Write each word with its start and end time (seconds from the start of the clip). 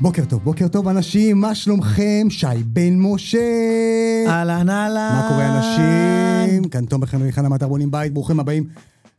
בוקר 0.00 0.24
טוב, 0.24 0.44
בוקר 0.44 0.68
טוב 0.68 0.88
אנשים, 0.88 1.40
מה 1.40 1.54
שלומכם? 1.54 2.26
שי 2.30 2.46
בן 2.66 2.98
משה. 2.98 3.38
אהלן 4.26 4.70
אהלן. 4.70 5.10
מה 5.12 5.26
קורה 5.28 5.56
אנשים? 5.56 6.64
כאן 6.68 6.84
תומר 6.84 7.06
חנרי 7.06 7.32
חנה 7.32 7.48
מאתר 7.48 7.68
בונים 7.68 7.90
בית, 7.90 8.14
ברוכים 8.14 8.40
הבאים 8.40 8.64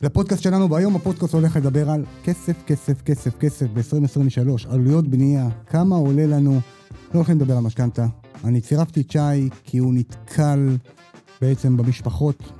לפודקאסט 0.00 0.42
שלנו, 0.42 0.70
והיום 0.70 0.96
הפודקאסט 0.96 1.34
הולך 1.34 1.56
לדבר 1.56 1.90
על 1.90 2.04
כסף, 2.24 2.62
כסף, 2.66 3.02
כסף, 3.02 3.36
כסף 3.38 3.66
ב-2023, 3.66 4.68
עלויות 4.68 5.08
בנייה, 5.08 5.48
כמה 5.66 5.96
עולה 5.96 6.26
לנו, 6.26 6.52
לא 6.92 7.18
הולכים 7.18 7.36
לדבר 7.36 7.56
על 7.56 7.62
משכנתה. 7.62 8.06
אני 8.44 8.60
צירפתי 8.60 9.00
את 9.00 9.10
שי 9.10 9.48
כי 9.64 9.78
הוא 9.78 9.94
נתקל 9.94 10.76
בעצם 11.40 11.76
במשפחות 11.76 12.52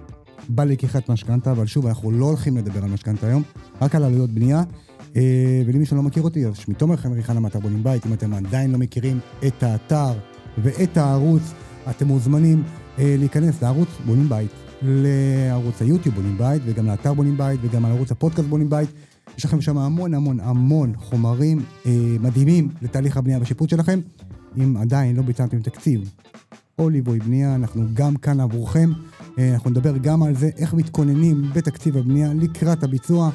בלקיחת 0.49 1.09
משכנתה, 1.09 1.53
אבל 1.53 1.67
שוב, 1.67 1.87
אנחנו 1.87 2.11
לא 2.11 2.27
הולכים 2.27 2.57
לדבר 2.57 2.85
על 2.85 2.91
משכנתה 2.91 3.27
היום, 3.27 3.43
רק 3.81 3.95
על 3.95 4.05
עלויות 4.05 4.31
בנייה. 4.31 4.63
אה, 5.17 5.63
ולמי 5.67 5.87
שלא 5.87 6.03
מכיר 6.03 6.23
אותי, 6.23 6.47
אז 6.47 6.57
שמי 6.57 6.75
תומר 6.75 6.97
חנרי 6.97 7.23
חנה 7.23 7.41
מאתר 7.41 7.61
בונים 7.61 7.85
בית, 7.85 8.07
אם 8.07 8.13
אתם 8.13 8.35
עדיין 8.35 8.73
לא 8.73 8.79
מכירים 8.79 9.21
את 9.47 9.63
האתר 9.63 10.13
ואת 10.59 10.97
הערוץ, 10.97 11.43
אתם 11.91 12.07
מוזמנים 12.07 12.63
אה, 12.99 13.15
להיכנס 13.19 13.63
לערוץ 13.63 13.89
בונים 14.07 14.29
בית, 14.29 14.51
לערוץ 14.83 15.83
היוטיוב 15.83 16.15
בונים 16.15 16.39
בית, 16.39 16.63
וגם 16.67 16.87
לאתר 16.87 17.15
בונים 17.15 17.37
בית, 17.37 17.61
וגם 17.63 17.85
על 17.85 17.93
ערוץ 17.93 18.13
הפודקאסט 18.13 18.49
בונים 18.49 18.71
בית. 18.71 18.89
יש 19.39 19.45
לכם 19.45 19.61
שם 19.61 19.79
המון 19.79 20.15
המון 20.15 20.41
המון 20.41 20.93
חומרים 20.97 21.63
אה, 21.87 21.93
מדהימים 22.21 22.69
לתהליך 22.83 23.17
הבנייה 23.17 23.39
והשיפוט 23.39 23.71
שלכם. 23.71 24.01
אם 24.59 24.77
עדיין 24.77 25.17
לא 25.17 25.23
ביצעתם 25.23 25.63
תקציב 25.63 26.11
או 26.79 26.89
ליווי 26.89 27.19
בנייה, 27.19 27.55
אנחנו 27.55 27.83
גם 27.95 28.17
כאן 28.17 28.41
עבורכם. 28.41 28.91
אה, 29.39 29.55
אנחנו 29.55 29.71
נדבר 29.71 29.97
גם 29.97 30.23
על 30.23 30.35
זה, 30.35 30.51
איך 30.57 30.75
מתכוננים 30.75 31.43
בתקציב 31.55 31.97
הבנייה 31.97 32.35
לקראת 32.35 32.83
הביצוע. 32.83 33.31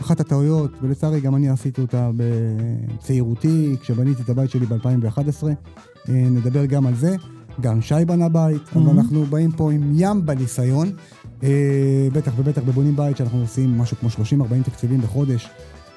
אחת 0.00 0.20
הטעויות, 0.20 0.70
ולצערי 0.82 1.20
גם 1.20 1.36
אני 1.36 1.48
עשיתי 1.48 1.80
אותה 1.80 2.10
בצעירותי, 2.16 3.76
כשבניתי 3.80 4.22
את 4.22 4.28
הבית 4.28 4.50
שלי 4.50 4.66
ב-2011. 4.66 5.46
אה, 6.08 6.14
נדבר 6.14 6.64
גם 6.64 6.86
על 6.86 6.94
זה. 6.94 7.16
גם 7.60 7.82
שי 7.82 7.94
בנה 8.06 8.28
בית, 8.28 8.62
mm-hmm. 8.62 8.78
אבל 8.78 8.90
אנחנו 8.90 9.24
באים 9.24 9.52
פה 9.52 9.72
עם 9.72 9.92
ים 9.94 10.26
בניסיון. 10.26 10.92
אה, 11.42 12.08
בטח 12.12 12.32
ובטח 12.36 12.62
בבונים 12.62 12.96
בית, 12.96 13.16
שאנחנו 13.16 13.40
עושים 13.40 13.78
משהו 13.78 13.96
כמו 13.96 14.08
30-40 14.08 14.64
תקציבים 14.64 15.00
בחודש. 15.00 15.48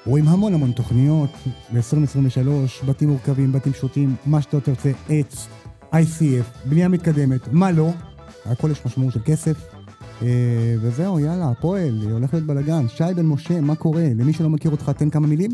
רואים 0.06 0.28
המון 0.28 0.54
המון 0.54 0.72
תוכניות 0.72 1.30
ב-2023, 1.74 2.86
בתים 2.86 3.08
מורכבים, 3.08 3.52
בתים 3.52 3.72
פשוטים, 3.72 4.14
מה 4.26 4.42
שאתה 4.42 4.60
תרצה, 4.60 4.90
עץ, 5.08 5.48
ICF, 5.92 6.68
בנייה 6.68 6.88
מתקדמת, 6.88 7.40
מה 7.52 7.70
לא, 7.70 7.90
הכל 8.48 8.70
יש 8.70 8.86
משמעות 8.86 9.12
של 9.12 9.20
כסף. 9.24 9.56
אה, 10.22 10.76
וזהו, 10.80 11.20
יאללה, 11.20 11.50
הפועל, 11.50 12.00
הולך 12.10 12.34
להיות 12.34 12.46
בלאגן. 12.46 12.88
שי 12.88 13.04
בן 13.16 13.26
משה, 13.26 13.60
מה 13.60 13.74
קורה? 13.74 14.04
למי 14.16 14.32
שלא 14.32 14.50
מכיר 14.50 14.70
אותך, 14.70 14.90
תן 14.90 15.10
כמה 15.10 15.26
מילים. 15.26 15.50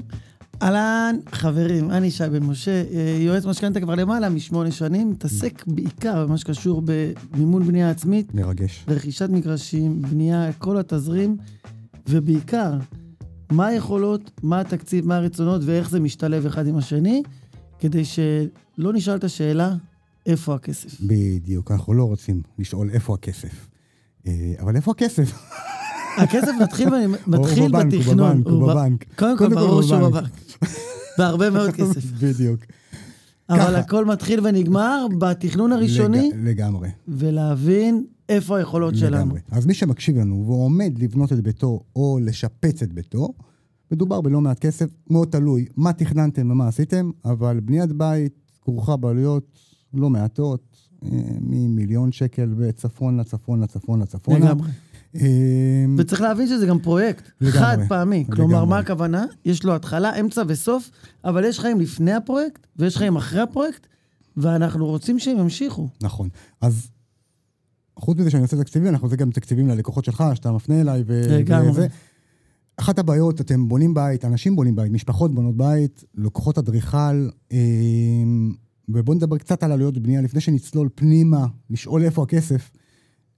אהלן, 0.62 1.16
חברים, 1.32 1.90
אני 1.90 2.10
שי 2.10 2.28
בן 2.32 2.42
משה, 2.42 2.82
אה, 2.92 3.16
יועץ 3.20 3.44
משכנתה 3.46 3.80
כבר 3.80 3.94
למעלה 3.94 4.28
משמונה 4.28 4.70
שנים, 4.70 5.10
מתעסק 5.10 5.64
בעיקר 5.66 6.26
במה 6.26 6.38
שקשור 6.38 6.82
במימון 7.32 7.64
בנייה 7.64 7.90
עצמית. 7.90 8.34
מרגש. 8.34 8.84
רכישת 8.88 9.28
מגרשים, 9.30 10.02
בנייה, 10.02 10.52
כל 10.58 10.76
התזרים, 10.76 11.36
ובעיקר, 12.08 12.72
מה 13.50 13.66
היכולות, 13.66 14.30
מה 14.42 14.60
התקציב, 14.60 15.06
מה 15.06 15.16
הרצונות 15.16 15.60
ואיך 15.64 15.90
זה 15.90 16.00
משתלב 16.00 16.46
אחד 16.46 16.66
עם 16.66 16.76
השני, 16.76 17.22
כדי 17.78 18.04
שלא 18.04 18.92
נשאל 18.92 19.16
את 19.16 19.24
השאלה, 19.24 19.74
איפה 20.26 20.54
הכסף? 20.54 21.00
בדיוק, 21.00 21.70
אנחנו 21.70 21.94
לא 21.94 22.04
רוצים 22.04 22.42
לשאול 22.58 22.90
איפה 22.90 23.14
הכסף. 23.14 23.68
אה, 24.26 24.52
אבל 24.60 24.76
איפה 24.76 24.90
הכסף? 24.90 25.32
הכסף 26.18 26.52
מתחיל, 26.62 26.88
מתחיל 27.26 27.72
בתכנון. 27.72 28.20
הוא 28.36 28.44
בבנק, 28.44 28.46
הוא 28.46 28.68
בבנק. 28.72 29.04
קודם 29.18 29.38
כל, 29.38 29.48
ברור 29.54 29.82
שהוא 29.82 29.98
בבנק. 30.08 30.30
והרבה 31.18 31.50
מאוד 31.50 31.70
כסף. 31.78 32.04
בדיוק. 32.04 32.60
אבל. 33.50 33.74
הכל 33.76 34.04
מתחיל 34.04 34.40
ונגמר 34.46 35.06
בתכנון 35.18 35.72
הראשוני, 35.72 36.30
לג- 36.34 36.48
לגמרי. 36.48 36.88
ולהבין 37.08 38.04
איפה 38.28 38.58
היכולות 38.58 38.96
שלנו. 38.96 39.16
לגמרי. 39.16 39.40
אז 39.50 39.66
מי 39.66 39.74
שמקשיב 39.74 40.16
לנו 40.18 40.42
והוא 40.46 40.64
עומד 40.64 40.92
לבנות 40.98 41.32
את 41.32 41.40
ביתו 41.40 41.80
או 41.96 42.18
לשפץ 42.22 42.82
את 42.82 42.92
ביתו, 42.92 43.32
מדובר 43.90 44.20
בלא 44.20 44.40
מעט 44.40 44.58
כסף, 44.58 44.86
מאוד 45.10 45.28
תלוי 45.28 45.66
מה 45.76 45.92
תכננתם 45.92 46.50
ומה 46.50 46.68
עשיתם, 46.68 47.10
אבל 47.24 47.60
בניית 47.60 47.92
בית 47.92 48.32
כרוכה 48.62 48.96
בעלויות 48.96 49.58
לא 49.94 50.10
מעטות, 50.10 50.88
אה, 51.04 51.08
ממיליון 51.40 52.12
שקל 52.12 52.54
וצפון 52.56 53.16
לצפון 53.20 53.60
לצפון 53.60 54.02
לצפון. 54.02 54.42
לגמרי. 54.42 54.70
אה, 55.16 55.84
וצריך 55.98 56.20
להבין 56.20 56.46
שזה 56.46 56.66
גם 56.66 56.78
פרויקט 56.78 57.30
לגמרי. 57.40 57.58
חד 57.58 57.78
פעמי. 57.88 58.24
כלומר, 58.32 58.56
לגמרי. 58.56 58.70
מה 58.70 58.78
הכוונה? 58.78 59.24
יש 59.44 59.64
לו 59.64 59.74
התחלה, 59.74 60.20
אמצע 60.20 60.42
וסוף, 60.46 60.90
אבל 61.24 61.44
יש 61.44 61.60
חיים 61.60 61.80
לפני 61.80 62.12
הפרויקט, 62.12 62.66
ויש 62.76 62.96
חיים 62.96 63.16
אחרי 63.16 63.40
הפרויקט, 63.40 63.86
ואנחנו 64.36 64.86
רוצים 64.86 65.18
שהם 65.18 65.38
ימשיכו. 65.38 65.88
נכון. 66.00 66.28
אז 66.60 66.88
חוץ 67.98 68.18
מזה 68.18 68.30
שאני 68.30 68.42
עושה 68.42 68.56
תקציבים, 68.56 68.88
אנחנו 68.88 69.06
עושים 69.06 69.18
גם 69.18 69.30
תקציבים 69.30 69.68
ללקוחות 69.68 70.04
שלך, 70.04 70.24
שאתה 70.34 70.52
מפנה 70.52 70.80
אליי 70.80 71.02
ו... 71.06 71.22
לגמרי. 71.28 71.70
וזה. 71.70 71.86
אחת 72.76 72.98
הבעיות, 72.98 73.40
אתם 73.40 73.68
בונים 73.68 73.94
בית, 73.94 74.24
אנשים 74.24 74.56
בונים 74.56 74.76
בית, 74.76 74.92
משפחות 74.92 75.34
בונות 75.34 75.56
בית, 75.56 76.04
לוקחות 76.14 76.58
אדריכל, 76.58 77.28
אה, 77.52 77.58
ובואו 78.94 79.16
נדבר 79.16 79.38
קצת 79.38 79.62
על 79.62 79.72
עלויות 79.72 79.98
בנייה, 79.98 80.20
לפני 80.22 80.40
שנצלול 80.40 80.88
פנימה, 80.94 81.46
לשאול 81.70 82.02
איפה 82.02 82.22
הכסף. 82.22 82.70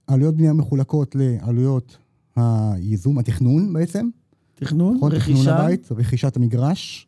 עלויות 0.07 0.35
בנייה 0.35 0.53
מחולקות 0.53 1.15
לעלויות 1.15 1.97
הייזום, 2.35 3.19
התכנון 3.19 3.73
בעצם, 3.73 4.09
תכנון, 4.55 4.95
נכון? 4.95 5.11
תכנון 5.11 5.35
רכישה, 5.35 5.55
הבית, 5.55 5.91
רכישת 5.91 6.35
המגרש. 6.35 7.07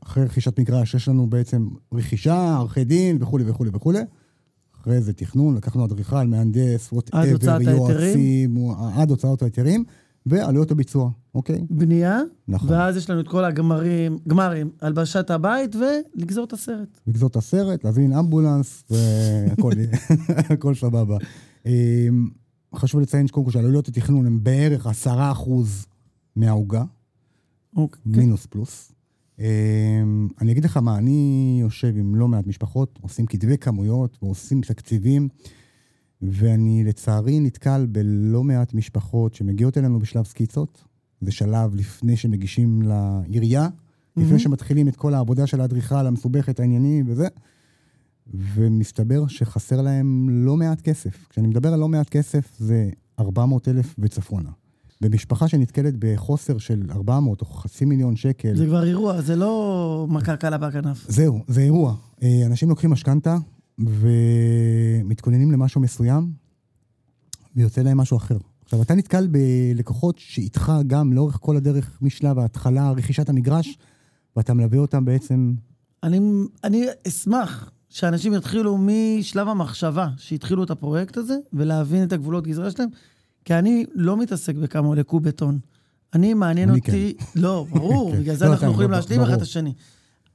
אחרי 0.00 0.24
רכישת 0.24 0.60
מגרש 0.60 0.94
יש 0.94 1.08
לנו 1.08 1.26
בעצם 1.26 1.68
רכישה, 1.94 2.56
עורכי 2.56 2.84
דין 2.84 3.22
וכולי 3.22 3.44
וכולי 3.50 3.70
וכולי. 3.74 3.98
אחרי 4.80 5.00
זה 5.00 5.12
תכנון, 5.12 5.54
לקחנו 5.54 5.84
אדריכל, 5.84 6.26
מהנדס, 6.26 6.92
ההיתרים. 7.12 7.68
יועצים, 7.68 8.56
עד 8.94 9.10
הוצאות 9.10 9.42
ההיתרים, 9.42 9.84
ועלויות 10.26 10.70
הביצוע, 10.70 11.10
אוקיי? 11.34 11.60
בנייה, 11.70 12.20
נכון. 12.48 12.70
ואז 12.70 12.96
יש 12.96 13.10
לנו 13.10 13.20
את 13.20 13.28
כל 13.28 13.44
הגמרים, 13.44 14.18
גמרים, 14.28 14.70
הלבשת 14.80 15.30
הבית, 15.30 15.76
ולגזור 15.76 16.44
את 16.44 16.52
הסרט. 16.52 17.00
לגזור 17.06 17.28
את 17.28 17.36
הסרט, 17.36 17.84
להזמין 17.84 18.12
אמבולנס, 18.12 18.84
והכל 18.90 19.72
הכל 20.54 20.74
סבבה. 20.74 21.16
אמ, 21.66 22.28
חשוב 22.74 23.00
לציין 23.00 23.26
שקודם 23.26 23.46
כל 23.46 23.52
שעלויות 23.52 23.88
התכנון 23.88 24.26
הן 24.26 24.38
בערך 24.42 24.86
עשרה 24.86 25.32
אחוז 25.32 25.86
מהעוגה. 26.36 26.84
אוקיי. 27.76 28.00
מינוס 28.06 28.46
פלוס. 28.46 28.92
אמ, 29.38 30.28
אני 30.40 30.52
אגיד 30.52 30.64
לך 30.64 30.76
מה, 30.76 30.98
אני 30.98 31.58
יושב 31.62 31.96
עם 31.96 32.14
לא 32.14 32.28
מעט 32.28 32.46
משפחות, 32.46 32.98
עושים 33.02 33.26
כתבי 33.26 33.58
כמויות 33.58 34.18
ועושים 34.22 34.60
תקציבים, 34.60 35.28
ואני 36.22 36.84
לצערי 36.84 37.40
נתקל 37.40 37.86
בלא 37.86 38.44
מעט 38.44 38.74
משפחות 38.74 39.34
שמגיעות 39.34 39.78
אלינו 39.78 39.98
בשלב 39.98 40.24
סקיצות, 40.24 40.84
זה 41.20 41.32
שלב 41.32 41.74
לפני 41.74 42.16
שמגישים 42.16 42.82
לעירייה, 42.82 43.68
לפני 44.16 44.24
מהמם. 44.24 44.38
שמתחילים 44.38 44.88
את 44.88 44.96
כל 44.96 45.14
העבודה 45.14 45.46
של 45.46 45.60
האדריכל 45.60 46.06
המסובכת, 46.06 46.60
העניינים 46.60 47.04
וזה, 47.08 47.28
ומסתבר 48.34 49.26
שחסר 49.26 49.82
להם 49.82 50.28
לא 50.30 50.56
מעט 50.56 50.80
כסף. 50.80 51.26
כשאני 51.30 51.48
מדבר 51.48 51.72
על 51.72 51.80
לא 51.80 51.88
מעט 51.88 52.08
כסף, 52.08 52.56
זה 52.58 52.90
400 53.18 53.68
אלף 53.68 53.94
וצפונה. 53.98 54.50
במשפחה 55.00 55.48
שנתקלת 55.48 55.94
בחוסר 55.98 56.58
של 56.58 56.82
400 56.90 57.40
או 57.40 57.46
חצי 57.46 57.84
מיליון 57.84 58.16
שקל, 58.16 58.56
זה 58.56 58.66
כבר 58.66 58.84
אירוע, 58.84 59.20
זה 59.20 59.36
לא 59.36 60.06
מכה 60.10 60.36
קלה 60.36 60.58
בכנף. 60.58 61.06
זהו, 61.08 61.40
זה 61.48 61.60
אירוע. 61.60 61.94
אה, 62.22 62.46
אנשים 62.46 62.68
לוקחים 62.68 62.90
משכנתה 62.90 63.36
ומתכוננים 63.86 65.52
למשהו 65.52 65.80
מסוים, 65.80 66.32
ויוצא 67.56 67.82
להם 67.82 67.96
משהו 67.96 68.16
אחר. 68.16 68.36
עכשיו, 68.64 68.82
אתה 68.82 68.94
נתקל 68.94 69.26
בלקוחות 69.26 70.18
שאיתך 70.18 70.72
גם 70.86 71.12
לאורך 71.12 71.38
כל 71.40 71.56
הדרך, 71.56 71.98
משלב 72.02 72.38
ההתחלה, 72.38 72.90
רכישת 72.90 73.28
המגרש, 73.28 73.78
ואתה 74.36 74.54
מלווה 74.54 74.78
אותם 74.78 75.04
בעצם... 75.04 75.54
אני, 76.02 76.20
אני 76.64 76.86
אשמח 77.08 77.70
שאנשים 77.88 78.34
יתחילו 78.34 78.78
משלב 78.80 79.48
המחשבה, 79.48 80.08
שהתחילו 80.16 80.64
את 80.64 80.70
הפרויקט 80.70 81.16
הזה, 81.16 81.36
ולהבין 81.52 82.02
את 82.04 82.12
הגבולות 82.12 82.46
גזרה 82.46 82.70
שלהם, 82.70 82.88
כי 83.44 83.54
אני 83.54 83.84
לא 83.94 84.16
מתעסק 84.16 84.54
בכמה 84.54 84.88
עולה 84.88 85.02
קוב 85.02 85.22
בטון. 85.22 85.58
אני, 86.14 86.34
מעניין 86.34 86.70
אני 86.70 86.78
אותי... 86.78 87.14
לא, 87.36 87.66
ברור, 87.70 88.10
כן. 88.12 88.20
בגלל 88.20 88.36
זה 88.36 88.44
לא, 88.44 88.52
אנחנו 88.52 88.70
יכולים. 88.70 88.90
להשלים 88.90 89.20
אחד 89.20 89.32
את 89.32 89.42
השני. 89.42 89.72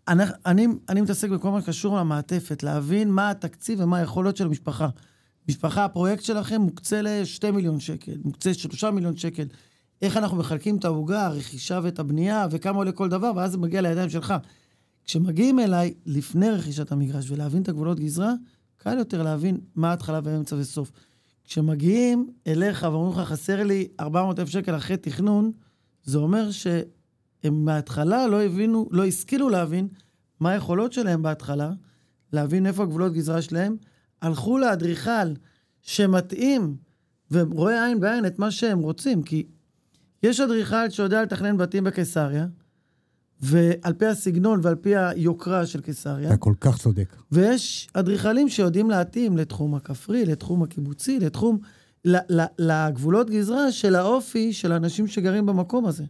אני, 0.07 0.23
אני, 0.45 0.67
אני 0.89 1.01
מתעסק 1.01 1.29
בכל 1.29 1.51
מה 1.51 1.61
שקשור 1.61 1.97
למעטפת, 1.97 2.63
להבין 2.63 3.11
מה 3.11 3.29
התקציב 3.29 3.79
ומה 3.81 3.97
היכולות 3.97 4.37
של 4.37 4.45
המשפחה. 4.45 4.89
משפחה, 5.49 5.85
הפרויקט 5.85 6.23
שלכם 6.23 6.61
מוקצה 6.61 7.01
ל-2 7.01 7.51
מיליון 7.51 7.79
שקל, 7.79 8.17
מוקצה 8.23 8.53
3 8.53 8.83
מיליון 8.83 9.17
שקל. 9.17 9.47
איך 10.01 10.17
אנחנו 10.17 10.37
מחלקים 10.37 10.77
את 10.77 10.85
העוגה, 10.85 11.25
הרכישה 11.25 11.79
ואת 11.83 11.99
הבנייה, 11.99 12.47
וכמה 12.51 12.77
עולה 12.77 12.91
כל 12.91 13.09
דבר, 13.09 13.31
ואז 13.35 13.51
זה 13.51 13.57
מגיע 13.57 13.81
לידיים 13.81 14.09
שלך. 14.09 14.33
כשמגיעים 15.05 15.59
אליי 15.59 15.93
לפני 16.05 16.49
רכישת 16.49 16.91
המגרש 16.91 17.31
ולהבין 17.31 17.61
את 17.61 17.69
הגבולות 17.69 17.99
גזרה, 17.99 18.33
קל 18.77 18.97
יותר 18.97 19.23
להבין 19.23 19.57
מה 19.75 19.89
ההתחלה 19.89 20.19
ואמצע 20.23 20.55
וסוף. 20.55 20.91
כשמגיעים 21.43 22.29
אליך 22.47 22.83
ואומרים 22.83 23.19
לך, 23.19 23.27
חסר 23.27 23.63
לי 23.63 23.87
400 23.99 24.39
אלף 24.39 24.49
שקל 24.49 24.75
אחרי 24.75 24.97
תכנון, 24.97 25.51
זה 26.03 26.17
אומר 26.17 26.51
שהם 27.45 27.65
מההתחלה 27.65 28.27
לא 28.27 28.43
הבינו, 28.43 28.89
לא 28.91 29.05
השכילו 29.05 29.49
להבין 29.49 29.87
מה 30.39 30.51
היכולות 30.51 30.93
שלהם 30.93 31.21
בהתחלה, 31.21 31.71
להבין 32.33 32.65
איפה 32.65 32.83
הגבולות 32.83 33.13
גזרה 33.13 33.41
שלהם, 33.41 33.75
הלכו 34.21 34.57
לאדריכל 34.57 35.33
שמתאים 35.81 36.75
ורואה 37.31 37.85
עין 37.85 37.99
בעין 37.99 38.25
את 38.25 38.39
מה 38.39 38.51
שהם 38.51 38.79
רוצים, 38.79 39.23
כי 39.23 39.47
יש 40.23 40.39
אדריכל 40.39 40.89
שיודע 40.89 41.23
לתכנן 41.23 41.57
בתים 41.57 41.83
בקיסריה, 41.83 42.47
ועל 43.41 43.93
פי 43.93 44.05
הסגנון 44.05 44.59
ועל 44.63 44.75
פי 44.75 44.95
היוקרה 44.95 45.65
של 45.65 45.81
קיסריה. 45.81 46.27
אתה 46.27 46.37
כל 46.37 46.53
כך 46.61 46.77
צודק. 46.77 47.15
ויש 47.31 47.87
אדריכלים 47.93 48.49
שיודעים 48.49 48.89
להתאים 48.89 49.37
לתחום 49.37 49.75
הכפרי, 49.75 50.25
לתחום 50.25 50.63
הקיבוצי, 50.63 51.19
לתחום, 51.19 51.59
לגבולות 52.59 53.29
גזרה 53.29 53.71
של 53.71 53.95
האופי 53.95 54.53
של 54.53 54.71
האנשים 54.71 55.07
שגרים 55.07 55.45
במקום 55.45 55.85
הזה. 55.85 56.03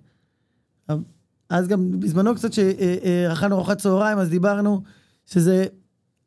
אז 1.50 1.68
גם 1.68 2.00
בזמנו 2.00 2.36
קצת 2.36 2.54
שאכלנו 2.54 3.56
ארוחת 3.56 3.78
צהריים, 3.78 4.18
אז 4.18 4.30
דיברנו 4.30 4.82
שזה, 5.26 5.66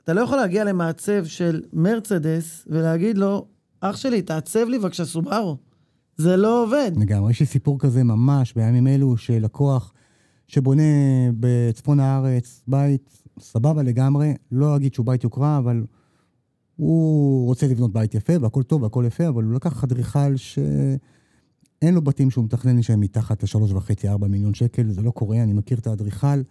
אתה 0.04 0.12
לא 0.12 0.20
יכול 0.20 0.36
להגיע 0.36 0.64
למעצב 0.64 1.24
של 1.24 1.62
מרצדס 1.72 2.64
ולהגיד 2.70 3.18
לו, 3.18 3.46
אח 3.80 3.96
שלי, 3.96 4.22
תעצב 4.22 4.68
לי 4.68 4.78
בבקשה 4.78 5.04
סובארו. 5.04 5.56
זה 6.16 6.36
לא 6.36 6.64
עובד. 6.64 6.92
לגמרי, 6.96 7.30
יש 7.30 7.40
לי 7.40 7.46
סיפור 7.46 7.78
כזה 7.78 8.04
ממש 8.04 8.54
בימים 8.54 8.86
אלו 8.86 9.16
של 9.16 9.38
לקוח 9.38 9.92
שבונה 10.46 10.82
בצפון 11.40 12.00
הארץ 12.00 12.62
בית, 12.68 13.22
סבבה 13.40 13.82
לגמרי, 13.82 14.34
לא 14.52 14.76
אגיד 14.76 14.94
שהוא 14.94 15.06
בית 15.06 15.24
יוקרה, 15.24 15.58
אבל 15.58 15.84
הוא 16.76 17.46
רוצה 17.46 17.66
לבנות 17.66 17.92
בית 17.92 18.14
יפה, 18.14 18.32
והכל 18.40 18.62
טוב 18.62 18.82
והכל 18.82 19.04
יפה, 19.06 19.28
אבל 19.28 19.44
הוא 19.44 19.54
לקח 19.54 19.84
אדריכל 19.84 20.36
שאין 21.80 21.94
לו 21.94 22.02
בתים 22.02 22.30
שהוא 22.30 22.44
מתכנן 22.44 22.82
שהם 22.82 23.00
מתחת 23.00 23.42
לשלוש 23.42 23.72
וחצי, 23.72 24.08
ארבע 24.08 24.26
מיליון 24.26 24.54
שקל, 24.54 24.90
זה 24.90 25.02
לא 25.02 25.10
קורה, 25.10 25.42
אני 25.42 25.52
מכיר 25.52 25.78
את 25.78 25.86
האדריכל. 25.86 26.42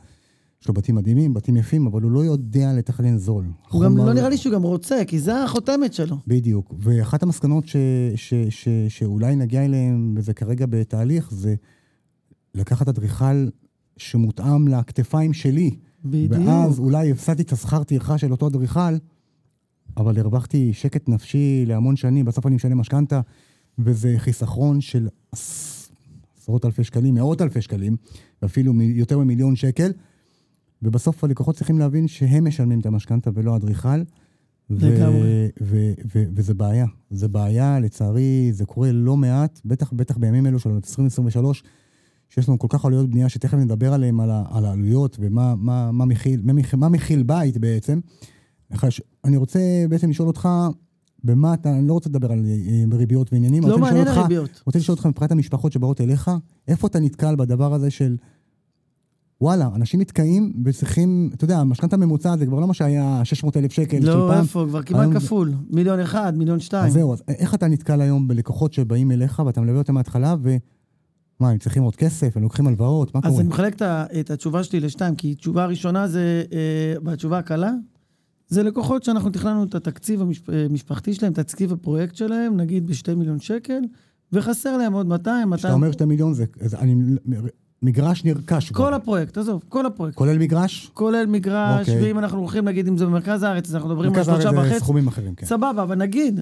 יש 0.61 0.67
לו 0.67 0.73
בתים 0.73 0.95
מדהימים, 0.95 1.33
בתים 1.33 1.57
יפים, 1.57 1.87
אבל 1.87 2.01
הוא 2.01 2.11
לא 2.11 2.25
יודע 2.25 2.73
לתכנן 2.73 3.17
זול. 3.17 3.45
הוא 3.69 3.83
גם 3.83 3.97
לא 3.97 4.13
נראה 4.13 4.29
לי 4.29 4.37
שהוא 4.37 4.53
גם 4.53 4.63
רוצה, 4.63 4.95
כי 5.07 5.19
זה 5.19 5.43
החותמת 5.43 5.93
שלו. 5.93 6.17
בדיוק. 6.27 6.73
ואחת 6.79 7.23
המסקנות 7.23 7.67
ש, 7.67 7.75
ש, 8.15 8.33
ש, 8.49 8.67
שאולי 8.89 9.35
נגיע 9.35 9.65
אליהן, 9.65 10.13
וזה 10.17 10.33
כרגע 10.33 10.65
בתהליך, 10.69 11.31
זה 11.31 11.55
לקחת 12.55 12.87
אדריכל 12.87 13.47
שמותאם 13.97 14.67
לכתפיים 14.67 15.33
שלי. 15.33 15.77
בדיוק. 16.05 16.41
ואז 16.47 16.79
אולי 16.79 17.11
הפסדתי 17.11 17.41
את 17.41 17.51
השכר 17.51 17.83
טרחה 17.83 18.17
של 18.17 18.31
אותו 18.31 18.47
אדריכל, 18.47 18.97
אבל 19.97 20.19
הרווחתי 20.19 20.73
שקט 20.73 21.09
נפשי 21.09 21.63
להמון 21.67 21.95
שנים, 21.95 22.25
בסוף 22.25 22.45
אני 22.47 22.55
משלם 22.55 22.77
משכנתה, 22.77 23.21
וזה 23.79 24.13
חיסכרון 24.17 24.81
של 24.81 25.07
עשרות 25.31 26.65
אלפי 26.65 26.83
שקלים, 26.83 27.15
מאות 27.15 27.41
אלפי 27.41 27.61
שקלים, 27.61 27.95
ואפילו 28.41 28.73
יותר 28.81 29.19
ממיליון 29.19 29.55
שקל. 29.55 29.91
ובסוף 30.81 31.23
הלקוחות 31.23 31.55
צריכים 31.55 31.79
להבין 31.79 32.07
שהם 32.07 32.47
משלמים 32.47 32.79
את 32.79 32.85
המשכנתה 32.85 33.29
ולא 33.33 33.53
האדריכל. 33.53 34.01
לגמרי. 34.69 35.47
וזה 36.35 36.53
בעיה. 36.53 36.85
זה 37.09 37.27
בעיה, 37.27 37.79
לצערי, 37.79 38.49
זה 38.53 38.65
קורה 38.65 38.91
לא 38.91 39.17
מעט, 39.17 39.61
בטח, 39.65 39.93
בטח 39.93 40.17
בימים 40.17 40.47
אלו 40.47 40.59
של 40.59 40.69
2023, 40.69 41.63
שיש 42.29 42.49
לנו 42.49 42.59
כל 42.59 42.67
כך 42.69 42.85
עלויות 42.85 43.09
בנייה, 43.09 43.29
שתכף 43.29 43.57
נדבר 43.57 43.93
עליהן, 43.93 44.19
על, 44.19 44.31
על 44.49 44.65
העלויות 44.65 45.17
ומה 45.19 45.55
מה, 45.55 45.91
מה 45.91 46.05
מכיל, 46.05 46.41
מה 46.77 46.89
מכיל 46.89 47.23
בית 47.23 47.57
בעצם. 47.57 47.99
אני 49.23 49.37
רוצה 49.37 49.85
בעצם 49.89 50.09
לשאול 50.09 50.27
אותך, 50.27 50.49
במה 51.23 51.53
אתה, 51.53 51.71
אני 51.71 51.87
לא 51.87 51.93
רוצה 51.93 52.09
לדבר 52.09 52.31
על 52.31 52.45
אה, 52.45 52.97
ריביות 52.97 53.33
ועניינים. 53.33 53.63
לא 53.63 53.77
מעניין 53.77 54.07
הריביות. 54.07 54.49
אני 54.49 54.61
רוצה 54.65 54.79
לשאול 54.79 54.95
אותך 54.95 55.05
מבחינת 55.05 55.31
המשפחות 55.31 55.71
שבאות 55.71 56.01
אליך, 56.01 56.31
איפה 56.67 56.87
אתה 56.87 56.99
נתקל 56.99 57.35
בדבר 57.35 57.73
הזה 57.73 57.89
של... 57.89 58.17
וואלה, 59.41 59.69
אנשים 59.75 60.01
נתקעים 60.01 60.53
וצריכים, 60.65 61.29
אתה 61.33 61.43
יודע, 61.43 61.57
המשכנתה 61.57 61.95
הממוצעת 61.95 62.39
זה 62.39 62.45
כבר 62.45 62.59
לא 62.59 62.67
מה 62.67 62.73
שהיה 62.73 63.21
600 63.23 63.57
אלף 63.57 63.71
שקל 63.71 63.97
לא, 63.97 64.03
של 64.03 64.11
פעם. 64.11 64.29
לא, 64.29 64.39
איפה, 64.41 64.65
כבר 64.69 64.83
כמעט 64.83 65.01
היום... 65.01 65.19
כפול. 65.19 65.53
מיליון 65.69 65.99
אחד, 65.99 66.37
מיליון 66.37 66.59
שתיים. 66.59 66.85
אז 66.85 66.93
זהו, 66.93 67.13
אז 67.13 67.23
איך 67.27 67.53
אתה 67.53 67.67
נתקל 67.67 68.01
היום 68.01 68.27
בלקוחות 68.27 68.73
שבאים 68.73 69.11
אליך 69.11 69.41
ואתה 69.45 69.61
מלווה 69.61 69.79
אותם 69.79 69.93
מההתחלה, 69.93 70.35
ומה, 70.41 71.49
הם 71.49 71.57
צריכים 71.57 71.83
עוד 71.83 71.95
כסף, 71.95 72.37
הם 72.37 72.43
לוקחים 72.43 72.67
הלוואות, 72.67 73.15
מה 73.15 73.19
אז 73.19 73.23
קורה? 73.23 73.33
אז 73.35 73.39
אני 73.39 73.49
מחלק 73.49 73.81
את 74.19 74.31
התשובה 74.31 74.63
שלי 74.63 74.79
לשתיים, 74.79 75.15
כי 75.15 75.35
תשובה 75.35 75.65
ראשונה 75.65 76.07
זה, 76.07 76.43
אה, 76.53 76.99
בתשובה 76.99 77.37
הקלה, 77.37 77.71
זה 78.47 78.63
לקוחות 78.63 79.03
שאנחנו 79.03 79.29
תכננו 79.29 79.63
את 79.63 79.75
התקציב 79.75 80.21
המשפחתי 80.69 81.13
שלהם, 81.13 81.33
את 81.33 81.39
התקציב 81.39 81.73
הפרויקט 81.73 82.15
שלהם, 82.15 82.57
נגיד 82.57 82.87
בשתי 82.87 83.15
מיליון 83.15 83.39
שקל, 83.39 83.79
וחסר 84.33 84.77
להם 84.77 84.93
עוד 84.93 85.07
200, 85.07 85.49
200... 85.49 85.57
כשאתה 85.57 85.73
אומר 85.73 85.91
שתי 85.91 86.05
מיליון, 86.05 86.33
זה, 86.33 86.45
אני 86.79 86.95
מגרש 87.81 88.25
נרכש. 88.25 88.71
כל 88.71 88.73
כבר. 88.73 88.93
הפרויקט, 88.93 89.37
עזוב, 89.37 89.63
כל 89.69 89.85
הפרויקט. 89.85 90.17
כולל 90.17 90.37
מגרש? 90.37 90.91
כולל 90.93 91.25
מגרש, 91.25 91.89
אוקיי. 91.89 92.03
ואם 92.03 92.19
אנחנו 92.19 92.39
הולכים, 92.39 92.65
נגיד, 92.65 92.87
אם 92.87 92.97
זה 92.97 93.05
במרכז 93.05 93.43
הארץ, 93.43 93.67
אז 93.67 93.75
אנחנו 93.75 93.89
מדברים 93.89 94.13
על 94.13 94.23
שלושה 94.23 94.31
וחצי. 94.33 94.45
מרכז 94.47 94.57
הארץ 94.57 94.73
זה 94.73 94.79
סכומים 94.79 95.07
אחרים, 95.07 95.35
כן. 95.35 95.45
סבבה, 95.45 95.83
אבל 95.83 95.95
נגיד 95.95 96.39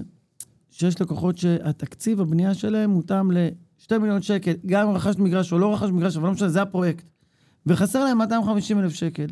שיש 0.70 1.00
לקוחות 1.00 1.38
שהתקציב 1.38 2.20
הבנייה 2.20 2.54
שלהם 2.54 2.90
מותאם 2.90 3.30
ל-2 3.30 3.98
מיליון 3.98 4.22
שקל, 4.22 4.52
גם 4.66 4.88
אם 4.88 4.94
רכשת 4.94 5.18
מגרש 5.18 5.52
או 5.52 5.58
לא 5.58 5.74
רכשת 5.74 5.92
מגרש, 5.92 6.16
אבל 6.16 6.26
לא 6.26 6.32
משנה, 6.32 6.48
זה 6.48 6.62
הפרויקט. 6.62 7.04
וחסר 7.66 8.04
להם 8.04 8.18
250 8.18 8.78
אלף 8.78 8.92
שקל. 8.92 9.26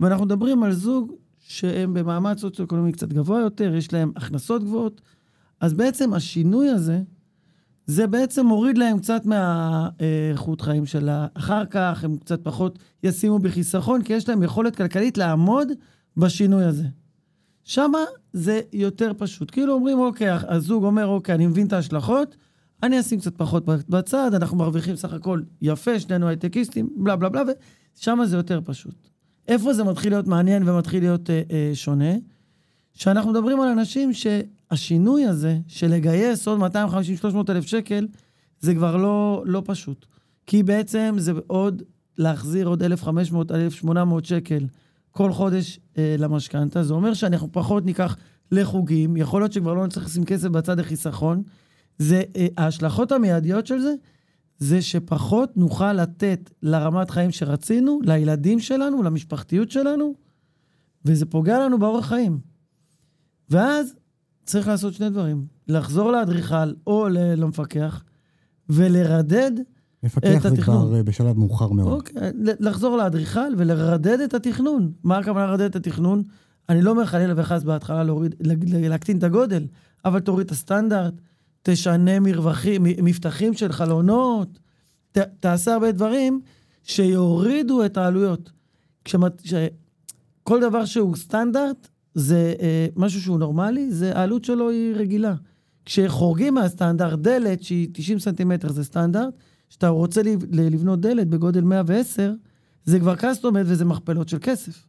ואנחנו 0.00 0.24
מדברים 0.24 0.62
על 0.62 0.72
זוג 0.72 1.12
שהם 1.48 1.94
במעמד 1.94 2.38
סוציו-אקונומי 2.38 2.92
קצת 2.92 3.12
גבוה 3.12 3.40
יותר, 3.40 3.74
יש 3.74 3.92
להם 3.92 4.12
הכנסות 4.16 4.64
גבוהות, 4.64 5.00
אז 5.60 5.74
בעצם 5.74 6.14
השינוי 6.14 6.68
הזה, 6.68 7.02
זה 7.86 8.06
בעצם 8.06 8.46
מוריד 8.46 8.78
להם 8.78 8.98
קצת 8.98 9.26
מהאיכות 9.26 10.60
חיים 10.60 10.86
שלה. 10.86 11.26
אחר 11.34 11.64
כך 11.66 12.04
הם 12.04 12.16
קצת 12.16 12.44
פחות 12.44 12.78
ישימו 13.02 13.38
בחיסכון, 13.38 14.02
כי 14.02 14.12
יש 14.12 14.28
להם 14.28 14.42
יכולת 14.42 14.76
כלכלית 14.76 15.18
לעמוד 15.18 15.68
בשינוי 16.16 16.64
הזה. 16.64 16.84
שמה 17.64 17.98
זה 18.32 18.60
יותר 18.72 19.12
פשוט. 19.18 19.50
כאילו 19.50 19.72
אומרים, 19.72 19.98
אוקיי, 19.98 20.28
הזוג 20.30 20.84
אומר, 20.84 21.06
אוקיי, 21.06 21.34
אני 21.34 21.46
מבין 21.46 21.66
את 21.66 21.72
ההשלכות, 21.72 22.36
אני 22.82 23.00
אשים 23.00 23.20
קצת 23.20 23.36
פחות 23.36 23.64
בצד, 23.88 24.34
אנחנו 24.34 24.56
מרוויחים 24.56 24.96
סך 24.96 25.12
הכל 25.12 25.42
יפה, 25.62 26.00
שנינו 26.00 26.28
הייטקיסטים, 26.28 26.88
בלה 26.96 27.16
בלה 27.16 27.28
בלה, 27.28 27.42
ושם 27.98 28.18
זה 28.24 28.36
יותר 28.36 28.60
פשוט. 28.64 29.13
איפה 29.48 29.72
זה 29.74 29.84
מתחיל 29.84 30.12
להיות 30.12 30.26
מעניין 30.26 30.68
ומתחיל 30.68 31.02
להיות 31.02 31.30
אה, 31.30 31.42
אה, 31.50 31.70
שונה? 31.74 32.14
שאנחנו 32.94 33.30
מדברים 33.30 33.60
על 33.60 33.68
אנשים 33.68 34.12
ש... 34.12 34.26
השינוי 34.74 35.24
הזה 35.24 35.58
של 35.68 35.86
לגייס 35.90 36.48
עוד 36.48 36.60
250-300 36.60 37.50
אלף 37.50 37.66
שקל, 37.66 38.06
זה 38.60 38.74
כבר 38.74 38.96
לא, 38.96 39.42
לא 39.46 39.62
פשוט. 39.64 40.06
כי 40.46 40.62
בעצם 40.62 41.14
זה 41.18 41.32
עוד 41.46 41.82
להחזיר 42.18 42.66
עוד 42.66 42.82
1,500-1,800 42.82 43.88
שקל 44.22 44.66
כל 45.10 45.32
חודש 45.32 45.80
אה, 45.98 46.16
למשכנתה. 46.18 46.82
זה 46.82 46.94
אומר 46.94 47.14
שאנחנו 47.14 47.48
פחות 47.52 47.84
ניקח 47.84 48.16
לחוגים, 48.52 49.16
יכול 49.16 49.42
להיות 49.42 49.52
שכבר 49.52 49.74
לא 49.74 49.86
נצטרך 49.86 50.04
לשים 50.04 50.24
כסף 50.24 50.48
בצד 50.48 50.78
החיסכון. 50.78 51.42
זה, 51.98 52.22
אה, 52.36 52.46
ההשלכות 52.58 53.12
המיידיות 53.12 53.66
של 53.66 53.80
זה, 53.80 53.94
זה 54.58 54.82
שפחות 54.82 55.56
נוכל 55.56 55.92
לתת 55.92 56.50
לרמת 56.62 57.10
חיים 57.10 57.30
שרצינו, 57.30 58.00
לילדים 58.02 58.60
שלנו, 58.60 59.02
למשפחתיות 59.02 59.70
שלנו, 59.70 60.14
וזה 61.04 61.26
פוגע 61.26 61.58
לנו 61.58 61.78
באורח 61.78 62.06
חיים. 62.06 62.38
ואז 63.50 63.94
צריך 64.44 64.68
לעשות 64.68 64.94
שני 64.94 65.10
דברים. 65.10 65.46
לחזור 65.68 66.12
לאדריכל 66.12 66.72
או 66.86 67.08
למפקח 67.10 68.02
ולרדד 68.68 69.50
מפקח 70.02 70.48
זה 70.48 70.62
כבר 70.62 70.96
אה, 70.96 71.02
בשלב 71.02 71.38
מאוחר 71.38 71.68
מאוד. 71.68 71.92
אוקיי, 71.92 72.32
לחזור 72.60 72.96
לאדריכל 72.96 73.54
ולרדד 73.58 74.20
את 74.20 74.34
התכנון. 74.34 74.92
מה 75.04 75.18
הכוונה 75.18 75.46
לרדד 75.46 75.64
את 75.64 75.76
התכנון? 75.76 76.22
אני 76.68 76.82
לא 76.82 76.90
אומר 76.90 77.04
חלילה 77.04 77.34
וחס 77.36 77.62
בהתחלה 77.62 78.04
להוריד, 78.04 78.34
להקטין 78.72 79.18
את 79.18 79.22
הגודל, 79.22 79.66
אבל 80.04 80.20
תוריד 80.20 80.46
את 80.46 80.52
הסטנדרט, 80.52 81.14
תשנה 81.66 82.20
מרווחים, 82.20 82.82
מבטחים 82.82 83.54
של 83.54 83.72
חלונות, 83.72 84.58
ת, 85.12 85.18
תעשה 85.18 85.72
הרבה 85.74 85.92
דברים 85.92 86.40
שיורידו 86.82 87.84
את 87.84 87.96
העלויות. 87.96 88.52
כשמת, 89.04 89.32
ש, 89.44 89.54
כל 90.42 90.60
דבר 90.60 90.84
שהוא 90.84 91.16
סטנדרט, 91.16 91.88
זה 92.14 92.54
אה, 92.60 92.86
משהו 92.96 93.20
שהוא 93.20 93.38
נורמלי, 93.38 93.90
זה 93.90 94.16
העלות 94.16 94.44
שלו 94.44 94.70
היא 94.70 94.94
רגילה. 94.94 95.34
כשחורגים 95.84 96.54
מהסטנדרט, 96.54 97.18
דלת 97.18 97.62
שהיא 97.62 97.88
90 97.92 98.18
סנטימטר 98.18 98.72
זה 98.72 98.84
סטנדרט, 98.84 99.34
כשאתה 99.68 99.88
רוצה 99.88 100.22
לבנות 100.50 101.00
דלת 101.00 101.28
בגודל 101.28 101.60
110, 101.60 102.32
זה 102.84 103.00
כבר 103.00 103.14
קסטומט 103.16 103.62
וזה 103.66 103.84
מכפלות 103.84 104.28
של 104.28 104.38
כסף. 104.40 104.86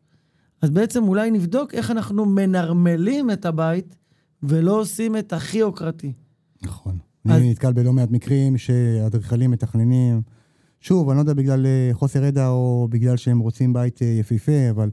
אז 0.61 0.69
בעצם 0.69 1.03
אולי 1.03 1.31
נבדוק 1.31 1.73
איך 1.73 1.91
אנחנו 1.91 2.25
מנרמלים 2.25 3.31
את 3.31 3.45
הבית 3.45 3.95
ולא 4.43 4.79
עושים 4.79 5.17
את 5.17 5.33
הכי 5.33 5.57
יוקרתי. 5.57 6.13
נכון. 6.65 6.97
אז... 7.25 7.31
אני 7.31 7.51
נתקל 7.51 7.73
בלא 7.73 7.93
מעט 7.93 8.11
מקרים 8.11 8.57
שאדריכלים 8.57 9.51
מתכננים, 9.51 10.21
שוב, 10.79 11.09
אני 11.09 11.15
לא 11.17 11.21
יודע 11.21 11.33
בגלל 11.33 11.65
אה, 11.65 11.89
חוסר 11.93 12.23
ידע 12.23 12.47
או 12.47 12.87
בגלל 12.89 13.17
שהם 13.17 13.39
רוצים 13.39 13.73
בית 13.73 14.01
אה, 14.01 14.07
יפהפה, 14.07 14.69
אבל 14.69 14.89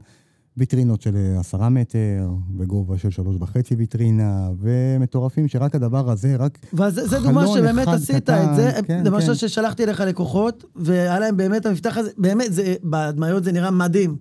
ויטרינות 0.57 1.01
של 1.01 1.15
אה, 1.15 1.39
עשרה 1.39 1.69
מטר, 1.69 2.29
בגובה 2.49 2.97
של 2.97 3.09
שלוש 3.09 3.35
וחצי 3.39 3.75
ויטרינה, 3.75 4.49
ומטורפים 4.59 5.47
שרק 5.47 5.75
הדבר 5.75 6.11
הזה, 6.11 6.35
רק 6.35 6.57
חלון 6.75 6.87
אחד 6.87 6.97
קטן. 6.97 7.07
וזו 7.07 7.19
דוגמה 7.19 7.47
שבאמת 7.47 7.87
עשית 7.87 8.15
קטן, 8.15 8.49
את 8.49 8.55
זה, 8.55 8.71
כן, 8.87 9.03
למשל 9.05 9.27
כן. 9.27 9.35
ששלחתי 9.35 9.83
אליך 9.83 9.99
לקוחות, 9.99 10.65
והיה 10.75 11.19
להם 11.19 11.37
באמת 11.37 11.65
המפתח 11.65 11.97
הזה, 11.97 12.11
באמת, 12.17 12.53
זה, 12.53 12.75
בהדמיות 12.83 13.43
זה 13.43 13.51
נראה 13.51 13.71
מדהים. 13.71 14.15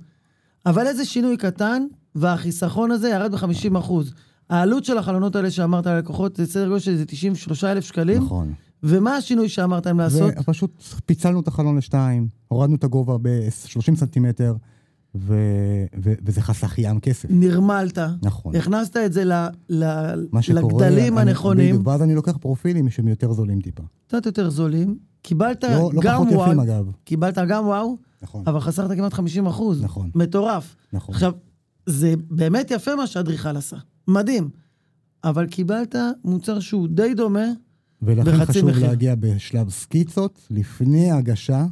אבל 0.67 0.87
איזה 0.87 1.05
שינוי 1.05 1.37
קטן, 1.37 1.83
והחיסכון 2.15 2.91
הזה 2.91 3.09
ירד 3.09 3.35
ב-50 3.35 3.79
אחוז. 3.79 4.15
העלות 4.53 4.85
של 4.85 4.99
החלונות 4.99 5.37
האלה 5.37 5.51
שאמרת 5.51 5.87
ללקוחות, 5.87 6.37
זה 6.37 6.47
סדר 6.47 6.69
גודל 6.69 6.79
של 6.81 6.91
איזה 6.91 7.05
93,000 7.07 7.85
שקלים. 7.85 8.23
נכון. 8.23 8.53
ומה 8.83 9.17
השינוי 9.17 9.49
שאמרת 9.49 9.87
להם 9.87 9.99
לעשות? 9.99 10.33
ופשוט 10.41 10.83
פיצלנו 11.07 11.41
את 11.41 11.49
החלון 11.49 11.77
לשתיים, 11.77 12.29
הורדנו 12.49 12.77
את 12.77 12.85
הגובה 12.85 13.19
ב-30 13.23 13.97
סנטימטר, 13.97 14.55
ו... 15.15 15.35
ו... 16.03 16.13
וזה 16.25 16.41
חסך 16.43 16.75
ים 16.79 17.01
כסף. 17.01 17.29
נרמלת. 17.31 17.99
נכון. 18.23 18.57
הכנסת 18.57 18.97
את 18.97 19.13
זה 19.13 19.25
ל... 19.25 19.33
ל... 19.71 19.85
שקורה, 20.41 20.63
לגדלים 20.63 21.19
אני- 21.19 21.31
הנכונים, 21.31 21.69
בדיוק, 21.75 21.87
ואז 21.87 22.03
אני 22.03 22.15
לוקח 22.15 22.37
פרופילים 22.37 22.91
שהם 22.91 23.09
יותר 23.09 23.33
זולים 23.33 23.61
טיפה. 23.61 23.83
קצת 24.07 24.27
יותר 24.27 24.51
זולים. 24.51 24.99
קיבלת 25.23 25.65
לא, 25.65 25.91
לא 25.93 26.01
גם 26.03 26.15
פחות 26.17 26.33
וואו, 26.35 26.47
יפים 26.49 26.61
אגב. 26.61 26.87
קיבלת 27.05 27.39
גם 27.49 27.67
וואו, 27.67 27.97
נכון, 28.23 28.43
אבל 28.47 28.61
חסרת 28.61 28.91
כמעט 28.91 29.13
50 29.13 29.47
אחוז. 29.47 29.83
נכון. 29.83 30.11
מטורף. 30.15 30.77
נכון. 30.93 31.15
עכשיו, 31.15 31.33
זה 31.87 32.15
באמת 32.31 32.71
יפה 32.71 32.97
מה 32.97 33.07
שהאדריכל 33.07 33.57
עשה. 33.57 33.77
מדהים. 34.09 34.51
אבל 35.25 35.47
קיבלת 35.47 35.95
מוצר 36.25 36.61
שהוא 36.61 36.89
די 36.89 37.15
דומה, 37.15 37.45
ולכן 38.03 38.25
בחצי 38.39 38.53
חשוב 38.53 38.71
מחיר. 38.71 38.87
להגיע 38.89 39.15
בשלב 39.21 39.71
סקיצות, 39.71 40.47
לפני 40.51 41.11
הגשה, 41.13 41.67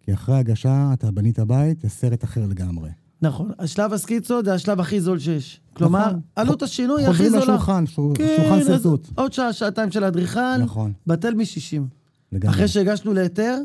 כי 0.00 0.14
אחרי 0.14 0.34
הגשה 0.38 0.90
אתה 0.92 1.10
בנית 1.10 1.38
בית, 1.38 1.80
זה 1.80 1.88
סרט 1.88 2.24
אחר 2.24 2.46
לגמרי. 2.46 2.90
נכון, 3.22 3.50
השלב 3.58 3.92
הסקיצות 3.92 4.44
זה 4.44 4.54
השלב 4.54 4.80
הכי 4.80 5.00
זול 5.00 5.18
שיש. 5.18 5.60
כלומר, 5.74 6.06
נכון. 6.08 6.20
עלות 6.36 6.62
השינוי 6.62 7.02
הכי 7.04 7.12
חוזרים 7.12 7.30
זולה. 7.30 7.42
לשולחן, 7.44 7.86
שול- 7.86 8.12
כן, 8.16 8.34
שולחן 8.36 8.60
אז 8.60 8.66
שרטוט. 8.66 9.08
עוד 9.14 9.32
שעה, 9.32 9.52
שעתיים 9.52 9.90
של 9.90 10.04
האדריכל, 10.04 10.56
נכון, 10.62 10.92
בטל 11.06 11.34
מ-60. 11.34 11.82
לגמרי. 12.32 12.54
אחרי 12.56 12.68
שהגשנו 12.68 13.12
להיתר, 13.14 13.58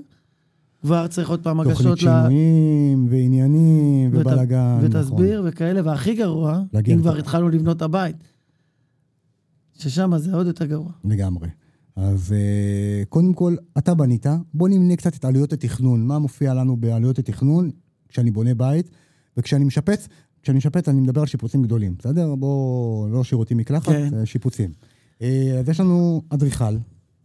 כבר 0.86 1.08
צריך 1.08 1.30
עוד 1.30 1.44
פעם 1.44 1.58
תוכנית 1.58 1.78
הגשות 1.80 1.98
ל... 1.98 2.02
שינויים, 2.02 3.08
ועניינים, 3.10 4.10
ות- 4.14 4.20
ובלאגן. 4.28 4.78
נכון. 4.84 5.00
ותסביר 5.02 5.44
וכאלה, 5.46 5.82
והכי 5.84 6.16
גרוע, 6.16 6.62
אם. 6.94 7.00
כבר 7.02 7.18
התחלנו 7.18 7.50
לבנות 7.50 7.78
את 7.78 7.82
הבית, 7.82 8.16
ששם 9.78 10.18
זה 10.18 10.36
עוד 10.36 10.48
יותר 10.48 10.66
גרוע. 10.66 10.92
לגמרי. 11.06 11.48
אז 11.96 12.34
אה, 12.34 13.04
קודם 13.10 13.34
כל, 13.34 13.56
אתה 13.78 13.94
בנית, 13.94 14.26
בוא 14.54 14.70
נמנה 14.70 14.96
קצת 14.96 15.16
את 15.16 15.26
עלויות 15.26 15.54
התכנון. 15.54 16.08
מה 16.08 16.20
מופיע 16.20 16.54
לנו 16.54 16.78
בעלויות 16.78 17.20
התכנון 17.20 17.70
כשאני 18.10 18.32
בונה 18.32 18.54
בית, 18.54 18.90
וכשאני 19.38 19.66
משפץ, 19.66 20.08
כשאני 20.42 20.58
משפץ 20.58 20.90
אני 20.90 21.02
מדבר 21.02 21.22
על 21.22 21.28
שיפוצים 21.28 21.64
גדולים, 21.64 21.96
בסדר? 22.00 22.36
בוא, 22.36 23.10
לא 23.10 23.24
שירותים 23.24 23.58
מקלחת, 23.58 23.92
כן. 23.92 24.10
אה, 24.14 24.26
שיפוצים. 24.26 24.72
אה, 25.22 25.58
אז 25.60 25.70
יש 25.70 25.80
לנו 25.80 26.22
אדריכל. 26.30 26.76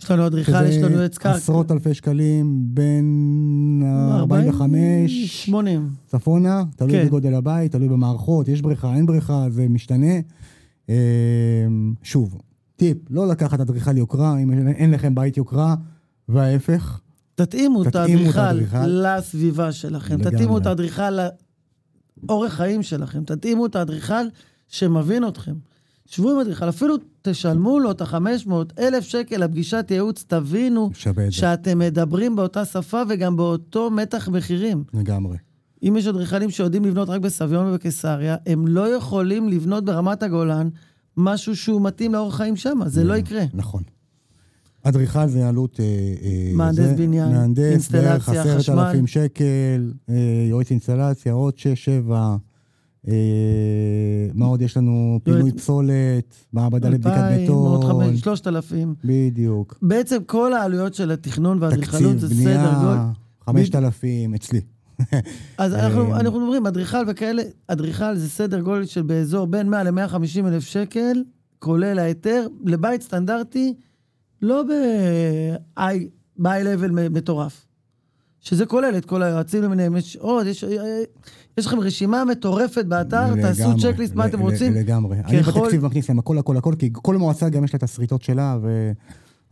יש 0.03 0.11
לנו 0.11 0.27
אדריכל, 0.27 0.67
יש 0.67 0.77
לנו 0.77 1.01
עץ 1.01 1.19
קרקע. 1.19 1.37
עשרות 1.37 1.73
אלפי 1.73 1.95
שקלים, 1.95 2.61
בין 2.65 3.83
45 4.13 5.45
80. 5.45 5.89
צפונה, 6.07 6.63
תלוי 6.77 6.93
כן. 6.93 7.07
בגודל 7.07 7.35
הבית, 7.35 7.73
תלוי 7.73 7.89
במערכות, 7.89 8.49
יש 8.49 8.63
בריכה, 8.63 8.95
אין 8.95 9.07
בריכה, 9.07 9.47
זה 9.51 9.69
משתנה. 9.69 10.15
אה, 10.89 10.95
שוב, 12.03 12.41
טיפ, 12.77 12.99
לא 13.11 13.29
לקחת 13.29 13.61
אדריכל 13.61 13.97
יוקרה, 13.97 14.39
אם 14.39 14.69
אין 14.69 14.91
לכם 14.91 15.15
בית 15.15 15.37
יוקרה, 15.37 15.75
וההפך. 16.29 17.01
תתאימו 17.35 17.83
את 17.83 17.97
האדריכל. 17.97 18.87
לסביבה 18.87 19.73
שלכם, 19.73 20.15
לגמרי. 20.15 20.37
תתאימו 20.37 20.59
את 20.59 20.67
האדריכל 20.67 21.11
לאורח 22.29 22.53
חיים 22.53 22.83
שלכם, 22.83 23.25
תתאימו 23.25 23.67
את 23.67 23.77
האדריכל 23.77 24.25
שמבין 24.69 25.29
אתכם. 25.29 25.55
שבו 26.07 26.31
עם 26.31 26.39
אדריכל, 26.39 26.69
אפילו 26.69 26.95
תשלמו 27.23 27.79
לו 27.79 27.91
את 27.91 28.01
ה-500 28.01 28.53
אלף 28.79 29.05
שקל 29.05 29.45
לפגישת 29.45 29.87
ייעוץ, 29.91 30.25
תבינו 30.29 30.91
שאתם 31.31 31.79
מדברים 31.79 32.37
באותה 32.37 32.65
שפה 32.65 33.03
וגם 33.09 33.37
באותו 33.37 33.91
מתח 33.91 34.29
מחירים. 34.29 34.85
לגמרי. 34.95 35.37
אם 35.83 35.97
יש 35.97 36.07
אדריכלים 36.07 36.51
שיודעים 36.51 36.85
לבנות 36.85 37.09
רק 37.09 37.21
בסביון 37.21 37.67
ובקיסריה, 37.67 38.37
הם 38.47 38.67
לא 38.67 38.97
יכולים 38.97 39.49
לבנות 39.49 39.85
ברמת 39.85 40.23
הגולן 40.23 40.69
משהו 41.17 41.57
שהוא 41.57 41.83
מתאים 41.83 42.13
לאורח 42.13 42.37
חיים 42.37 42.57
שם, 42.57 42.79
זה 42.87 43.05
לא 43.05 43.15
יקרה. 43.15 43.45
נכון. 43.55 43.83
אדריכל 44.83 45.27
זה 45.27 45.49
עלות... 45.49 45.81
אה, 45.81 45.85
אה, 46.23 46.51
מהנדס 46.55 46.77
זה, 46.77 46.95
בניין, 46.95 47.29
מהנדס, 47.33 47.73
אינסטלציה, 47.73 48.11
בערך 48.11 48.29
עשרת 48.29 48.59
חשמל. 48.59 48.79
אלפים 48.79 49.07
שקל, 49.07 49.93
אה, 50.09 50.15
יועץ 50.49 50.71
אינסטלציה, 50.71 51.33
עוד 51.33 51.59
שש, 51.59 51.85
שבע. 51.85 52.17
אה, 52.17 52.37
מה 54.35 54.47
עוד 54.47 54.63
יש 54.63 54.77
לנו? 54.77 55.21
פינוי 55.25 55.41
יועץ- 55.41 55.55
פסולת, 55.57 56.35
מעבדה 56.53 56.89
לבדיקת 56.89 57.17
בטון. 57.45 57.83
חמש, 57.89 58.21
שלושת 58.21 58.47
אלפים. 58.47 58.95
בדיוק. 59.05 59.79
בעצם 59.83 60.19
כל 60.27 60.53
העלויות 60.53 60.95
של 60.95 61.11
התכנון 61.11 61.59
והאדריכלות 61.63 62.03
תקציב 62.03 62.19
זה 62.19 62.29
סדר 62.29 62.45
גודל. 62.75 62.87
בנייה, 62.87 63.11
חמשת 63.47 63.75
אלפים, 63.75 64.35
אצלי. 64.35 64.61
אז 65.59 65.75
אנחנו, 65.75 66.13
אה, 66.15 66.21
אנחנו 66.21 66.41
מדברים, 66.41 66.67
אדריכל 66.67 66.99
וכאלה, 67.09 67.43
אדריכל 67.67 68.17
זה 68.17 68.29
סדר 68.29 68.61
גודל 68.61 68.85
של 68.85 69.03
באזור 69.03 69.47
בין 69.47 69.69
100 69.69 69.83
ל-150 69.83 70.17
אלף 70.47 70.63
שקל, 70.65 71.23
כולל 71.59 71.99
ההיתר, 71.99 72.47
לבית 72.65 73.03
סטנדרטי, 73.03 73.75
לא 74.43 74.63
ב-high 74.63 76.41
level 76.41 76.91
מטורף. 77.11 77.67
שזה 78.41 78.67
כולל 78.67 78.95
את 78.97 79.05
כל 79.05 79.23
היועצים 79.23 79.63
למיניהם, 79.63 79.97
יש 79.97 80.17
עוד, 80.17 80.47
יש, 80.47 80.65
יש 81.59 81.67
לכם 81.67 81.81
רשימה 81.81 82.25
מטורפת 82.25 82.85
באתר, 82.85 83.35
תעשו 83.43 83.63
לגמרי, 83.63 83.93
צ'קליסט 83.93 84.15
מה 84.15 84.27
אתם 84.27 84.41
רוצים. 84.41 84.75
לגמרי. 84.75 85.17
אני 85.25 85.41
בתקציב 85.43 85.87
מכניס 85.87 86.09
להם 86.09 86.19
הכל, 86.19 86.39
הכל, 86.39 86.57
הכל, 86.57 86.75
כי 86.79 86.91
כל 86.93 87.17
מועצה 87.17 87.49
גם 87.49 87.65
יש 87.65 87.75
לה 87.75 87.77
את 87.77 87.83
השריטות 87.83 88.23
שלה, 88.23 88.59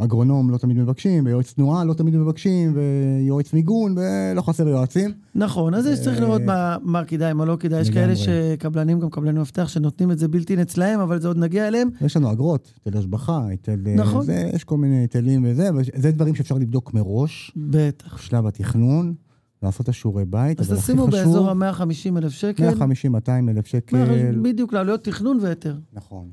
ואגרונום 0.01 0.51
לא 0.51 0.59
תמיד 0.59 0.79
מבקשים, 0.79 1.27
ויועץ 1.27 1.53
תנועה 1.53 1.85
לא 1.85 1.95
תמיד 1.95 2.17
מבקשים, 2.17 2.75
ויועץ 2.75 3.53
מיגון, 3.53 3.95
ולא 3.99 4.43
חסר 4.43 4.69
יועצים. 4.69 5.13
נכון, 5.35 5.75
אז 5.75 5.87
יש 5.87 6.01
צריך 6.01 6.21
לראות 6.21 6.43
מה, 6.43 6.77
מה 6.83 7.05
כדאי, 7.05 7.33
מה 7.33 7.45
לא 7.45 7.57
כדאי. 7.61 7.81
יש 7.81 7.91
כאלה 7.91 8.11
אה. 8.11 8.17
שקבלנים, 8.17 9.01
גם 9.01 9.11
קבלני 9.11 9.41
מפתח, 9.41 9.69
שנותנים 9.69 10.11
את 10.11 10.19
זה 10.19 10.29
בלתי 10.29 10.63
אצלהם, 10.63 11.01
אבל 11.01 11.21
זה 11.21 11.29
עוד 11.29 11.39
נגיע 11.39 11.69
אליהם. 11.69 11.89
יש 12.01 12.17
לנו 12.17 12.33
אגרות, 12.33 12.73
היטל 12.85 12.99
השבחה, 12.99 13.47
היטל... 13.47 13.81
אה, 13.87 13.95
נכון. 13.95 14.25
זה, 14.25 14.51
יש 14.55 14.65
כל 14.65 14.77
מיני 14.77 14.97
היטלים 14.97 15.45
וזה, 15.47 15.69
אבל 15.69 15.83
זה 15.95 16.11
דברים 16.11 16.35
שאפשר 16.35 16.55
לבדוק 16.55 16.95
מראש, 16.95 17.53
בטח. 17.57 18.15
בשלב 18.15 18.47
התכנון, 18.47 19.15
לעשות 19.63 19.81
את 19.81 19.89
השיעורי 19.89 20.25
בית, 20.25 20.61
אז 20.61 20.73
תשימו 20.73 21.07
באזור 21.07 21.51
ה-150 21.51 22.19
אלף 22.19 22.33
שקל. 22.33 22.71
150-200 22.71 23.31
אלף 23.49 23.67
שקל. 23.67 23.97
בדיוק, 24.43 24.73
לעלויות 24.73 25.05
תכנון 25.05 25.39
והיתר. 25.43 25.77
נכון. 25.93 26.31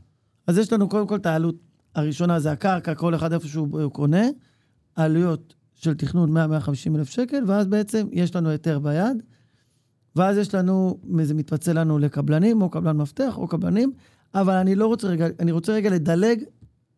אז 0.47 0.57
יש 0.57 0.73
לנו 0.73 0.89
קודם 0.89 1.07
כל 1.07 1.15
את 1.15 1.25
העלות 1.25 1.55
הראשונה, 1.95 2.39
זה 2.39 2.51
הקרקע, 2.51 2.95
כל 2.95 3.15
אחד 3.15 3.33
איפה 3.33 3.47
שהוא 3.47 3.81
הוא 3.81 3.91
קונה, 3.91 4.25
עלויות 4.95 5.53
של 5.75 5.93
תכנון 5.93 6.37
100-150 6.37 6.95
אלף 6.95 7.09
שקל, 7.09 7.43
ואז 7.47 7.67
בעצם 7.67 8.07
יש 8.11 8.35
לנו 8.35 8.49
היתר 8.49 8.79
ביד, 8.79 9.17
ואז 10.15 10.37
יש 10.37 10.55
לנו, 10.55 10.99
זה 11.23 11.33
מתפצל 11.33 11.79
לנו 11.79 11.99
לקבלנים, 11.99 12.61
או 12.61 12.69
קבלן 12.69 12.97
מפתח, 12.97 13.37
או 13.37 13.47
קבלנים, 13.47 13.91
אבל 14.33 14.53
אני 14.53 14.75
לא 14.75 14.87
רוצה 14.87 15.07
רגע, 15.07 15.27
אני 15.39 15.51
רוצה 15.51 15.73
רגע 15.73 15.89
לדלג 15.89 16.43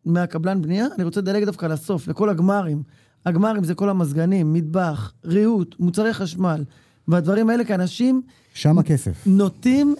מהקבלן 0.04 0.62
בנייה, 0.62 0.86
אני 0.94 1.04
רוצה 1.04 1.20
לדלג 1.20 1.44
דווקא 1.44 1.66
לסוף, 1.66 2.08
לכל 2.08 2.28
הגמרים. 2.28 2.82
הגמרים 3.26 3.64
זה 3.64 3.74
כל 3.74 3.88
המזגנים, 3.88 4.52
מטבח, 4.52 5.12
ריהוט, 5.24 5.76
מוצרי 5.78 6.14
חשמל, 6.14 6.64
והדברים 7.08 7.50
האלה, 7.50 7.64
כי 7.64 7.74
אנשים 7.74 8.22
שם 8.54 8.78
הכסף. 8.78 9.26
נוטים 9.26 9.94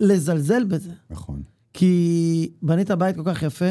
לזלזל 0.00 0.64
בזה. 0.64 0.90
נכון. 1.10 1.42
כי 1.72 2.52
בנית 2.62 2.90
בית 2.90 3.16
כל 3.16 3.22
כך 3.24 3.42
יפה, 3.42 3.70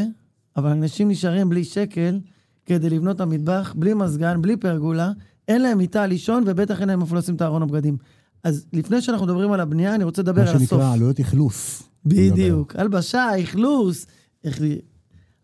אבל 0.58 0.70
אנשים 0.70 1.10
נשארים 1.10 1.50
בלי 1.50 1.64
שקל 1.64 2.20
כדי 2.66 2.90
לבנות 2.90 3.16
את 3.16 3.22
המטבח, 3.22 3.74
בלי 3.78 3.94
מזגן, 3.94 4.42
בלי 4.42 4.58
פרגולה, 4.58 5.12
אין 5.48 5.62
להם 5.62 5.78
מיטה 5.78 6.08
לישון, 6.08 6.44
ובטח 6.46 6.80
אין 6.80 6.88
להם 6.88 7.02
איפה 7.02 7.16
לשים 7.16 7.36
את 7.36 7.42
הארון 7.42 7.62
הבגדים. 7.62 7.98
אז 8.44 8.66
לפני 8.74 9.02
שאנחנו 9.02 9.26
מדברים 9.26 9.52
על 9.52 9.60
הבנייה, 9.60 9.96
אני 9.96 10.04
רוצה 10.04 10.22
לדבר 10.22 10.44
מה 10.44 10.50
על 10.50 10.56
הסוף. 10.56 10.70
שנקרא 10.70 10.94
עלויות 10.94 11.20
אכלוס. 11.20 11.84
בדיוק, 12.06 12.76
הלבשה, 12.76 13.44
אכלוס. 13.44 14.06
איך... 14.44 14.60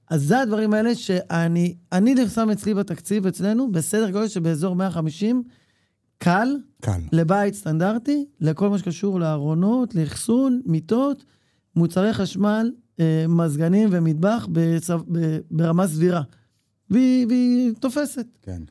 אז 0.10 0.24
זה 0.24 0.40
הדברים 0.40 0.74
האלה 0.74 0.96
שאני 0.96 1.76
אני 1.92 2.16
שם 2.28 2.50
אצלי 2.50 2.74
בתקציב, 2.74 3.28
אצלנו, 3.28 3.72
בסדר 3.72 4.10
גודל 4.10 4.28
שבאזור 4.28 4.76
150, 4.76 5.44
קל, 6.18 6.56
קל. 6.82 7.02
לבית 7.12 7.54
סטנדרטי, 7.54 8.26
לכל 8.40 8.70
מה 8.70 8.78
שקשור 8.78 9.20
לארונות, 9.20 9.96
לאחסון, 9.96 10.62
מיטות, 10.66 11.26
מוצרי 11.76 12.14
חשמל, 12.14 12.72
מזגנים 13.30 13.90
ומטבח 13.92 14.48
בצו, 14.52 14.98
ב, 15.12 15.38
ברמה 15.52 15.88
סבירה. 15.88 16.22
והיא, 16.90 17.28
והיא 17.28 17.74
תופסת. 17.80 18.26
כן, 18.42 18.62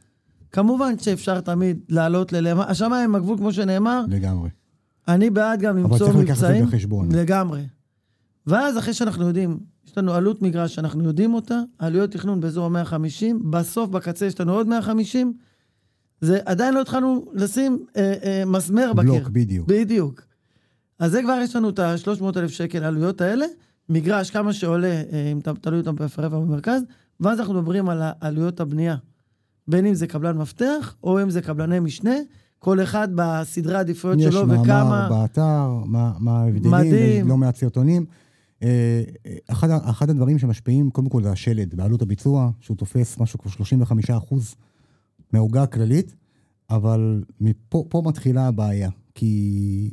כמובן 0.52 0.98
שאפשר 0.98 1.40
תמיד 1.40 1.80
לעלות 1.88 2.32
ללמעלה, 2.32 2.70
השמיים 2.70 3.14
הגבול, 3.14 3.38
כמו 3.38 3.52
שנאמר, 3.52 4.04
לגמרי. 4.08 4.50
אני 5.08 5.30
בעד 5.30 5.60
גם 5.60 5.78
אבל 5.78 5.84
למצוא 5.84 5.98
צריך 5.98 6.16
לקחת 6.16 6.30
את 6.32 6.36
זה 6.36 6.46
מבצעים. 6.46 6.66
בחשבון. 6.66 7.12
לגמרי. 7.12 7.62
ואז 8.46 8.78
אחרי 8.78 8.94
שאנחנו 8.94 9.26
יודעים, 9.26 9.58
יש 9.86 9.98
לנו 9.98 10.14
עלות 10.14 10.42
מגרש 10.42 10.74
שאנחנו 10.74 11.04
יודעים 11.04 11.34
אותה, 11.34 11.60
עלויות 11.78 12.10
תכנון 12.10 12.40
באזור 12.40 12.78
ה-150, 12.78 13.50
בסוף 13.50 13.90
בקצה 13.90 14.26
יש 14.26 14.40
לנו 14.40 14.52
עוד 14.52 14.68
150, 14.68 15.32
זה 16.20 16.38
עדיין 16.46 16.74
לא 16.74 16.80
התחלנו 16.80 17.24
לשים 17.34 17.78
אה, 17.96 18.14
אה, 18.22 18.42
מסמר 18.46 18.92
בקיר. 18.92 19.12
בלוק, 19.12 19.28
בדיוק. 19.28 19.68
בדיוק. 19.68 20.22
אז 20.98 21.10
זה 21.10 21.22
כבר 21.22 21.38
יש 21.42 21.56
לנו 21.56 21.70
את 21.70 21.78
ה-300,000 21.78 22.48
שקל 22.48 22.84
העלויות 22.84 23.20
האלה, 23.20 23.46
מגרש 23.90 24.30
כמה 24.30 24.52
שעולה, 24.52 25.02
אה, 25.12 25.28
אם 25.32 25.38
אתה 25.38 25.54
תלוי 25.54 25.78
אותם 25.78 25.94
בפריפריה 25.94 26.28
במרכז, 26.28 26.82
ואז 27.20 27.40
אנחנו 27.40 27.54
מדברים 27.54 27.88
על 27.88 28.02
עלויות 28.20 28.60
הבנייה. 28.60 28.96
בין 29.68 29.86
אם 29.86 29.94
זה 29.94 30.06
קבלן 30.06 30.38
מפתח, 30.38 30.96
או 31.04 31.22
אם 31.22 31.30
זה 31.30 31.42
קבלני 31.42 31.80
משנה, 31.80 32.14
כל 32.58 32.82
אחד 32.82 33.08
בסדרי 33.14 33.76
העדיפויות 33.76 34.18
יש 34.18 34.34
שלו, 34.34 34.46
מאמר 34.46 34.62
וכמה... 34.62 35.06
באתר, 35.10 35.68
מה, 35.84 36.12
מה 36.18 36.40
ההבדלים, 36.40 36.70
מדהים. 36.72 37.28
לא 37.28 37.36
מעט 37.36 37.56
סרטונים. 37.56 38.06
אה, 38.62 39.02
אחד, 39.50 39.70
ה- 39.70 39.90
אחד 39.90 40.10
הדברים 40.10 40.38
שמשפיעים, 40.38 40.90
קודם 40.90 41.08
כל 41.08 41.22
זה 41.22 41.30
השלד, 41.32 41.74
בעלות 41.74 42.02
הביצוע, 42.02 42.50
שהוא 42.60 42.76
תופס 42.76 43.18
משהו 43.18 43.38
כמו 43.38 43.50
35 43.50 44.10
אחוז 44.10 44.54
מהעוגה 45.32 45.62
הכללית, 45.62 46.14
אבל 46.70 47.22
מפה 47.40 47.84
פה 47.88 48.02
מתחילה 48.04 48.46
הבעיה, 48.46 48.90
כי 49.14 49.90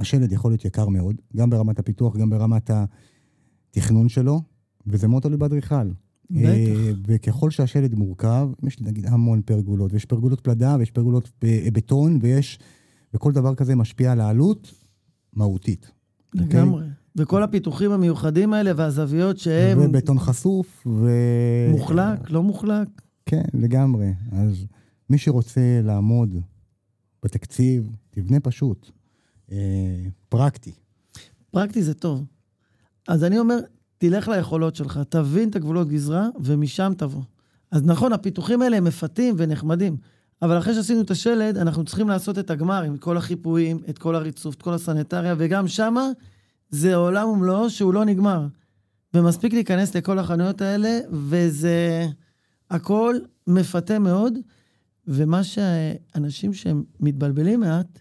השלד 0.00 0.32
יכול 0.32 0.50
להיות 0.50 0.64
יקר 0.64 0.88
מאוד, 0.88 1.16
גם 1.36 1.50
ברמת 1.50 1.78
הפיתוח, 1.78 2.16
גם 2.16 2.30
ברמת 2.30 2.70
התכנון 3.70 4.08
שלו, 4.08 4.42
וזה 4.86 5.08
מאוד 5.08 5.22
תלוי 5.22 5.36
באדריכל. 5.36 5.90
בטח. 6.30 6.48
אה, 6.48 6.92
וככל 7.06 7.50
שהשלד 7.50 7.94
מורכב, 7.94 8.48
יש 8.66 8.80
נגיד 8.80 9.06
המון 9.06 9.42
פרגולות, 9.42 9.92
ויש 9.92 10.04
פרגולות 10.04 10.40
פלדה, 10.40 10.76
ויש 10.78 10.90
פרגולות 10.90 11.30
ב- 11.44 11.68
בטון, 11.72 12.18
ויש, 12.22 12.58
וכל 13.14 13.32
דבר 13.32 13.54
כזה 13.54 13.74
משפיע 13.74 14.12
על 14.12 14.20
העלות 14.20 14.74
מהותית. 15.32 15.90
אוקיי? 16.34 16.46
לגמרי. 16.60 16.86
וכל 17.16 17.42
הפיתוחים 17.42 17.92
המיוחדים 17.92 18.52
האלה 18.52 18.72
והזוויות 18.76 19.38
שהם 19.38 19.78
ובטון 19.82 20.18
חשוף, 20.18 20.86
ו... 20.86 21.10
מוחלק, 21.70 22.30
לא 22.30 22.42
מוחלק. 22.42 22.88
כן, 23.26 23.42
לגמרי. 23.54 24.12
אז 24.32 24.66
מי 25.10 25.18
שרוצה 25.18 25.80
לעמוד 25.82 26.36
בתקציב, 27.22 27.90
תבנה 28.10 28.40
פשוט. 28.40 28.90
אה, 29.52 30.04
פרקטי. 30.28 30.72
פרקטי 31.50 31.82
זה 31.82 31.94
טוב. 31.94 32.24
אז 33.08 33.24
אני 33.24 33.38
אומר, 33.38 33.58
תלך 33.98 34.28
ליכולות 34.28 34.76
שלך, 34.76 35.00
תבין 35.08 35.48
את 35.48 35.56
הגבולות 35.56 35.88
גזרה, 35.88 36.28
ומשם 36.40 36.92
תבוא. 36.96 37.22
אז 37.70 37.82
נכון, 37.84 38.12
הפיתוחים 38.12 38.62
האלה 38.62 38.76
הם 38.76 38.84
מפתים 38.84 39.34
ונחמדים, 39.38 39.96
אבל 40.42 40.58
אחרי 40.58 40.74
שעשינו 40.74 41.00
את 41.00 41.10
השלד, 41.10 41.56
אנחנו 41.56 41.84
צריכים 41.84 42.08
לעשות 42.08 42.38
את 42.38 42.50
הגמר 42.50 42.82
עם 42.82 42.96
כל 42.96 43.16
החיפויים, 43.16 43.78
את 43.88 43.98
כל 43.98 44.14
הריצוף, 44.14 44.54
את 44.54 44.62
כל 44.62 44.74
הסניטריה, 44.74 45.34
וגם 45.38 45.68
שמה 45.68 46.08
זה 46.70 46.94
עולם 46.94 47.28
ומלואו 47.28 47.70
שהוא 47.70 47.94
לא 47.94 48.04
נגמר. 48.04 48.46
ומספיק 49.14 49.52
להיכנס 49.52 49.96
לכל 49.96 50.18
החנויות 50.18 50.60
האלה, 50.60 50.98
וזה 51.10 52.06
הכל 52.70 53.16
מפתה 53.46 53.98
מאוד, 53.98 54.38
ומה 55.06 55.44
שאנשים 55.44 56.54
שהם 56.54 56.84
מתבלבלים 57.00 57.60
מעט, 57.60 57.98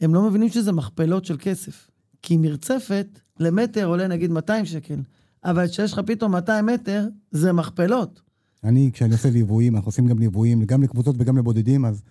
הם 0.00 0.14
לא 0.14 0.28
מבינים 0.28 0.48
שזה 0.48 0.72
מכפלות 0.72 1.24
של 1.24 1.36
כסף. 1.40 1.90
כי 2.22 2.36
מרצפת 2.36 3.20
למטר 3.40 3.86
עולה 3.86 4.08
נגיד 4.08 4.30
200 4.30 4.66
שקל, 4.66 5.00
אבל 5.44 5.68
כשיש 5.68 5.92
לך 5.92 6.00
פתאום 6.06 6.32
200 6.32 6.66
מטר, 6.66 7.08
זה 7.30 7.52
מכפלות. 7.52 8.20
אני, 8.64 8.90
כשאני 8.92 9.12
עושה 9.12 9.30
ליוויים, 9.30 9.76
אנחנו 9.76 9.88
עושים 9.88 10.06
גם 10.06 10.18
ליוויים, 10.18 10.64
גם 10.64 10.82
לקבוצות 10.82 11.16
וגם 11.18 11.38
לבודדים, 11.38 11.84
אז 11.84 12.02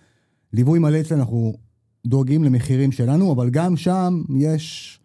ליווי 0.52 0.78
מלא 0.78 1.00
אצלנו, 1.00 1.20
אנחנו 1.20 1.54
דואגים 2.06 2.44
למחירים 2.44 2.92
שלנו, 2.92 3.32
אבל 3.32 3.50
גם 3.50 3.76
שם 3.76 4.22
יש... 4.36 5.00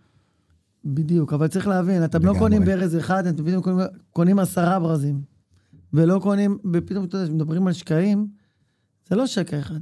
בדיוק, 0.86 1.34
אבל 1.34 1.48
צריך 1.48 1.68
להבין, 1.68 2.04
אתם 2.04 2.26
לא. 2.26 2.34
קונים 2.40 2.66
ברז 2.66 2.98
אחד, 2.98 3.28
אתם 3.28 3.46
פתאום 3.46 3.62
קונים, 3.62 3.86
קונים 4.12 4.40
עשרה 4.40 4.80
ברזים. 4.80 5.22
ולא 5.94 6.20
קונים, 6.24 6.58
ופתאום, 6.74 7.06
אתה 7.06 7.18
יודע, 7.18 7.28
כשמדברים 7.28 7.68
על 7.68 7.74
שקעים, 7.74 8.28
זה 9.10 9.16
לא 9.16 9.28
שקע 9.28 9.60
אחד. 9.60 9.80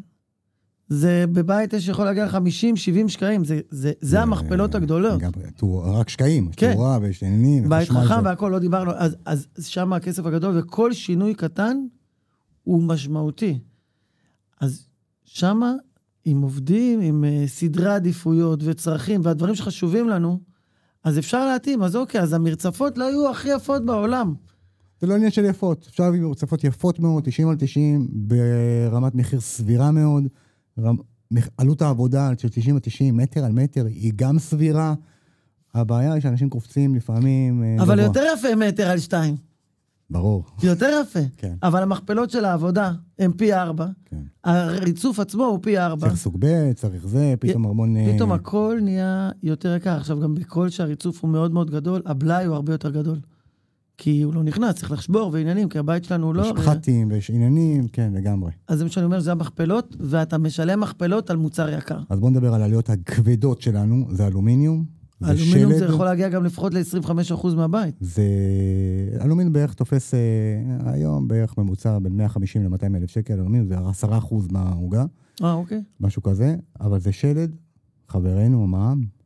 זה 0.93 1.25
בבית 1.31 1.73
יש 1.73 1.87
יכול 1.87 2.05
להגיע 2.05 2.25
ל-50-70 2.25 3.07
שקעים, 3.07 3.43
זה, 3.45 3.59
זה, 3.69 3.91
זה 4.01 4.21
המכפלות 4.21 4.75
הגדולות. 4.75 5.19
גם, 5.21 5.31
תאורה- 5.55 5.99
רק 5.99 6.09
שקעים, 6.09 6.49
כן. 6.57 6.73
תאורה 6.73 6.97
ויש 7.01 7.23
עניינים, 7.23 7.69
בית 7.69 7.89
חכם 7.89 8.25
והכל, 8.25 8.49
לא 8.51 8.59
דיברנו, 8.59 8.91
אז, 8.95 9.15
אז 9.25 9.47
שם 9.59 9.93
הכסף 9.93 10.25
הגדול, 10.25 10.57
וכל 10.59 10.93
שינוי 10.93 11.33
קטן 11.33 11.77
הוא 12.63 12.83
משמעותי. 12.83 13.59
אז 14.61 14.85
שמה, 15.23 15.73
אם 16.25 16.39
עובדים 16.41 16.99
עם 17.01 17.23
uh, 17.23 17.47
סדרי 17.49 17.93
עדיפויות 17.93 18.59
וצרכים 18.63 19.21
והדברים 19.23 19.55
שחשובים 19.55 20.09
לנו, 20.09 20.39
אז 21.03 21.19
אפשר 21.19 21.45
להתאים, 21.45 21.83
אז 21.83 21.95
אוקיי, 21.95 22.21
אז 22.21 22.33
המרצפות 22.33 22.97
לא 22.97 23.03
יהיו 23.03 23.29
הכי 23.29 23.49
יפות 23.55 23.85
בעולם. 23.85 24.33
זה 25.01 25.07
לא 25.07 25.13
עניין 25.15 25.31
של 25.31 25.45
יפות. 25.45 25.87
אפשר 25.89 26.03
להביא 26.03 26.21
מרצפות 26.21 26.63
יפות 26.63 26.99
מאוד, 26.99 27.23
90 27.23 27.49
על 27.49 27.55
90, 27.59 28.07
ברמת 28.11 29.15
מחיר 29.15 29.39
סבירה 29.39 29.91
מאוד. 29.91 30.23
עלות 31.57 31.81
העבודה 31.81 32.31
של 32.37 32.49
90 32.49 32.75
על 32.75 32.81
90, 32.81 33.17
מטר 33.17 33.45
על 33.45 33.51
מטר, 33.51 33.85
היא 33.85 34.13
גם 34.15 34.39
סבירה. 34.39 34.93
הבעיה 35.73 36.13
היא 36.13 36.21
שאנשים 36.21 36.49
קופצים 36.49 36.95
לפעמים 36.95 37.63
אה, 37.63 37.75
אבל 37.83 37.95
גבוה. 37.95 38.05
יותר 38.05 38.23
יפה 38.33 38.55
מטר 38.55 38.87
על 38.87 38.99
שתיים. 38.99 39.35
ברור, 40.09 40.43
יותר 40.63 41.01
יפה. 41.01 41.19
כן. 41.37 41.55
אבל 41.63 41.83
המכפלות 41.83 42.29
של 42.29 42.45
העבודה 42.45 42.91
הן 43.19 43.31
פי 43.31 43.53
ארבע. 43.53 43.87
כן. 44.05 44.21
הריצוף 44.43 45.19
עצמו 45.19 45.45
הוא 45.45 45.59
פי 45.61 45.77
ארבע. 45.77 46.07
צריך 46.07 46.19
סוג 46.19 46.35
ב', 46.39 46.73
צריך 46.73 47.07
זה, 47.07 47.33
פתאום 47.39 47.65
המון... 47.65 47.97
אה, 47.97 48.11
פתאום 48.15 48.31
הכל 48.31 48.79
נהיה 48.81 49.29
יותר 49.43 49.75
יקר. 49.75 49.97
עכשיו, 49.97 50.19
גם 50.19 50.35
בכל 50.35 50.69
שהריצוף 50.69 51.23
הוא 51.23 51.31
מאוד 51.31 51.51
מאוד 51.51 51.71
גדול, 51.71 52.01
הבלאי 52.05 52.45
הוא 52.45 52.55
הרבה 52.55 52.73
יותר 52.73 52.91
גדול. 52.91 53.19
כי 54.03 54.21
הוא 54.21 54.33
לא 54.33 54.43
נכנס, 54.43 54.75
צריך 54.75 54.91
לחשבור 54.91 55.29
ועניינים, 55.33 55.69
כי 55.69 55.79
הבית 55.79 56.03
שלנו 56.03 56.27
הוא 56.27 56.35
לא... 56.35 56.41
יש 56.41 56.51
פחתים 56.51 57.11
ויש 57.11 57.29
עניינים, 57.29 57.87
כן, 57.87 58.13
לגמרי. 58.15 58.51
אז 58.67 58.77
זה 58.77 58.83
מה 58.83 58.89
שאני 58.89 59.05
אומר, 59.05 59.19
זה 59.19 59.31
המכפלות, 59.31 59.95
ואתה 59.99 60.37
משלם 60.37 60.79
מכפלות 60.79 61.29
על 61.29 61.37
מוצר 61.37 61.69
יקר. 61.69 61.99
אז 62.09 62.19
בואו 62.19 62.31
נדבר 62.31 62.53
על 62.53 62.61
העלויות 62.61 62.89
הכבדות 62.89 63.61
שלנו, 63.61 64.07
זה 64.11 64.27
אלומיניום, 64.27 64.85
אלומיניום. 65.23 65.73
זה 65.73 65.85
יכול 65.85 66.05
להגיע 66.05 66.29
גם 66.29 66.43
לפחות 66.43 66.73
ל-25% 66.73 67.47
מהבית. 67.55 67.95
זה... 67.99 68.23
אלומיניום 69.21 69.53
בערך 69.53 69.73
תופס 69.73 70.13
אה, 70.13 70.19
היום 70.93 71.27
בערך 71.27 71.57
ממוצע 71.57 71.99
בין 71.99 72.17
150 72.17 72.63
ל-200 72.63 72.95
אלף 72.95 73.09
שקל, 73.09 73.33
אלומיניום 73.33 73.67
זה 73.67 73.75
10 73.77 74.17
אחוז 74.17 74.47
מהעוגה, 74.51 75.05
אה, 75.43 75.53
אוקיי. 75.53 75.83
משהו 75.99 76.23
כזה, 76.23 76.55
אבל 76.79 76.99
זה 76.99 77.11
שלד, 77.11 77.55
חברנו, 78.07 78.63
המע"מ. 78.63 79.20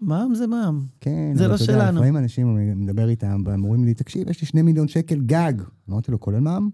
מע"מ 0.00 0.34
זה 0.34 0.46
מע"מ. 0.46 0.86
כן, 1.00 1.32
זה 1.34 1.48
לא 1.48 1.52
יודע, 1.52 1.64
שלנו. 1.64 1.98
לפעמים 1.98 2.16
אנשים, 2.16 2.56
אני 2.56 2.74
מדבר 2.74 3.08
איתם, 3.08 3.42
והם 3.46 3.64
אומרים 3.64 3.84
לי, 3.84 3.94
תקשיב, 3.94 4.30
יש 4.30 4.40
לי 4.40 4.46
2 4.46 4.64
מיליון 4.66 4.88
שקל 4.88 5.20
גג. 5.20 5.52
אמרתי 5.90 6.12
לו, 6.12 6.20
כולל 6.20 6.40
מע"מ? 6.40 6.70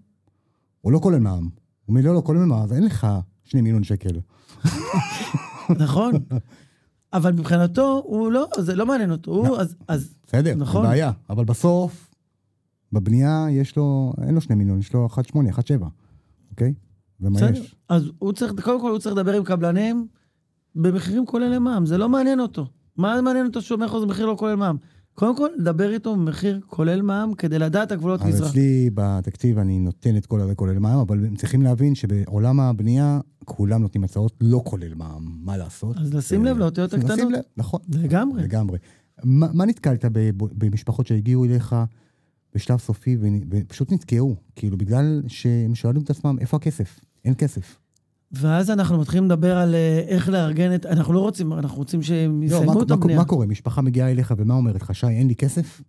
הוא 0.80 0.92
לא 0.92 0.98
כולל 0.98 1.18
מע"מ. 1.18 1.42
הוא 1.42 1.48
אומר 1.88 2.00
לי, 2.00 2.06
לא, 2.06 2.14
לא, 2.14 2.22
כולל 2.24 2.44
מע"מ, 2.44 2.62
אז 2.62 2.72
אין 2.72 2.84
לך 2.84 3.06
2 3.44 3.64
מיליון 3.64 3.84
שקל. 3.84 4.20
נכון. 5.84 6.12
אבל 7.12 7.32
מבחינתו, 7.32 8.02
הוא 8.06 8.32
לא, 8.32 8.48
זה 8.58 8.74
לא 8.74 8.86
מעניין 8.86 9.10
אותו. 9.10 9.30
הוא, 9.30 9.56
אז, 9.56 9.76
אז, 9.88 10.14
בסדר, 10.26 10.54
נכון. 10.54 10.86
בעיה. 10.86 11.12
אבל 11.30 11.44
בסוף, 11.44 12.14
בבנייה 12.92 13.46
יש 13.50 13.76
לו, 13.76 14.12
אין 14.22 14.34
לו 14.34 14.40
2 14.40 14.58
מיליון, 14.58 14.78
יש 14.78 14.92
לו 14.92 15.08
1.8, 15.10 15.16
1.7, 15.34 15.84
אוקיי? 16.50 16.74
ומה 17.20 17.36
בסדר. 17.36 17.50
יש? 17.52 17.76
אז 17.88 18.10
הוא 18.18 18.32
צריך, 18.32 18.52
קודם 18.64 18.80
כל 18.80 18.90
הוא 18.90 18.98
צריך 18.98 19.16
לדבר 19.16 19.32
עם 19.32 19.44
קבלנים 19.44 20.06
במחירים 20.74 21.26
כוללי 21.26 21.58
מע"מ, 21.58 21.86
זה 21.86 21.98
לא 21.98 22.08
מעניין 22.08 22.40
אותו. 22.40 22.66
מה 22.96 23.20
מעניין 23.20 23.46
אותו 23.46 23.62
שהוא 23.62 23.76
אומר 23.76 23.86
לך 23.86 23.98
זה 23.98 24.06
מחיר 24.06 24.26
לא 24.26 24.36
כולל 24.38 24.54
מע"מ? 24.54 24.76
קודם 25.14 25.36
כל, 25.36 25.48
דבר 25.58 25.92
איתו 25.92 26.16
במחיר 26.16 26.60
כולל 26.66 27.02
מע"מ 27.02 27.34
כדי 27.34 27.58
לדעת 27.58 27.92
הגבולות 27.92 28.22
גזרה. 28.22 28.48
אצלי 28.48 28.90
בתקציב 28.94 29.58
אני 29.58 29.78
נותן 29.78 30.16
את 30.16 30.26
כל 30.26 30.40
הזה 30.40 30.54
כולל 30.54 30.78
מע"מ, 30.78 30.98
אבל 30.98 31.24
הם 31.24 31.36
צריכים 31.36 31.62
להבין 31.62 31.94
שבעולם 31.94 32.60
הבנייה 32.60 33.20
כולם 33.44 33.82
נותנים 33.82 34.04
הצעות 34.04 34.32
לא 34.40 34.62
כולל 34.64 34.94
מע"מ, 34.94 35.38
מה 35.44 35.56
לעשות? 35.56 35.96
אז 35.96 36.14
לשים 36.14 36.44
לב 36.44 36.58
לאותיות 36.58 36.92
לשים 36.92 37.10
הקטנות. 37.10 37.32
לב, 37.32 37.40
נכון. 37.56 37.80
לגמרי. 37.88 38.42
לגמרי. 38.42 38.78
מה, 39.24 39.46
מה 39.52 39.66
נתקלת 39.66 40.04
במשפחות 40.34 41.06
שהגיעו 41.06 41.44
אליך 41.44 41.76
בשלב 42.54 42.78
סופי 42.78 43.16
ופשוט 43.50 43.92
נתקעו? 43.92 44.36
כאילו, 44.56 44.76
בגלל 44.76 45.22
שהם 45.26 45.74
שואלים 45.74 46.02
את 46.02 46.10
עצמם, 46.10 46.36
איפה 46.40 46.56
הכסף? 46.56 47.00
אין 47.24 47.34
כסף. 47.38 47.78
ואז 48.32 48.70
אנחנו 48.70 48.98
מתחילים 48.98 49.24
לדבר 49.24 49.56
על 49.56 49.74
אה, 49.74 50.04
איך 50.08 50.28
לארגן 50.28 50.74
את... 50.74 50.86
אנחנו 50.86 51.12
לא 51.12 51.20
רוצים, 51.20 51.52
אנחנו 51.52 51.78
רוצים 51.78 52.02
שהם 52.02 52.40
לא, 52.40 52.46
יסיימו 52.46 52.82
את 52.82 52.90
הבנייה. 52.90 53.18
מה 53.18 53.24
קורה? 53.24 53.46
משפחה 53.46 53.82
מגיעה 53.82 54.10
אליך 54.10 54.34
ומה 54.36 54.54
אומרת 54.54 54.82
לך, 54.82 54.94
שי, 54.94 55.06
אין 55.06 55.28
לי 55.28 55.34
כסף? 55.34 55.82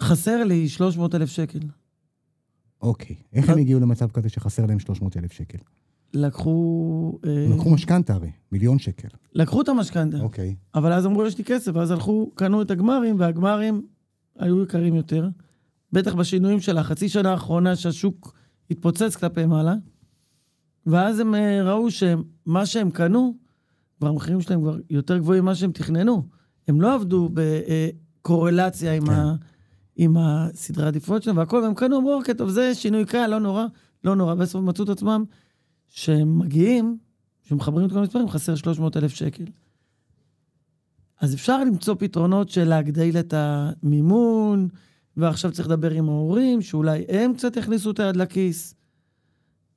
חסר 0.00 0.44
לי 0.44 0.68
300 0.68 1.14
אלף 1.14 1.30
שקל. 1.30 1.58
אוקיי. 2.82 3.16
איך. 3.32 3.48
הם 3.48 3.58
הגיעו 3.58 3.80
למצב 3.80 4.10
כזה 4.10 4.28
שחסר 4.28 4.66
להם 4.66 4.78
300 4.78 5.16
אלף 5.16 5.32
שקל? 5.32 5.58
לקחו... 6.14 7.18
אה, 7.26 7.46
לקחו 7.54 7.70
משכנתה 7.70 8.14
הרי, 8.14 8.30
מיליון 8.52 8.78
שקל. 8.78 9.08
לקחו 9.32 9.60
את 9.60 9.68
המשכנתה. 9.68 10.20
אוקיי. 10.20 10.54
אבל 10.74 10.92
אז 10.92 11.06
אמרו, 11.06 11.26
יש 11.26 11.38
לי 11.38 11.44
כסף, 11.44 11.72
ואז 11.74 11.90
הלכו, 11.90 12.30
קנו 12.34 12.62
את 12.62 12.70
הגמרים, 12.70 13.20
והגמרים 13.20 13.82
היו 14.38 14.62
יקרים 14.62 14.94
יותר. 14.94 15.28
בטח 15.92 16.14
בשינויים 16.14 16.60
של 16.60 16.78
החצי 16.78 17.08
שנה 17.08 17.30
האחרונה 17.30 17.76
שהשוק 17.76 18.34
התפוצץ 18.70 19.16
כלפי 19.16 19.46
מעלה. 19.46 19.74
ואז 20.86 21.20
הם 21.20 21.34
אה, 21.34 21.62
ראו 21.62 21.90
שמה 21.90 22.66
שהם 22.66 22.90
קנו, 22.90 23.34
כבר 23.98 24.08
המחירים 24.08 24.40
שלהם 24.40 24.60
כבר 24.60 24.76
יותר 24.90 25.18
גבוהים 25.18 25.42
ממה 25.42 25.54
שהם 25.54 25.72
תכננו. 25.72 26.26
הם 26.68 26.80
לא 26.80 26.94
עבדו 26.94 27.30
בקורלציה 27.34 28.94
עם, 28.94 29.06
כן. 29.06 29.12
ה, 29.12 29.34
עם 29.96 30.16
הסדרי 30.16 30.84
העדיפויות 30.84 31.22
שלהם 31.22 31.36
והכל, 31.36 31.56
והם 31.56 31.74
קנו, 31.74 31.98
אמרו, 31.98 32.14
אוקיי, 32.14 32.34
טוב, 32.34 32.50
זה 32.50 32.74
שינוי 32.74 33.04
קל, 33.04 33.26
לא 33.26 33.38
נורא, 33.38 33.66
לא 34.04 34.16
נורא. 34.16 34.34
בסוף 34.34 34.62
מצאו 34.62 34.84
את 34.84 34.88
עצמם 34.88 35.24
שהם 35.88 36.38
מגיעים, 36.38 36.98
שמחברים 37.42 37.86
את 37.86 37.92
כל 37.92 37.98
המספרים, 37.98 38.28
חסר 38.28 38.54
300 38.54 38.96
אלף 38.96 39.14
שקל. 39.14 39.44
אז 41.20 41.34
אפשר 41.34 41.64
למצוא 41.64 41.94
פתרונות 41.98 42.48
של 42.48 42.64
להגדיל 42.64 43.18
את 43.18 43.34
המימון, 43.36 44.68
ועכשיו 45.16 45.52
צריך 45.52 45.68
לדבר 45.68 45.90
עם 45.90 46.08
ההורים, 46.08 46.62
שאולי 46.62 47.04
הם 47.08 47.34
קצת 47.34 47.56
יכניסו 47.56 47.90
את 47.90 48.00
היד 48.00 48.16
לכיס, 48.16 48.74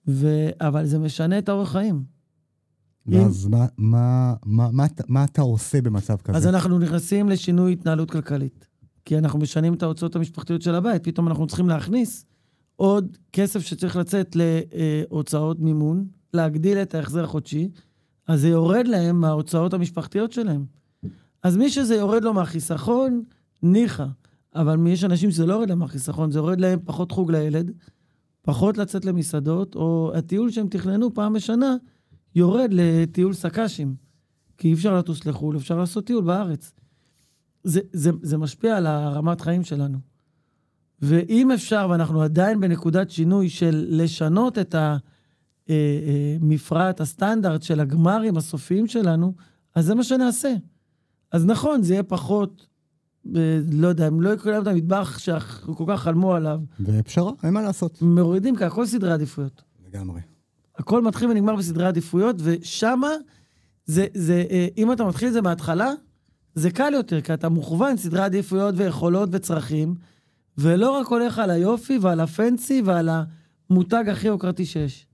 ו... 0.08 0.28
אבל 0.62 0.86
זה 0.86 1.00
משנה 1.00 1.38
את 1.38 1.50
האורח 1.50 1.72
חיים. 1.72 2.04
ואז 3.08 3.48
מה, 3.48 3.66
מה, 3.78 4.34
מה, 4.46 4.70
מה, 4.72 4.86
אתה- 4.86 5.04
מה 5.08 5.24
אתה 5.24 5.42
עושה 5.42 5.82
במצב 5.82 6.16
כזה? 6.18 6.38
אז 6.38 6.48
אנחנו 6.48 6.80
נכנסים 6.80 7.30
לשינוי 7.30 7.74
התנהלות 7.74 8.12
כלכלית. 8.12 8.68
כי 9.06 9.18
אנחנו 9.18 9.40
משנים 9.40 9.74
את 9.74 9.84
ההוצאות 9.84 10.16
המשפחתיות 10.16 10.62
של 10.62 10.76
הבית, 10.76 11.04
פתאום 11.04 11.28
אנחנו 11.28 11.48
צריכים 11.48 11.70
להכניס 11.70 12.26
עוד 12.76 13.18
כסף 13.34 13.60
שצריך 13.60 13.96
לצאת 13.96 14.36
להוצאות 14.36 15.60
מימון, 15.60 16.08
להגדיל 16.34 16.78
את 16.78 16.96
ההחזר 16.96 17.24
החודשי, 17.24 17.70
אז 18.28 18.42
זה 18.42 18.48
יורד 18.50 18.88
להם 18.88 19.22
מההוצאות 19.22 19.74
המשפחתיות 19.74 20.32
שלהם. 20.32 20.66
אז 21.44 21.58
מי 21.58 21.70
שזה 21.70 21.96
יורד 21.96 22.24
לו 22.24 22.34
מהחיסכון, 22.34 23.24
ניחא. 23.64 24.06
אבל 24.56 24.88
יש 24.88 25.04
אנשים 25.04 25.32
שזה 25.32 25.46
לא 25.46 25.54
יורד 25.54 25.70
להם 25.70 25.80
מהחיסכון, 25.80 26.32
זה 26.32 26.40
יורד 26.40 26.60
להם 26.62 26.80
פחות 26.86 27.12
חוג 27.12 27.32
לילד, 27.32 27.72
פחות 28.46 28.78
לצאת 28.78 29.06
למסעדות, 29.06 29.76
או 29.76 30.12
הטיול 30.16 30.52
שהם 30.52 30.68
תכננו 30.68 31.14
פעם 31.14 31.34
בשנה, 31.34 31.76
יורד 32.36 32.70
לטיול 32.72 33.34
סק"שים. 33.34 33.96
כי 34.58 34.68
אי 34.68 34.74
אפשר 34.74 34.98
לטוס 34.98 35.26
לחו"ל, 35.26 35.58
אפשר 35.58 35.78
לעשות 35.78 36.06
טיול 36.06 36.24
בארץ. 36.24 36.74
זה, 37.64 37.80
זה, 37.94 38.12
זה 38.22 38.38
משפיע 38.38 38.78
על 38.78 38.86
הרמת 38.86 39.42
חיים 39.42 39.64
שלנו. 39.64 39.98
ואם 41.02 41.52
אפשר, 41.52 41.88
ואנחנו 41.90 42.22
עדיין 42.22 42.60
בנקודת 42.60 43.10
שינוי 43.10 43.50
של 43.50 43.86
לשנות 43.90 44.58
את 44.58 44.76
המפרט, 45.70 47.02
הסטנדרט 47.02 47.64
של 47.64 47.80
הגמרים 47.80 48.38
הסופיים 48.38 48.88
שלנו, 48.88 49.34
אז 49.76 49.86
זה 49.86 49.96
מה 49.96 50.04
שנעשה. 50.04 50.54
אז 51.32 51.46
נכון, 51.46 51.84
זה 51.84 51.94
יהיה 51.94 52.04
פחות, 52.04 52.68
לא 53.72 53.88
יודע, 53.88 54.08
הם 54.08 54.22
לא 54.22 54.34
יקראו 54.34 54.54
להם 54.54 54.62
את 54.62 54.68
המטבח 54.68 55.20
שכל 55.20 55.86
כך 55.88 56.02
חלמו 56.02 56.34
עליו. 56.34 56.60
ופשרה, 56.80 57.32
אין 57.44 57.54
מה 57.54 57.62
לעשות. 57.62 58.02
מורידים, 58.02 58.56
כי 58.56 58.64
הכל 58.64 58.86
סדרי 58.86 59.12
עדיפויות. 59.12 59.64
לגמרי. 59.88 60.22
הכל 60.78 61.02
מתחיל 61.02 61.30
ונגמר 61.30 61.56
בסדרי 61.56 61.86
עדיפויות, 61.86 62.36
ושמה, 62.40 63.12
זה, 63.86 64.06
זה, 64.14 64.44
אה, 64.50 64.68
אם 64.78 64.92
אתה 64.92 65.04
מתחיל 65.04 65.28
את 65.28 65.34
זה 65.34 65.42
מההתחלה, 65.42 65.92
זה 66.56 66.72
קל 66.72 66.94
יותר, 66.94 67.22
כי 67.22 67.34
אתה 67.34 67.50
מוכוון 67.50 67.98
סדרי 67.98 68.22
עדיפויות 68.22 68.76
ויכולות 68.78 69.30
וצרכים, 69.32 69.96
ולא 70.58 70.92
רק 70.92 71.08
הולך 71.08 71.40
על 71.40 71.50
היופי 71.50 71.98
ועל 71.98 72.20
הפנסי 72.20 72.82
ועל 72.86 73.10
המותג 73.70 74.04
הכי 74.10 74.28
יוקרתי 74.28 74.66
שיש. 74.66 75.08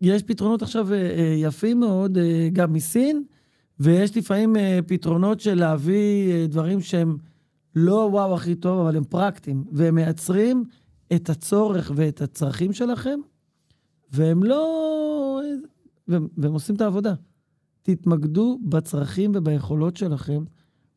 יש 0.00 0.22
פתרונות 0.22 0.62
עכשיו 0.62 0.92
אה, 0.92 0.98
אה, 0.98 1.34
יפים 1.36 1.80
מאוד, 1.80 2.18
אה, 2.18 2.48
גם 2.52 2.72
מסין, 2.72 3.24
ויש 3.80 4.16
לפעמים 4.16 4.56
אה, 4.56 4.78
פתרונות 4.86 5.40
של 5.40 5.54
להביא 5.54 6.32
אה, 6.32 6.46
דברים 6.46 6.80
שהם 6.80 7.16
לא 7.74 8.08
וואו 8.12 8.34
הכי 8.34 8.54
טוב, 8.54 8.80
אבל 8.80 8.96
הם 8.96 9.04
פרקטיים, 9.04 9.64
והם 9.72 9.94
מייצרים 9.94 10.64
את 11.14 11.30
הצורך 11.30 11.92
ואת 11.94 12.22
הצרכים 12.22 12.72
שלכם, 12.72 13.20
והם 14.12 14.44
לא... 14.44 15.40
והם, 16.08 16.28
והם 16.36 16.52
עושים 16.52 16.76
את 16.76 16.80
העבודה. 16.80 17.14
תתמקדו 17.82 18.58
בצרכים 18.62 19.32
וביכולות 19.34 19.96
שלכם, 19.96 20.44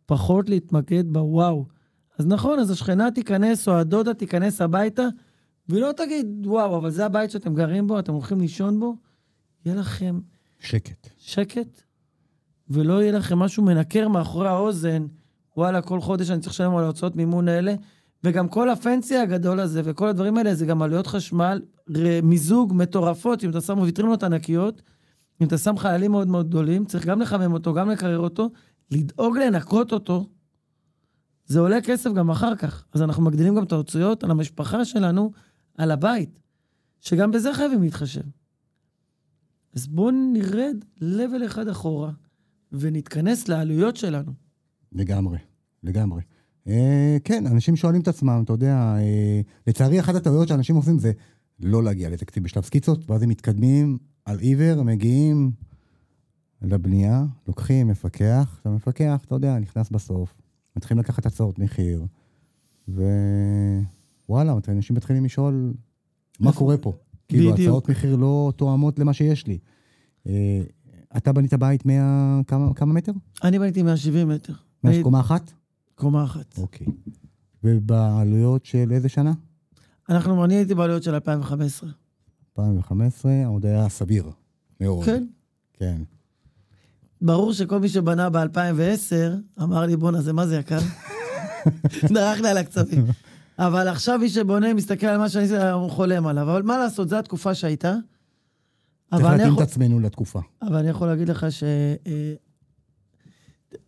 פחות 0.05 0.49
להתמקד 0.49 1.03
בוואו. 1.07 1.65
אז 2.17 2.27
נכון, 2.27 2.59
אז 2.59 2.71
השכנה 2.71 3.11
תיכנס 3.11 3.67
או 3.67 3.73
הדודה 3.73 4.13
תיכנס 4.13 4.61
הביתה, 4.61 5.07
והיא 5.69 5.81
לא 5.81 5.91
תגיד, 5.91 6.47
וואו, 6.47 6.77
אבל 6.77 6.89
זה 6.89 7.05
הבית 7.05 7.31
שאתם 7.31 7.53
גרים 7.53 7.87
בו, 7.87 7.99
אתם 7.99 8.13
הולכים 8.13 8.41
לישון 8.41 8.79
בו, 8.79 8.95
יהיה 9.65 9.75
לכם 9.75 10.19
שקט. 10.59 11.09
שקט, 11.17 11.81
ולא 12.71 13.01
יהיה 13.01 13.11
לכם 13.11 13.39
משהו 13.39 13.63
מנקר 13.63 14.07
מאחורי 14.07 14.47
האוזן, 14.47 15.05
וואלה, 15.57 15.81
כל 15.81 16.01
חודש 16.01 16.29
אני 16.29 16.41
צריך 16.41 16.53
לשלם 16.53 16.75
על 16.75 16.83
ההוצאות 16.83 17.15
מימון 17.15 17.47
האלה, 17.47 17.75
וגם 18.23 18.47
כל 18.47 18.69
הפנסי 18.69 19.17
הגדול 19.17 19.59
הזה 19.59 19.81
וכל 19.85 20.07
הדברים 20.07 20.37
האלה, 20.37 20.55
זה 20.55 20.65
גם 20.65 20.81
עלויות 20.81 21.07
חשמל, 21.07 21.61
מיזוג 22.23 22.73
מטורפות, 22.75 23.43
אם 23.43 23.49
אתה 23.49 23.61
שם 23.61 23.79
ויטרינות 23.79 24.23
ענקיות, 24.23 24.81
אם 25.41 25.47
אתה 25.47 25.57
שם 25.57 25.77
חיילים 25.77 26.11
מאוד 26.11 26.27
מאוד 26.27 26.49
גדולים, 26.49 26.85
צריך 26.85 27.05
גם 27.05 27.21
לחמם 27.21 27.53
אותו, 27.53 27.73
גם 27.73 27.89
לקרר 27.89 28.19
אותו, 28.19 28.49
לדאוג 28.91 29.37
לנקות 29.37 29.93
אותו, 29.93 30.29
זה 31.45 31.59
עולה 31.59 31.81
כסף 31.81 32.11
גם 32.13 32.29
אחר 32.29 32.55
כך. 32.55 32.85
אז 32.93 33.01
אנחנו 33.01 33.23
מגדילים 33.23 33.55
גם 33.55 33.63
את 33.63 33.71
ההוצאות 33.71 34.23
על 34.23 34.31
המשפחה 34.31 34.85
שלנו, 34.85 35.31
על 35.77 35.91
הבית, 35.91 36.39
שגם 37.01 37.31
בזה 37.31 37.53
חייבים 37.53 37.81
להתחשב. 37.81 38.21
אז 39.75 39.87
בואו 39.87 40.11
נרד 40.11 40.75
לבל 41.01 41.45
אחד 41.45 41.67
אחורה, 41.67 42.11
ונתכנס 42.71 43.47
לעלויות 43.47 43.97
שלנו. 43.97 44.31
לגמרי, 44.91 45.37
לגמרי. 45.83 46.21
אה, 46.67 47.17
כן, 47.23 47.47
אנשים 47.47 47.75
שואלים 47.75 48.01
את 48.01 48.07
עצמם, 48.07 48.41
אתה 48.45 48.53
יודע, 48.53 48.75
אה, 48.75 49.41
לצערי 49.67 49.99
אחת 49.99 50.15
הטעויות 50.15 50.47
שאנשים 50.47 50.75
עושים 50.75 50.99
זה 50.99 51.11
לא 51.59 51.83
להגיע 51.83 52.09
לתקציב 52.09 52.43
בשלב 52.43 52.63
סקיצות, 52.63 53.09
ואז 53.09 53.23
הם 53.23 53.29
מתקדמים 53.29 53.97
על 54.25 54.39
עיוור, 54.39 54.83
מגיעים 54.83 55.51
לבנייה, 56.61 57.25
לוקחים 57.47 57.87
מפקח, 57.87 58.61
המפקח, 58.65 59.21
אתה 59.25 59.35
יודע, 59.35 59.59
נכנס 59.59 59.89
בסוף, 59.89 60.33
מתחילים 60.75 60.99
לקחת 60.99 61.25
הצעות 61.25 61.59
מחיר, 61.59 62.05
ווואלה, 62.87 64.55
אנשים 64.67 64.95
מתחילים 64.95 65.25
לשאול, 65.25 65.73
מה 66.39 66.53
קורה 66.53 66.77
פה? 66.77 66.93
כאילו. 67.27 67.53
הצעות 67.53 67.89
מחיר 67.89 68.15
לא 68.15 68.53
תואמות 68.55 68.99
למה 68.99 69.13
שיש 69.13 69.47
לי. 69.47 69.57
אתה 71.17 71.31
בנית 71.33 71.53
בית 71.53 71.85
100, 71.85 72.03
כמה, 72.47 72.73
כמה 72.73 72.93
מטר? 72.93 73.11
אני 73.43 73.59
בניתי 73.59 73.83
170 73.83 74.29
מטר. 74.29 74.53
אני- 74.85 75.03
קומה 75.03 75.19
אחת? 75.19 75.51
קומה 75.95 76.23
אחת. 76.23 76.57
אוקיי. 76.57 76.87
ובעלויות 77.63 78.65
של 78.65 78.91
איזה 78.91 79.09
שנה? 79.09 79.33
אנחנו, 80.09 80.45
אני 80.45 80.55
הייתי 80.55 80.75
בעלויות 80.75 81.03
של 81.03 81.13
2015. 81.13 81.89
2015, 82.57 83.31
עוד 83.47 83.65
היה 83.65 83.89
סביר 83.89 84.29
מאוד. 84.81 85.05
כן. 85.05 85.23
כן. 85.73 86.01
ברור 87.21 87.53
שכל 87.53 87.79
מי 87.79 87.89
שבנה 87.89 88.29
ב-2010, 88.29 89.61
אמר 89.63 89.85
לי, 89.85 89.95
בואנה, 89.97 90.21
זה 90.21 90.33
מה 90.33 90.47
זה 90.47 90.57
יקר? 90.57 90.79
דרך 92.15 92.41
לי 92.41 92.49
על 92.49 92.57
הקצבים. 92.57 93.05
אבל 93.59 93.87
עכשיו 93.87 94.19
מי 94.19 94.29
שבונה, 94.29 94.73
מסתכל 94.73 95.07
על 95.07 95.17
מה 95.17 95.29
שאני 95.29 95.47
חולם 95.89 96.27
עליו. 96.27 96.43
אבל 96.51 96.61
מה 96.61 96.77
לעשות, 96.77 97.09
זו 97.09 97.15
התקופה 97.17 97.55
שהייתה. 97.55 97.95
צריך 99.15 99.23
להתאים 99.23 99.51
יכול, 99.51 99.63
את 99.63 99.67
עצמנו 99.67 99.99
לתקופה. 99.99 100.39
אבל 100.61 100.75
אני 100.75 100.89
יכול 100.89 101.07
להגיד 101.07 101.29
לך 101.29 101.45
ש... 101.49 101.63
אה, 102.07 102.33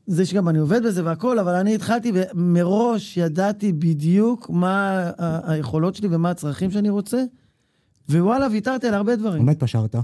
זה 0.08 0.26
שגם 0.26 0.50
אני 0.50 0.60
עובד 0.60 0.84
בזה 0.86 1.06
והכל, 1.06 1.40
אבל 1.40 1.56
אני 1.56 1.76
התחלתי 1.76 2.12
ומראש 2.14 3.18
ידעתי 3.18 3.74
בדיוק 3.74 4.50
מה 4.50 5.12
היכולות 5.44 5.96
שלי 5.96 6.08
ומה 6.12 6.30
הצרכים 6.30 6.72
שאני 6.72 6.90
רוצה, 6.90 7.24
ווואלה, 8.10 8.48
ויתרתי 8.52 8.88
על 8.88 8.94
הרבה 8.94 9.16
דברים. 9.16 9.46
מה 9.46 9.52
התפשרת? 9.52 9.96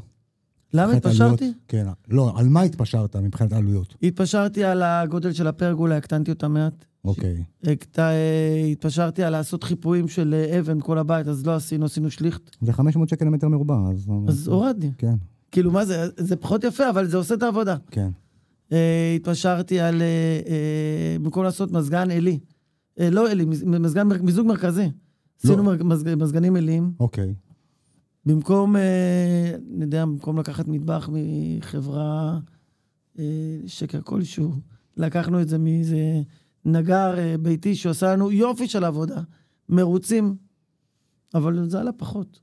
למה 0.74 0.94
התפשרתי? 0.94 1.44
עלויות? 1.46 1.58
כן. 1.68 1.88
לא, 2.10 2.34
על 2.36 2.50
מה 2.50 2.62
התפשרת 2.62 3.16
מבחינת 3.16 3.54
עלויות? 3.54 3.96
התפשרתי 4.04 4.64
על 4.64 4.82
הגודל 4.84 5.32
של 5.34 5.48
הפרגולה, 5.48 5.98
הקטנתי 5.98 6.32
אותה 6.32 6.48
מעט. 6.48 6.86
אוקיי. 7.06 7.44
הקט- 7.64 8.00
אה, 8.00 8.66
התפשרתי 8.72 9.24
על 9.24 9.32
לעשות 9.32 9.64
חיפויים 9.64 10.08
של 10.08 10.34
אה, 10.52 10.60
אבן 10.60 10.80
כל 10.82 10.98
הבית, 10.98 11.28
אז 11.28 11.46
לא 11.46 11.56
עשינו, 11.56 11.86
עשינו 11.86 12.12
שליכט. 12.12 12.56
זה 12.62 12.74
500 12.74 13.10
שקל 13.10 13.26
למטר 13.26 13.48
מרובע, 13.48 13.76
אז... 13.92 14.08
אז 14.28 14.48
הורדתי. 14.48 14.92
כן, 14.98 15.14
כאילו, 15.52 15.72
מה 15.72 15.86
זה? 15.86 16.06
זה 16.18 16.36
פחות 16.36 16.64
יפה, 16.64 16.90
אבל 16.90 17.08
זה 17.08 17.18
עושה 17.18 17.36
את 17.36 17.44
העבודה. 17.44 17.76
כן. 17.92 18.10
אה, 18.72 19.14
התפשרתי 19.16 19.80
על, 19.80 20.02
אה, 20.02 20.08
אה, 20.50 21.20
במקום 21.20 21.44
לעשות 21.44 21.72
מזגן 21.72 22.12
עלי. 22.12 22.40
אה, 23.00 23.10
לא 23.10 23.32
עלי, 23.32 23.46
מז- 23.46 23.64
מזגן, 23.64 24.08
מיזוג 24.08 24.48
מרכזי. 24.48 24.90
עשינו 25.44 25.64
מר- 25.64 25.84
מזג- 25.84 26.16
מזגנים 26.16 26.56
עיליים. 26.56 26.92
אוקיי. 27.00 27.34
במקום, 28.26 28.76
אה, 28.76 29.56
אני 29.76 29.84
יודע, 29.84 30.06
במקום 30.06 30.40
לקחת 30.40 30.68
מטבח 30.68 31.10
מחברה, 31.12 32.40
אה, 33.20 33.58
שקר 33.68 34.02
כלשהו, 34.02 34.54
לקחנו 34.98 35.42
את 35.42 35.50
זה 35.50 35.58
מאיזה 35.58 36.22
נגר 36.66 37.18
אה, 37.18 37.36
ביתי 37.38 37.76
שעושה 37.76 38.14
לנו 38.14 38.32
יופי 38.32 38.68
של 38.68 38.84
עבודה, 38.84 39.22
מרוצים, 39.70 40.36
אבל 41.34 41.70
זה 41.70 41.80
עלה 41.80 41.92
פחות. 41.92 42.40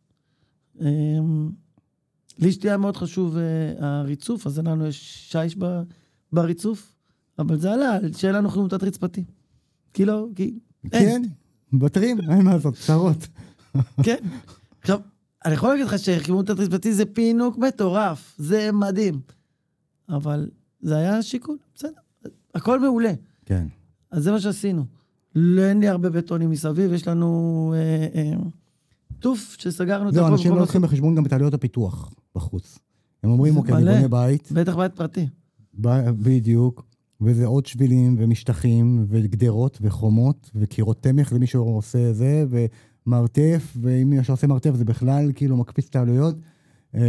לאשתי 2.39 2.69
היה 2.69 2.77
מאוד 2.77 2.97
חשוב 2.97 3.37
הריצוף, 3.79 4.47
אז 4.47 4.59
לנו 4.59 4.87
יש 4.87 5.31
שיש 5.33 5.57
בריצוף, 6.33 6.95
אבל 7.39 7.59
זה 7.59 7.73
עלה, 7.73 7.99
שיהיה 8.17 8.33
לנו 8.33 8.51
חימום 8.51 8.69
תת-רצפתי. 8.69 9.25
כי 9.95 10.05
לא, 10.05 10.27
כי... 10.35 10.59
אין. 10.93 11.23
כן, 11.23 11.29
מוותרים, 11.73 12.21
אין 12.31 12.43
מה 12.43 12.55
לעשות, 12.55 12.75
צרות. 12.75 13.29
כן. 14.03 14.25
עכשיו, 14.81 15.01
אני 15.47 15.55
יכול 15.55 15.69
להגיד 15.69 15.87
לך 15.87 15.99
שחימום 15.99 16.43
תת-רצפתי 16.43 16.93
זה 16.93 17.07
פינוק 17.07 17.59
מטורף, 17.59 18.35
זה 18.39 18.73
מדהים. 18.73 19.21
אבל 20.09 20.49
זה 20.81 20.97
היה 20.97 21.23
שיקול, 21.23 21.57
בסדר. 21.75 21.91
הכל 22.55 22.81
מעולה. 22.81 23.13
כן. 23.45 23.67
אז 24.11 24.23
זה 24.23 24.33
מה 24.33 24.41
שעשינו. 24.41 24.85
לא, 25.35 25.63
אין 25.63 25.81
לי 25.81 25.89
הרבה 25.89 26.11
בטונים 26.11 26.51
מסביב, 26.51 26.93
יש 26.93 27.09
לנו 27.09 27.75
אה, 27.77 28.07
אה, 28.21 28.33
טוף 29.19 29.57
שסגרנו 29.59 30.09
את 30.09 30.15
זהו, 30.15 30.25
הכל. 30.25 30.33
אנשים 30.33 30.45
במקום 30.47 30.59
לא 30.59 30.63
לוקחים 30.63 30.83
בחשבון 30.83 31.15
גם 31.15 31.27
את 31.27 31.33
עלויות 31.33 31.55
הפיתוח 31.55 32.11
בחוץ. 32.35 32.79
הם 33.23 33.31
אומרים, 33.31 33.57
אוקיי, 33.57 33.75
אני. 33.75 33.85
בונה 33.85 34.09
בית, 34.09 34.53
בטח 34.53 34.77
בית 34.77 34.95
פרטי. 34.95 35.29
ב- 35.81 36.11
בדיוק, 36.11 36.85
וזה 37.21 37.47
עוד 37.47 37.67
שבילים 37.67 38.17
ומשטחים 38.19 39.07
וגדרות 39.09 39.79
וחומות 39.81 40.51
וקירות 40.55 41.03
תמך 41.03 41.33
למי 41.33 41.47
שעושה 41.47 42.13
זה, 42.13 42.45
ומרתף, 43.07 43.77
ואם 43.81 44.11
מי 44.11 44.25
שעושה 44.25 44.47
מרתף 44.47 44.75
זה 44.75 44.85
בכלל 44.85 45.33
כאילו 45.35 45.57
מקפיץ 45.57 45.87
את 45.91 45.97
העלויות. 45.97 46.37
אה, 46.95 47.01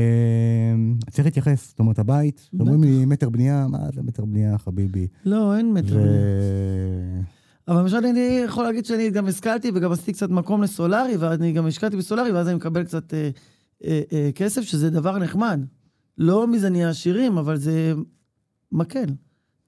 צריך 1.12 1.26
להתייחס, 1.26 1.70
זאת 1.70 1.80
אומרת, 1.80 2.00
הבית, 2.00 2.50
אומרים 2.60 2.84
לי 2.84 3.06
מטר 3.06 3.30
בנייה, 3.30 3.68
מה 3.68 3.78
זה 3.96 4.02
מטר 4.02 4.26
בנייה, 4.26 4.58
חביבי? 4.58 5.08
לא, 5.26 5.58
אין 5.58 5.74
מטר. 5.74 5.94
בנייה. 5.94 7.24
אבל 7.68 7.82
למשל, 7.82 7.98
אני 7.98 8.42
יכול 8.46 8.64
להגיד 8.64 8.86
שאני 8.86 9.10
גם 9.10 9.28
השכלתי 9.28 9.72
וגם 9.76 9.92
עשיתי 9.92 10.14
קצת 10.14 10.30
מקום 10.30 10.64
לסולארי, 10.64 11.18
ואני 11.18 11.52
גם 11.52 11.66
השקעתי 11.66 11.98
בסולארי, 11.98 12.32
ואז 12.32 12.48
אני 12.48 12.56
מקבל 12.56 12.84
קצת 12.84 13.14
אה, 13.14 13.30
אה, 13.86 14.02
אה, 14.12 14.30
כסף, 14.36 14.62
שזה 14.62 14.90
דבר 14.90 15.18
נחמד. 15.18 15.66
לא 16.18 16.48
מזה 16.48 16.70
נהיה 16.70 16.90
עשירים, 16.90 17.38
אבל 17.38 17.58
זה 17.58 17.94
מקל. 18.72 19.06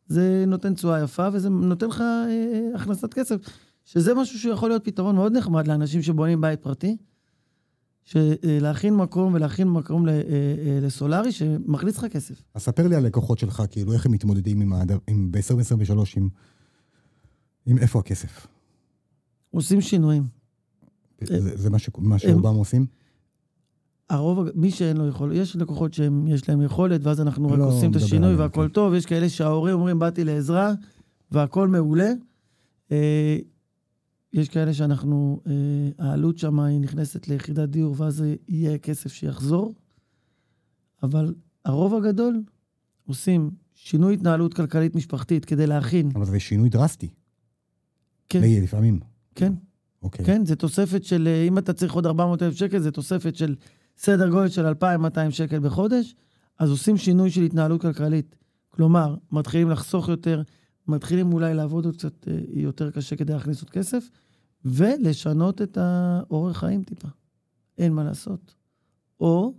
זה 0.07 0.43
נותן 0.47 0.73
תשואה 0.73 1.03
יפה, 1.03 1.27
וזה 1.33 1.49
נותן 1.49 1.87
לך 1.87 2.01
אה, 2.01 2.61
הכנסת 2.75 3.13
כסף, 3.13 3.35
שזה 3.91 4.13
משהו 4.13 4.39
שיכול 4.39 4.69
להיות 4.69 4.85
פתרון 4.85 5.15
מאוד 5.15 5.37
נחמד 5.37 5.67
לאנשים 5.67 6.01
שבונים 6.01 6.41
בית 6.41 6.59
פרטי. 6.61 6.97
להכין 8.43 8.95
מקום 8.95 9.33
ולהכין 9.33 9.67
מקום 9.67 10.07
אה, 10.07 10.13
אה, 10.13 10.79
לסולארי 10.81 11.31
שמכניס 11.31 11.97
לך 11.97 12.05
כסף. 12.05 12.43
אז 12.53 12.61
ספר 12.61 12.87
לי 12.87 12.95
על 12.95 13.03
לקוחות 13.05 13.39
שלך, 13.39 13.63
כאילו, 13.69 13.93
איך 13.93 14.05
הם 14.05 14.11
מתמודדים 14.11 14.61
עם, 14.61 14.73
עם 15.07 15.31
ב-2023 15.31 15.93
עם, 16.17 16.29
עם 17.65 17.77
איפה 17.77 17.99
הכסף? 17.99 18.47
עושים 19.51 19.81
שינויים. 19.81 20.23
זה, 21.21 21.57
זה 21.57 21.69
מה, 21.69 21.79
ש, 21.79 21.89
מה 21.97 22.19
שרובם 22.19 22.55
עושים? 22.55 22.85
הרוב, 24.09 24.47
מי 24.55 24.71
שאין 24.71 24.97
לו 24.97 25.07
יכולת, 25.07 25.35
יש 25.35 25.55
לקוחות 25.55 25.93
שיש 25.93 26.49
להם 26.49 26.61
יכולת, 26.61 27.01
ואז 27.03 27.21
אנחנו 27.21 27.49
רק 27.49 27.59
לא 27.59 27.67
עושים 27.67 27.91
את 27.91 27.95
השינוי 27.95 28.35
והכל 28.35 28.67
כן. 28.67 28.73
טוב, 28.73 28.93
יש 28.93 29.05
כאלה 29.05 29.29
שההורים 29.29 29.75
אומרים, 29.75 29.99
באתי 29.99 30.23
לעזרה, 30.23 30.73
והכל 31.31 31.67
מעולה. 31.67 32.11
יש 34.33 34.49
כאלה 34.49 34.73
שאנחנו, 34.73 35.41
אה, 35.47 35.53
העלות 36.05 36.37
שם 36.37 36.59
היא 36.59 36.79
נכנסת 36.79 37.27
ליחידת 37.27 37.69
דיור, 37.69 37.95
ואז 37.97 38.23
יהיה 38.47 38.77
כסף 38.77 39.13
שיחזור. 39.13 39.73
אבל 41.03 41.33
הרוב 41.65 41.95
הגדול 41.95 42.43
עושים 43.07 43.51
שינוי 43.75 44.13
התנהלות 44.13 44.53
כלכלית 44.53 44.95
משפחתית 44.95 45.45
כדי 45.45 45.67
להכין. 45.67 46.09
אבל 46.15 46.25
זה 46.25 46.39
שינוי 46.39 46.69
דרסטי. 46.69 47.09
כן. 48.29 48.41
לפעמים. 48.63 48.99
כן. 49.35 49.53
אוקיי. 50.03 50.25
כן, 50.25 50.45
זה 50.45 50.55
תוספת 50.55 51.03
של, 51.03 51.27
אה, 51.27 51.47
אם 51.47 51.57
אתה 51.57 51.73
צריך 51.73 51.93
עוד 51.93 52.05
400 52.05 52.43
אלף 52.43 52.55
שקל, 52.55 52.79
זה 52.79 52.91
תוספת 52.91 53.35
של 53.35 53.55
סדר 53.97 54.29
גודל 54.29 54.47
של 54.47 54.65
2,200 54.65 55.31
שקל 55.31 55.59
בחודש, 55.59 56.15
אז 56.59 56.69
עושים 56.69 56.97
שינוי 56.97 57.31
של 57.31 57.41
התנהלות 57.41 57.81
כלכלית. 57.81 58.35
כלומר, 58.69 59.15
מתחילים 59.31 59.69
לחסוך 59.69 60.09
יותר, 60.09 60.41
מתחילים 60.89 61.33
אולי 61.33 61.53
לעבוד 61.53 61.85
עוד 61.85 61.95
קצת 61.95 62.27
אה, 62.27 62.37
יותר 62.53 62.91
קשה 62.91 63.15
כדי 63.15 63.33
להכניס 63.33 63.61
עוד 63.61 63.69
כסף, 63.69 64.09
ולשנות 64.65 65.61
את 65.61 65.77
האורח 65.77 66.57
חיים 66.57 66.83
טיפה. 66.83 67.07
אין 67.77 67.93
מה 67.93 68.03
לעשות. 68.03 68.55
או 69.19 69.53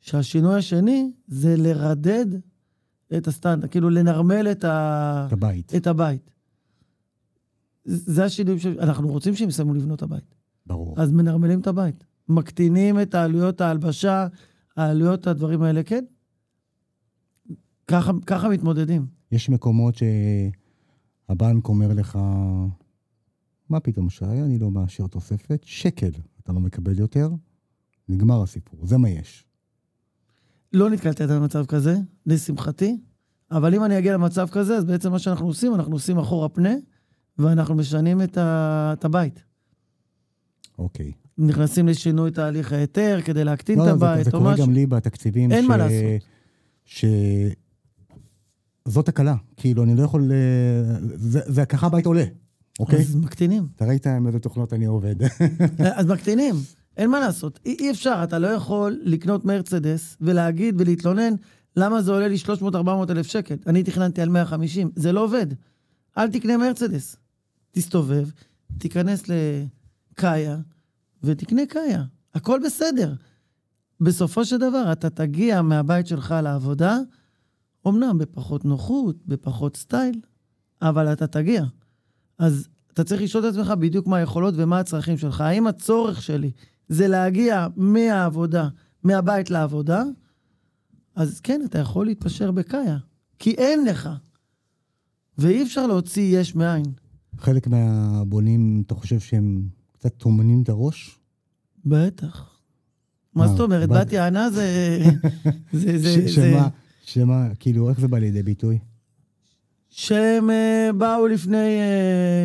שהשינוי 0.00 0.54
השני 0.58 1.12
זה 1.26 1.54
לרדד 1.56 2.26
את 3.16 3.28
הסטנדרט, 3.28 3.70
כאילו 3.70 3.90
לנרמל 3.90 4.48
את, 4.50 4.64
ה... 4.64 5.24
את 5.28 5.32
הבית. 5.32 5.74
את 5.76 5.86
הבית. 5.86 6.30
זה 7.84 8.24
השינוי 8.24 8.58
שאנחנו 8.58 9.08
רוצים 9.08 9.34
שהם 9.34 9.48
יסיימו 9.48 9.74
לבנות 9.74 10.02
הבית. 10.02 10.34
ברור. 10.66 10.94
אז 11.00 11.12
מנרמלים 11.12 11.60
את 11.60 11.66
הבית. 11.66 12.04
מקטינים 12.28 13.00
את 13.00 13.14
העלויות 13.14 13.60
ההלבשה, 13.60 14.26
העלויות 14.76 15.26
הדברים 15.26 15.62
האלה, 15.62 15.82
כן. 15.82 16.04
ככה, 17.88 18.12
ככה 18.26 18.48
מתמודדים. 18.48 19.06
יש 19.32 19.48
מקומות 19.48 19.94
שהבנק 21.28 21.68
אומר 21.68 21.92
לך, 21.92 22.18
מה 23.68 23.80
פתאום 23.80 24.10
שי, 24.10 24.24
אני 24.24 24.58
לא 24.58 24.70
מאשר 24.70 25.06
תוספת, 25.06 25.60
שקל 25.64 26.10
אתה 26.42 26.52
לא 26.52 26.60
מקבל 26.60 26.98
יותר, 26.98 27.30
נגמר 28.08 28.42
הסיפור, 28.42 28.86
זה 28.86 28.98
מה 28.98 29.08
יש. 29.08 29.44
לא 30.72 30.90
נתקלתי 30.90 31.22
עדיין 31.22 31.40
במצב 31.40 31.66
כזה, 31.66 31.96
לשמחתי, 32.26 33.00
אבל 33.50 33.74
אם 33.74 33.84
אני 33.84 33.98
אגיע 33.98 34.14
למצב 34.14 34.48
כזה, 34.48 34.76
אז 34.76 34.84
בעצם 34.84 35.10
מה 35.10 35.18
שאנחנו 35.18 35.46
עושים, 35.46 35.74
אנחנו 35.74 35.92
עושים 35.92 36.18
אחורה 36.18 36.48
פנה, 36.48 36.74
ואנחנו 37.38 37.74
משנים 37.74 38.22
את, 38.22 38.38
ה... 38.38 38.94
את 38.98 39.04
הבית. 39.04 39.44
אוקיי. 40.78 41.12
נכנסים 41.38 41.88
לשינוי 41.88 42.30
תהליך 42.30 42.72
ההיתר 42.72 43.20
כדי 43.24 43.44
להקטין 43.44 43.78
לא, 43.78 43.84
את 43.84 43.88
הבית 43.88 44.18
זה, 44.18 44.24
זה 44.24 44.30
קורה 44.30 44.52
משהו. 44.52 44.66
גם 44.66 44.72
לי 44.72 44.86
בתקציבים. 44.86 45.52
אין 45.52 45.64
ש... 45.64 45.68
מה 45.68 45.76
לעשות. 45.76 46.22
ש... 46.84 47.04
זאת 48.88 49.08
הקלה. 49.08 49.34
כאילו, 49.56 49.82
אני 49.82 49.94
לא 49.94 50.02
יכול... 50.02 50.30
זה, 51.14 51.40
זה 51.46 51.64
ככה 51.64 51.86
הבית 51.86 52.06
עולה, 52.06 52.24
אוקיי? 52.80 52.98
אז 52.98 53.16
מקטינים. 53.16 53.66
אתה 53.76 53.84
ראית 53.84 54.06
עם 54.06 54.26
איזה 54.26 54.38
תוכנות 54.38 54.72
אני 54.72 54.84
עובד. 54.84 55.16
אז 55.98 56.06
מקטינים. 56.06 56.54
אין 56.96 57.10
מה 57.10 57.20
לעשות. 57.20 57.60
אי, 57.66 57.76
אי 57.80 57.90
אפשר, 57.90 58.20
אתה 58.24 58.38
לא 58.38 58.46
יכול 58.46 59.00
לקנות 59.02 59.44
מרצדס 59.44 60.16
ולהגיד 60.20 60.74
ולהתלונן 60.80 61.34
למה 61.76 62.02
זה 62.02 62.12
עולה 62.12 62.28
לי 62.28 62.36
300-400 62.70 63.10
אלף 63.10 63.26
שקל. 63.26 63.56
אני 63.66 63.82
תכננתי 63.82 64.22
על 64.22 64.28
150. 64.28 64.90
זה 64.96 65.12
לא 65.12 65.24
עובד. 65.24 65.46
אל 66.18 66.30
תקנה 66.30 66.56
מרצדס. 66.56 67.16
תסתובב, 67.72 68.28
תיכנס 68.78 69.22
לקאיה, 69.28 70.56
ותקנה 71.22 71.66
קאיה. 71.66 72.04
הכל 72.34 72.60
בסדר. 72.66 73.14
בסופו 74.00 74.44
של 74.44 74.56
דבר, 74.56 74.92
אתה 74.92 75.10
תגיע 75.10 75.62
מהבית 75.62 76.06
שלך 76.06 76.34
לעבודה, 76.42 76.98
אמנם 77.88 78.18
בפחות 78.18 78.64
נוחות, 78.64 79.16
בפחות 79.26 79.76
סטייל, 79.76 80.20
אבל 80.82 81.12
אתה 81.12 81.26
תגיע. 81.26 81.64
אז 82.38 82.68
אתה 82.92 83.04
צריך 83.04 83.22
לשאול 83.22 83.48
את 83.48 83.54
עצמך 83.54 83.68
בדיוק 83.78 84.06
מה 84.06 84.16
היכולות 84.16 84.54
ומה 84.56 84.78
הצרכים 84.78 85.18
שלך. 85.18 85.40
האם 85.40 85.66
הצורך 85.66 86.22
שלי 86.22 86.50
זה 86.88 87.08
להגיע 87.08 87.66
מהעבודה, 87.76 88.68
מהבית 89.04 89.50
לעבודה? 89.50 90.02
אז 91.14 91.40
כן, 91.40 91.60
אתה 91.64 91.78
יכול 91.78 92.06
להתפשר 92.06 92.50
בקאיה, 92.50 92.98
כי 93.38 93.50
אין 93.50 93.84
לך. 93.84 94.08
ואי 95.38 95.62
אפשר 95.62 95.86
להוציא 95.86 96.38
יש 96.38 96.54
מאין. 96.54 96.84
חלק 97.38 97.66
מהבונים, 97.66 98.82
אתה 98.86 98.94
חושב 98.94 99.20
שהם 99.20 99.68
קצת 99.92 100.14
טומנים 100.14 100.62
את 100.62 100.68
הראש? 100.68 101.18
בטח. 101.84 102.58
מה 103.34 103.48
זאת 103.48 103.60
אומרת? 103.60 103.88
בת 103.88 104.12
יענה 104.12 104.50
זה... 104.50 104.98
שמה, 106.34 106.68
שמה, 107.12 107.48
כאילו, 107.60 107.88
איך 107.88 108.00
זה 108.00 108.08
בא 108.08 108.18
לידי 108.18 108.42
ביטוי? 108.42 108.78
שהם 109.88 110.50
uh, 110.50 110.92
באו 110.92 111.26
לפני 111.26 111.78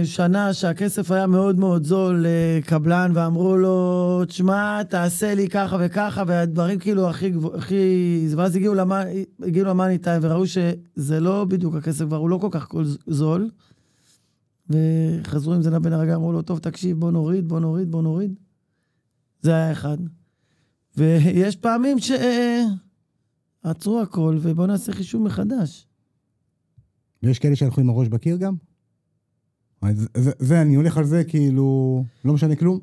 uh, 0.02 0.06
שנה 0.06 0.54
שהכסף 0.54 1.12
היה 1.12 1.28
מאוד 1.28 1.60
מאוד 1.60 1.84
זול 1.84 2.26
לקבלן, 2.28 3.12
uh, 3.12 3.18
ואמרו 3.18 3.58
לו, 3.58 4.22
תשמע, 4.28 4.84
תעשה 4.84 5.36
לי 5.36 5.50
ככה 5.50 5.78
וככה, 5.80 6.24
והדברים 6.28 6.80
כאילו 6.80 7.10
הכי... 7.10 7.32
הכי... 7.54 8.28
ואז 8.36 8.56
הגיעו, 8.56 8.74
למאני, 8.74 9.26
הגיעו 9.42 9.68
למאני 9.68 9.98
טיים 9.98 10.20
וראו 10.24 10.48
שזה 10.48 11.20
לא 11.20 11.46
בדיוק 11.46 11.76
הכסף 11.76 12.06
כבר, 12.06 12.18
הוא 12.18 12.30
לא 12.30 12.38
כל 12.38 12.50
כך 12.52 12.68
כל 12.68 12.84
זול. 13.08 13.50
וחזרו 14.70 15.54
עם 15.54 15.62
זה 15.62 15.70
לבן 15.70 15.94
הרגע, 15.94 16.16
אמרו 16.16 16.32
לו, 16.32 16.42
טוב, 16.42 16.60
תקשיב, 16.60 17.00
בוא 17.00 17.12
נוריד, 17.12 17.48
בוא 17.48 17.60
נוריד, 17.60 17.92
בוא 17.92 18.02
נוריד. 18.02 18.36
זה 19.42 19.52
היה 19.52 19.72
אחד. 19.72 19.98
ויש 20.98 21.56
פעמים 21.56 21.98
שעצרו 23.64 24.02
הכל, 24.02 24.38
ובואו 24.42 24.68
נעשה 24.68 24.92
חישוב 24.92 25.24
מחדש. 25.24 25.88
ויש 27.24 27.40
כאלה 27.40 27.56
שהלכו 27.56 27.82
עם 27.82 27.90
הראש 27.90 28.08
בקיר 28.08 28.38
גם? 28.38 28.56
זה, 29.92 30.08
זה, 30.18 30.32
זה, 30.40 30.62
אני 30.62 30.76
הולך 30.76 30.98
על 30.98 31.06
זה 31.06 31.24
כאילו, 31.24 32.04
לא 32.26 32.34
משנה 32.34 32.56
כלום? 32.56 32.80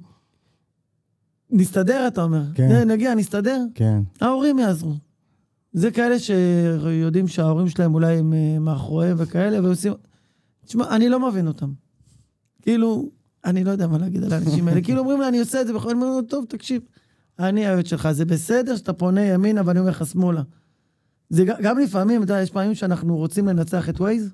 נסתדר, 1.51 2.07
אתה 2.09 2.23
אומר. 2.23 2.43
כן. 2.55 2.89
נגיע, 2.91 3.15
נסתדר? 3.15 3.65
כן. 3.75 4.03
ההורים 4.21 4.59
יעזרו. 4.59 4.95
זה 5.73 5.91
כאלה 5.91 6.19
שיודעים 6.19 7.29
שההורים 7.29 7.69
שלהם 7.69 7.95
אולי 7.95 8.19
הם 8.19 8.33
אה, 8.33 8.59
מאחוריהם 8.59 9.17
וכאלה, 9.21 9.63
ועושים... 9.63 9.93
תשמע, 10.67 10.97
אני 10.97 11.09
לא 11.09 11.31
מבין 11.31 11.47
אותם. 11.47 11.73
כאילו, 12.63 13.11
אני 13.45 13.65
לא 13.65 13.71
יודע 13.71 13.87
מה 13.87 13.99
להגיד 13.99 14.25
על 14.25 14.33
האנשים 14.33 14.69
האלה. 14.69 14.81
כאילו 14.83 15.01
אומרים 15.01 15.21
לי, 15.21 15.29
אני 15.29 15.39
עושה 15.39 15.61
את 15.61 15.67
זה 15.67 15.73
בכל... 15.73 15.91
אני 15.91 16.03
אומר, 16.03 16.21
טוב, 16.29 16.45
תקשיב, 16.49 16.83
אני 17.39 17.67
היועץ 17.67 17.87
שלך, 17.87 18.13
זה 18.13 18.25
בסדר 18.25 18.77
שאתה 18.77 18.93
פונה 18.93 19.21
ימינה 19.21 19.63
ואני 19.65 19.79
אומר 19.79 19.91
לך 19.91 20.07
שמאלה. 20.07 20.43
זה 21.31 21.45
גם 21.63 21.79
לפעמים, 21.79 22.23
אתה 22.23 22.33
יודע, 22.33 22.43
יש 22.43 22.51
פעמים 22.51 22.75
שאנחנו 22.75 23.17
רוצים 23.17 23.49
לנצח 23.49 23.89
את 23.89 24.01
ווייז. 24.01 24.31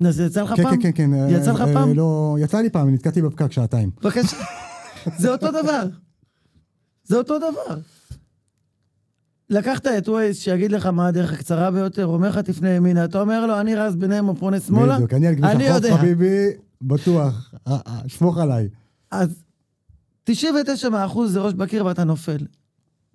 זה 0.00 0.24
יצא 0.24 0.42
לך 0.42 0.54
כן, 0.56 0.62
פעם? 0.62 0.76
כן, 0.76 0.90
כן, 0.94 1.10
כן. 1.10 1.26
יצא 1.28 1.52
לך 1.52 1.64
פעם? 1.74 1.94
לא, 1.94 2.36
יצא 2.40 2.60
לי 2.60 2.70
פעם, 2.70 2.94
נתקעתי 2.94 3.22
בפקק 3.22 3.52
שעתיים. 3.52 3.90
בבקשה. 4.02 4.36
זה 5.20 5.32
אותו 5.32 5.50
דבר. 5.50 5.82
זה 7.04 7.16
אותו 7.16 7.38
דבר. 7.38 7.78
לקחת 9.50 9.86
את 9.86 10.08
ווייז 10.08 10.36
שיגיד 10.36 10.72
לך 10.72 10.86
מה 10.86 11.06
הדרך 11.06 11.32
הקצרה 11.32 11.70
ביותר, 11.70 12.06
אומר 12.06 12.28
לך 12.28 12.38
תפנה 12.38 12.70
ימינה, 12.70 13.04
אתה 13.04 13.20
אומר 13.20 13.46
לו, 13.46 13.60
אני 13.60 13.74
רז 13.74 13.96
ביניהם 13.96 14.28
או 14.28 14.36
פונה 14.36 14.60
שמאלה, 14.60 14.94
בדיוק, 14.94 15.12
אני 15.12 15.26
על 15.26 15.34
כביש 15.34 15.68
החוף, 15.68 16.00
חביבי, 16.00 16.46
בטוח, 16.82 17.54
סמוך 18.08 18.38
עליי. 18.38 18.68
אז 19.10 19.44
99 20.24 20.88
מהאחוז 20.88 21.32
זה 21.32 21.40
ראש 21.40 21.54
בקיר 21.54 21.86
ואתה 21.86 22.04
נופל. 22.04 22.46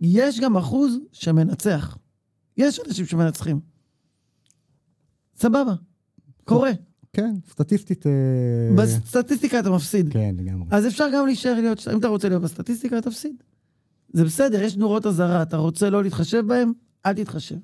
יש 0.02 0.40
גם 0.40 0.58
אחוז 0.58 0.98
שמנצח. 1.12 1.98
יש 2.60 2.80
אנשים 2.88 3.06
שמנצחים. 3.06 3.60
סבבה, 5.36 5.74
קורה. 6.44 6.72
כן, 7.14 7.36
סטטיסטית... 7.52 8.08
אה, 8.08 8.12
בסטטיסטיקה 8.76 9.60
אתה 9.60 9.70
מפסיד. 9.70 10.14
כן, 10.14 10.36
לגמרי. 10.38 10.68
אז 10.72 10.88
אפשר 10.88 11.06
גם 11.14 11.26
להישאר 11.26 11.54
להיות, 11.54 11.88
אם 11.94 12.00
אתה 12.00 12.08
רוצה 12.08 12.30
להיות 12.30 12.42
בסטטיסטיקה, 12.42 13.02
תפסיד. 13.02 13.36
זה 14.14 14.26
בסדר, 14.26 14.62
יש 14.62 14.78
נורות 14.78 15.06
אזהרה, 15.06 15.42
אתה 15.42 15.58
רוצה 15.58 15.90
לא 15.90 16.04
להתחשב 16.04 16.44
בהם? 16.48 16.72
אל 17.06 17.14
תתחשב. 17.14 17.56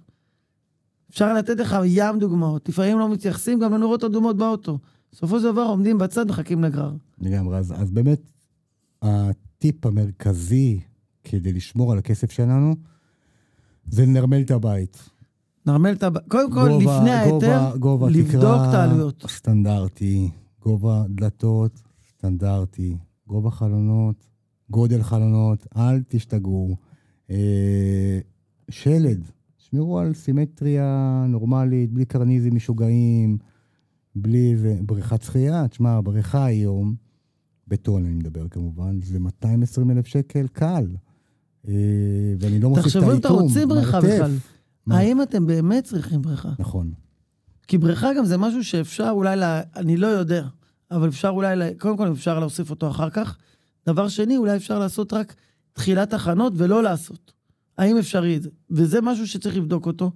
אפשר 1.10 1.34
לתת 1.34 1.60
לך 1.60 1.76
ים 1.86 2.20
דוגמאות. 2.20 2.70
לפעמים 2.70 3.00
לא 3.00 3.10
מתייחסים 3.10 3.60
גם 3.60 3.74
לנורות 3.74 4.04
אדומות 4.04 4.38
באוטו. 4.38 4.80
בסופו 5.12 5.40
של 5.40 5.52
דבר 5.52 5.62
עומדים 5.62 5.98
בצד, 5.98 6.28
מחכים 6.28 6.64
לגרר. 6.64 6.94
לגמרי, 7.22 7.58
אז, 7.58 7.74
אז 7.78 7.92
באמת, 7.92 8.22
הטיפ 9.02 9.86
המרכזי 9.86 10.80
כדי 11.24 11.54
לשמור 11.54 11.92
על 11.92 11.98
הכסף 11.98 12.32
שלנו, 12.32 12.76
זה 13.86 14.06
לנרמל 14.06 14.42
את 14.42 14.52
הבית. 14.52 15.10
נרמל 15.66 15.94
את 15.94 16.04
הבית. 16.04 16.24
קודם 16.28 16.52
כל, 16.52 16.70
גובה, 16.70 16.98
לפני 16.98 17.12
ההיתר, 17.12 17.74
לבדוק 18.10 18.62
את 18.70 18.74
העלויות. 18.74 19.26
סטנדרטי, 19.28 20.30
גובה 20.62 21.04
דלתות, 21.10 21.82
סטנדרטי, 22.10 22.98
גובה 23.28 23.52
חלונות, 23.52 24.28
גודל 24.70 25.04
חלונות, 25.04 25.68
אל 25.78 26.02
תשתגעו. 26.08 26.76
אה, 27.30 28.20
שלד, 28.70 29.24
שמרו 29.58 30.00
על 30.00 30.14
סימטריה 30.14 31.26
נורמלית, 31.30 31.92
בלי 31.92 32.06
קרניזם 32.06 32.56
משוגעים, 32.56 33.38
בלי 34.16 34.52
איזה 34.52 34.80
בריכת 34.82 35.22
שחייה. 35.22 35.68
תשמע, 35.68 35.92
הבריכה 35.92 36.46
היום, 36.46 36.96
בטון 37.68 38.06
אני 38.06 38.14
מדבר 38.14 38.48
כמובן, 38.48 39.00
זה 39.02 39.20
220 39.20 39.92
אלף 39.92 40.08
שקל, 40.08 40.48
קל. 40.48 40.88
אה, 41.68 41.74
ואני 42.40 42.60
לא 42.60 42.70
מוסיף 42.70 42.88
את 42.88 42.96
האיתום, 42.96 43.10
תחשבו 43.10 43.12
אם 43.12 43.18
אתה 43.18 43.30
רוצה 43.30 43.66
בריכה 43.66 44.02
בכלל. 44.02 44.32
האם 44.90 45.22
אתם 45.22 45.48
באמת 45.48 45.84
צריכים 45.84 46.22
בריכה? 46.22 46.50
נכון. 46.60 46.92
כי 47.68 47.78
בריכה 47.78 48.14
גם 48.18 48.26
זה 48.26 48.38
משהו 48.38 48.64
שאפשר 48.64 49.10
אולי, 49.10 49.36
לה, 49.36 49.62
אני 49.76 49.98
לא 49.98 50.08
יודע, 50.08 50.46
אבל 50.92 51.08
אפשר 51.08 51.30
אולי, 51.30 51.76
קודם 51.80 51.98
כל 51.98 52.12
אפשר 52.12 52.40
להוסיף 52.40 52.70
אותו 52.70 52.90
אחר 52.90 53.10
כך. 53.10 53.38
דבר 53.88 54.08
שני, 54.08 54.38
אולי 54.38 54.56
אפשר 54.56 54.80
לעשות 54.80 55.14
רק 55.14 55.36
תחילת 55.74 56.14
הכנות 56.14 56.54
ולא 56.56 56.84
לעשות. 56.84 57.34
האם 57.78 57.98
אפשרי 57.98 58.38
את 58.38 58.44
זה? 58.44 58.50
וזה 58.70 59.02
משהו 59.02 59.28
שצריך 59.28 59.58
לבדוק 59.58 59.86
אותו. 59.86 60.12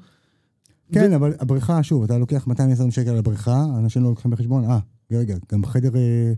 כן, 0.91 1.11
ו... 1.11 1.15
אבל 1.15 1.33
הבריכה, 1.39 1.83
שוב, 1.83 2.03
אתה 2.03 2.17
לוקח 2.17 2.47
220 2.47 2.91
שקל 2.91 3.13
לבריכה, 3.13 3.65
אנשים 3.79 4.03
לא 4.03 4.09
לוקחים 4.09 4.31
בחשבון, 4.31 4.63
אה, 4.63 4.79
רגע, 5.11 5.35
גם 5.51 5.61
בחדר 5.61 5.95
אה, 5.95 6.33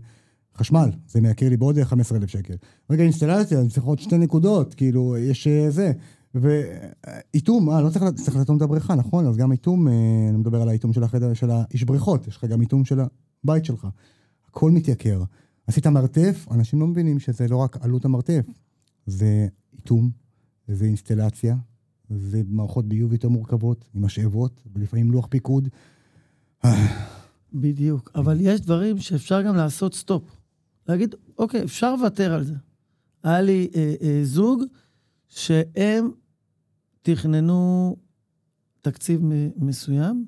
חשמל, 0.56 0.90
זה 1.08 1.20
מייקר 1.20 1.48
לי 1.48 1.56
בעוד 1.56 1.82
15,000 1.82 2.28
שקל. 2.28 2.54
רגע, 2.90 3.02
אינסטלציה, 3.02 3.60
אני 3.60 3.68
צריך 3.68 3.84
עוד 3.84 3.98
שתי 3.98 4.18
נקודות, 4.18 4.74
כאילו, 4.74 5.16
יש 5.16 5.46
אה, 5.46 5.70
זה. 5.70 5.92
ואיתום, 6.34 7.70
אה, 7.70 7.80
לא 7.80 7.90
צריך, 7.90 8.04
צריך 8.14 8.36
לאטום 8.36 8.56
את 8.56 8.62
הבריכה, 8.62 8.94
נכון? 8.94 9.26
אז 9.26 9.36
גם 9.36 9.52
איתום, 9.52 9.88
אה, 9.88 9.92
אני 10.28 10.38
מדבר 10.38 10.62
על 10.62 10.68
האיתום 10.68 10.92
של 10.92 11.02
החדר, 11.02 11.34
של 11.34 11.50
האיש 11.50 11.84
בריכות, 11.84 12.28
יש 12.28 12.36
לך 12.36 12.44
גם 12.44 12.60
איתום 12.60 12.84
של 12.84 13.00
הבית 13.44 13.64
שלך. 13.64 13.86
הכל 14.48 14.70
מתייקר. 14.70 15.22
עשית 15.66 15.86
מרתף, 15.86 16.46
אנשים 16.50 16.80
לא 16.80 16.86
מבינים 16.86 17.18
שזה 17.18 17.48
לא 17.48 17.56
רק 17.56 17.76
עלות 17.80 18.04
המרתף, 18.04 18.46
זה 19.06 19.46
איתום, 19.72 20.10
זה 20.68 20.84
אינסטלציה, 20.84 21.56
זה 22.10 22.42
מערכות 22.48 22.88
ביוב 22.88 23.12
יותר 23.12 23.28
מורכבות, 23.28 23.84
עם 23.94 24.04
משאבות, 24.04 24.62
ולפעמים 24.74 25.10
לוח 25.10 25.26
פיקוד. 25.26 25.68
בדיוק, 27.54 28.10
אבל 28.14 28.36
יש 28.40 28.60
דברים 28.60 28.98
שאפשר 28.98 29.42
גם 29.42 29.56
לעשות 29.56 29.94
סטופ. 29.94 30.41
להגיד, 30.88 31.14
אוקיי, 31.38 31.62
אפשר 31.62 31.94
לוותר 31.96 32.34
על 32.34 32.42
זה. 32.44 32.54
היה 33.22 33.40
לי 33.40 33.68
אה, 33.74 33.94
אה, 34.02 34.20
זוג 34.22 34.62
שהם 35.28 36.10
תכננו 37.02 37.96
תקציב 38.80 39.20
מסוים, 39.56 40.24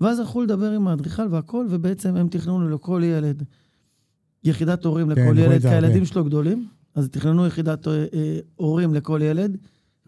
ואז 0.00 0.18
הלכו 0.18 0.42
לדבר 0.42 0.70
עם 0.70 0.88
האדריכל 0.88 1.28
והכל, 1.30 1.66
ובעצם 1.70 2.16
הם 2.16 2.28
תכננו 2.28 2.68
לכל 2.68 3.02
ילד 3.04 3.42
יחידת 4.44 4.84
הורים 4.84 5.14
כן, 5.14 5.22
לכל 5.22 5.38
ילד, 5.38 5.62
כי 5.62 5.68
הילדים 5.68 6.04
שלו 6.04 6.24
גדולים, 6.24 6.68
אז 6.94 7.08
תכננו 7.08 7.46
יחידת 7.46 7.88
אה, 7.88 8.04
אה, 8.14 8.38
הורים 8.54 8.94
לכל 8.94 9.20
ילד. 9.22 9.56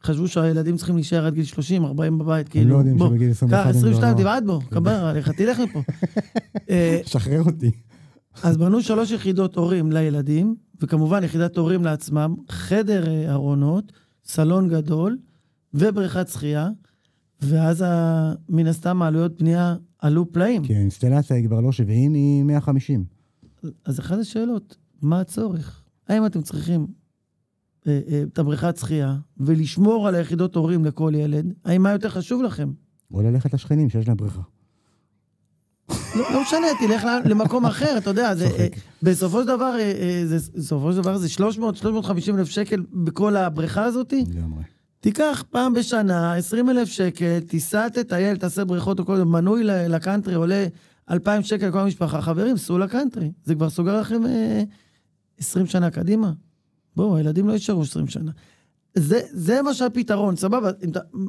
חשבו 0.04 0.28
שהילדים 0.28 0.76
צריכים 0.76 0.94
להישאר 0.94 1.26
עד 1.26 1.34
גיל 1.34 1.44
30, 1.44 1.84
40 1.84 2.18
בבית, 2.18 2.48
כאילו, 2.48 2.64
הם 2.64 2.70
לא 2.70 2.76
יודעים 2.78 2.98
שבגיל 2.98 3.30
21 3.30 3.64
קח 3.64 3.70
22, 3.70 4.16
תבעט 4.16 4.42
בו, 4.42 4.60
קבר 4.70 5.04
עליך, 5.04 5.30
תלך 5.30 5.60
מפה. 5.60 5.82
אה, 6.70 7.00
שחרר 7.04 7.42
אותי. 7.42 7.70
אז 8.42 8.56
בנו 8.56 8.82
שלוש 8.82 9.10
יחידות 9.10 9.56
הורים 9.56 9.92
לילדים, 9.92 10.56
וכמובן 10.80 11.24
יחידת 11.24 11.56
הורים 11.56 11.84
לעצמם, 11.84 12.34
חדר 12.48 13.30
ארונות, 13.32 13.92
סלון 14.24 14.68
גדול 14.68 15.18
ובריכת 15.74 16.28
שחייה, 16.28 16.68
ואז 17.40 17.84
מן 18.48 18.66
הסתם 18.66 19.02
העלויות 19.02 19.42
בנייה 19.42 19.76
עלו 19.98 20.32
פלאים. 20.32 20.64
כי 20.64 20.74
האינסטלציה 20.74 21.36
היא 21.36 21.46
כבר 21.46 21.60
לא 21.60 21.72
70, 21.72 22.14
היא 22.14 22.42
150. 22.44 23.04
אז 23.84 24.00
אחת 24.00 24.18
השאלות, 24.18 24.76
מה 25.02 25.20
הצורך? 25.20 25.82
האם 26.08 26.26
אתם 26.26 26.42
צריכים 26.42 26.86
אה, 27.86 28.00
אה, 28.08 28.22
את 28.22 28.38
הבריכת 28.38 28.76
שחייה 28.76 29.16
ולשמור 29.36 30.08
על 30.08 30.14
היחידות 30.14 30.56
הורים 30.56 30.84
לכל 30.84 31.12
ילד? 31.16 31.54
האם 31.64 31.82
מה 31.82 31.90
יותר 31.92 32.08
חשוב 32.08 32.42
לכם? 32.42 32.72
או 33.10 33.22
ללכת 33.22 33.54
לשכנים 33.54 33.90
שיש 33.90 34.08
להם 34.08 34.16
בריכה. 34.16 34.42
לא, 36.16 36.32
לא 36.32 36.42
משנה, 36.42 36.66
תלך 36.80 37.06
למקום 37.24 37.66
אחר, 37.66 37.98
אתה 37.98 38.10
יודע, 38.10 38.34
זה, 38.34 38.46
אה, 38.46 38.66
בסופו 39.02 39.40
של 39.40 39.46
דבר, 39.46 39.74
אה, 39.78 39.92
אה, 40.00 40.22
זה, 40.24 40.36
בסופו 40.54 40.92
של 40.92 40.98
דבר 40.98 41.18
זה 41.18 41.28
300-350 41.28 42.38
אלף 42.38 42.48
שקל 42.48 42.82
בכל 42.92 43.36
הבריכה 43.36 43.84
הזאת. 43.84 44.12
לגמרי. 44.12 44.62
תיקח 45.00 45.44
פעם 45.50 45.74
בשנה 45.74 46.34
20 46.34 46.70
אלף 46.70 46.88
שקל, 46.88 47.40
תיסע, 47.40 47.88
תטייל, 47.88 48.36
תעשה 48.36 48.64
בריכות, 48.64 49.00
או 49.00 49.26
מנוי 49.26 49.64
לקאנטרי 49.64 50.34
עולה 50.34 50.66
2,000 51.10 51.42
שקל 51.42 51.68
לכל 51.68 51.78
המשפחה. 51.78 52.22
חברים, 52.22 52.56
סעו 52.56 52.78
לקאנטרי. 52.78 53.32
זה 53.44 53.54
כבר 53.54 53.70
סוגר 53.70 54.00
לכם 54.00 54.26
אה, 54.26 54.62
20 55.38 55.66
שנה 55.66 55.90
קדימה. 55.90 56.32
בואו, 56.96 57.16
הילדים 57.16 57.48
לא 57.48 57.52
יישארו 57.52 57.82
20 57.82 58.06
שנה. 58.08 58.30
זה, 58.98 59.20
זה 59.30 59.62
מה 59.62 59.74
שהפתרון, 59.74 60.36
סבבה, 60.36 60.70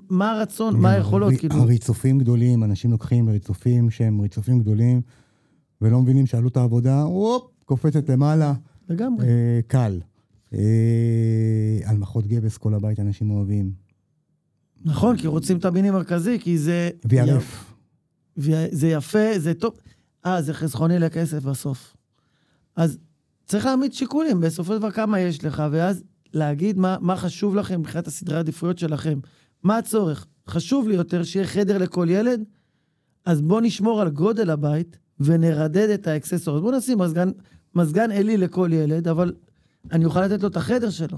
מה 0.10 0.32
הרצון, 0.32 0.80
מה 0.80 0.92
היכולות, 0.92 1.34
כאילו... 1.38 1.56
הריצופים 1.56 2.20
גדולים, 2.20 2.64
אנשים 2.64 2.92
לוקחים 2.92 3.30
ריצופים 3.30 3.90
שהם 3.90 4.20
ריצופים 4.20 4.60
גדולים, 4.60 5.02
ולא 5.82 6.02
מבינים 6.02 6.26
שעלות 6.26 6.58
העבודה, 6.58 7.02
הופ, 7.02 7.52
קופצת 7.66 8.10
למעלה. 8.10 8.54
לגמרי. 8.90 9.28
אה, 9.28 9.60
קל. 9.68 10.00
אה, 10.54 10.60
הנמכות 11.86 12.28
גבס, 12.28 12.58
כל 12.58 12.74
הבית 12.74 13.00
אנשים 13.00 13.32
אוהבים. 13.32 13.72
נכון, 14.86 15.18
כי 15.18 15.28
רוצים 15.28 15.58
את 15.58 15.66
המיני 15.66 15.92
מרכזי, 15.92 16.38
כי 16.40 16.58
זה... 16.58 16.90
VRF. 17.08 17.70
זה 18.72 18.88
יפה, 18.88 19.40
זה 19.40 19.54
טוב. 19.54 19.74
אה, 20.26 20.42
זה 20.42 20.54
חסכוני 20.54 21.00
לכסף 21.00 21.44
בסוף. 21.44 21.96
אז 22.76 22.98
צריך 23.46 23.66
להעמיד 23.66 23.94
שיקולים, 23.94 24.42
בסופו 24.42 24.74
של 24.74 24.80
דבר 24.80 24.92
כמה 24.92 25.20
יש 25.20 25.46
לך, 25.46 25.64
ואז 25.72 26.04
להגיד 26.34 26.78
מה, 26.78 26.98
מה 27.02 27.15
חשוב 27.15 27.56
לכם 27.56 27.80
מבחינת 27.80 28.08
הסדרי 28.08 28.36
העדיפויות 28.36 28.78
שלכם. 28.78 29.20
מה 29.63 29.78
הצורך? 29.78 30.26
חשוב 30.48 30.88
לי 30.88 30.96
יותר 30.96 31.24
שיהיה 31.24 31.48
חדר 31.48 31.78
לכל 31.78 32.08
ילד, 32.10 32.44
אז 33.26 33.42
בואו 33.42 33.60
נשמור 33.60 34.02
על 34.02 34.10
גודל 34.10 34.50
הבית 34.50 34.98
ונרדד 35.20 35.89
את 35.89 36.08
האקססורים. 36.08 36.62
בואו 36.62 36.78
נשים 36.78 36.98
מזגן, 36.98 37.32
מזגן 37.76 38.12
עלי 38.12 38.38
לכל 38.38 38.70
ילד, 38.74 39.08
אבל 39.08 39.34
אני 39.92 40.06
אוכל 40.06 40.26
לתת 40.26 40.44
לו 40.44 40.48
את 40.48 40.58
החדר 40.58 40.89
שלו. 40.89 41.18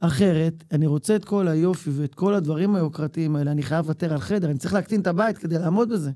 אחרת, 0.00 0.64
אני 0.72 0.86
רוצה 0.86 1.16
את 1.16 1.24
כל 1.24 1.48
היופי 1.48 1.90
ואת 1.90 2.14
כל 2.14 2.34
הדברים 2.34 2.74
היוקרתיים 2.74 3.36
האלה, 3.36 3.50
אני 3.50 3.62
חייב 3.62 3.84
לוותר 3.84 4.12
על 4.12 4.20
חדר, 4.20 4.50
אני 4.50 4.58
צריך 4.58 4.74
להקטין 4.74 5.00
את 5.00 5.06
הבית 5.06 5.38
כדי 5.38 5.58
לעמוד 5.58 5.92
בזה. 5.92 6.10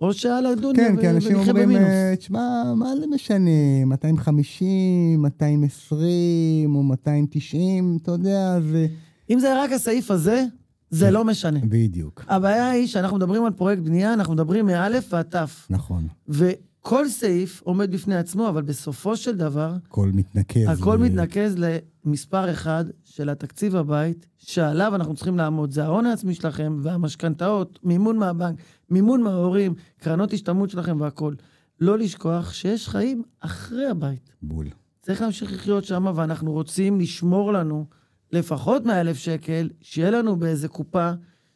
או 0.00 0.12
שעל 0.12 0.46
הדוניה 0.46 0.88
כן, 0.88 1.00
כי 1.00 1.10
אנשים 1.10 1.36
אומרים, 1.36 1.70
אה, 1.76 2.14
תשמע, 2.18 2.74
מה 2.76 2.96
זה 3.00 3.06
משנה, 3.06 3.84
250, 3.86 5.22
220 5.22 6.74
או 6.74 6.82
290, 6.82 7.98
אתה 8.02 8.10
יודע, 8.10 8.60
זה... 8.60 8.86
אם 9.30 9.38
זה 9.40 9.62
רק 9.62 9.72
הסעיף 9.72 10.10
הזה, 10.10 10.44
זה 10.90 11.06
כן, 11.06 11.12
לא 11.12 11.24
משנה. 11.24 11.58
בדיוק. 11.62 12.24
הבעיה 12.28 12.70
היא 12.70 12.86
שאנחנו 12.86 13.16
מדברים 13.16 13.44
על 13.44 13.52
פרויקט 13.52 13.82
בנייה, 13.82 14.12
אנחנו 14.12 14.34
מדברים 14.34 14.66
מאלף 14.66 15.12
ועד 15.12 15.26
תף. 15.26 15.66
נכון. 15.70 16.06
וכל 16.28 17.08
סעיף 17.08 17.62
עומד 17.64 17.92
בפני 17.92 18.16
עצמו, 18.16 18.48
אבל 18.48 18.62
בסופו 18.62 19.16
של 19.16 19.36
דבר... 19.36 19.74
הכל 19.86 20.10
מתנקז. 20.14 20.68
הכל 20.68 20.94
ל... 20.94 20.98
מתנקז 20.98 21.56
למספר 22.04 22.50
אחד 22.50 22.84
של 23.04 23.28
התקציב 23.28 23.76
הבית, 23.76 24.26
שעליו 24.38 24.94
אנחנו 24.94 25.14
צריכים 25.14 25.36
לעמוד. 25.36 25.70
זה 25.70 25.84
ההון 25.84 26.06
העצמי 26.06 26.34
שלכם 26.34 26.76
והמשכנתאות, 26.82 27.78
מימון 27.82 28.16
מהבנק. 28.16 28.56
מימון 28.90 29.22
מההורים, 29.22 29.74
קרנות 30.00 30.32
השתלמות 30.32 30.70
שלכם 30.70 31.00
והכול. 31.00 31.36
לא 31.80 31.98
לשכוח 31.98 32.52
שיש 32.52 32.88
חיים 32.88 33.22
אחרי 33.40 33.86
הבית. 33.86 34.30
בול. 34.42 34.66
צריך 35.02 35.20
להמשיך 35.20 35.52
לחיות 35.52 35.84
שם, 35.84 36.06
ואנחנו 36.14 36.52
רוצים 36.52 37.00
לשמור 37.00 37.52
לנו 37.52 37.86
לפחות 38.32 38.84
100 38.84 39.00
אלף 39.00 39.16
שקל, 39.16 39.70
שיהיה 39.80 40.10
לנו 40.10 40.36
באיזה 40.36 40.68
קופה, 40.68 41.10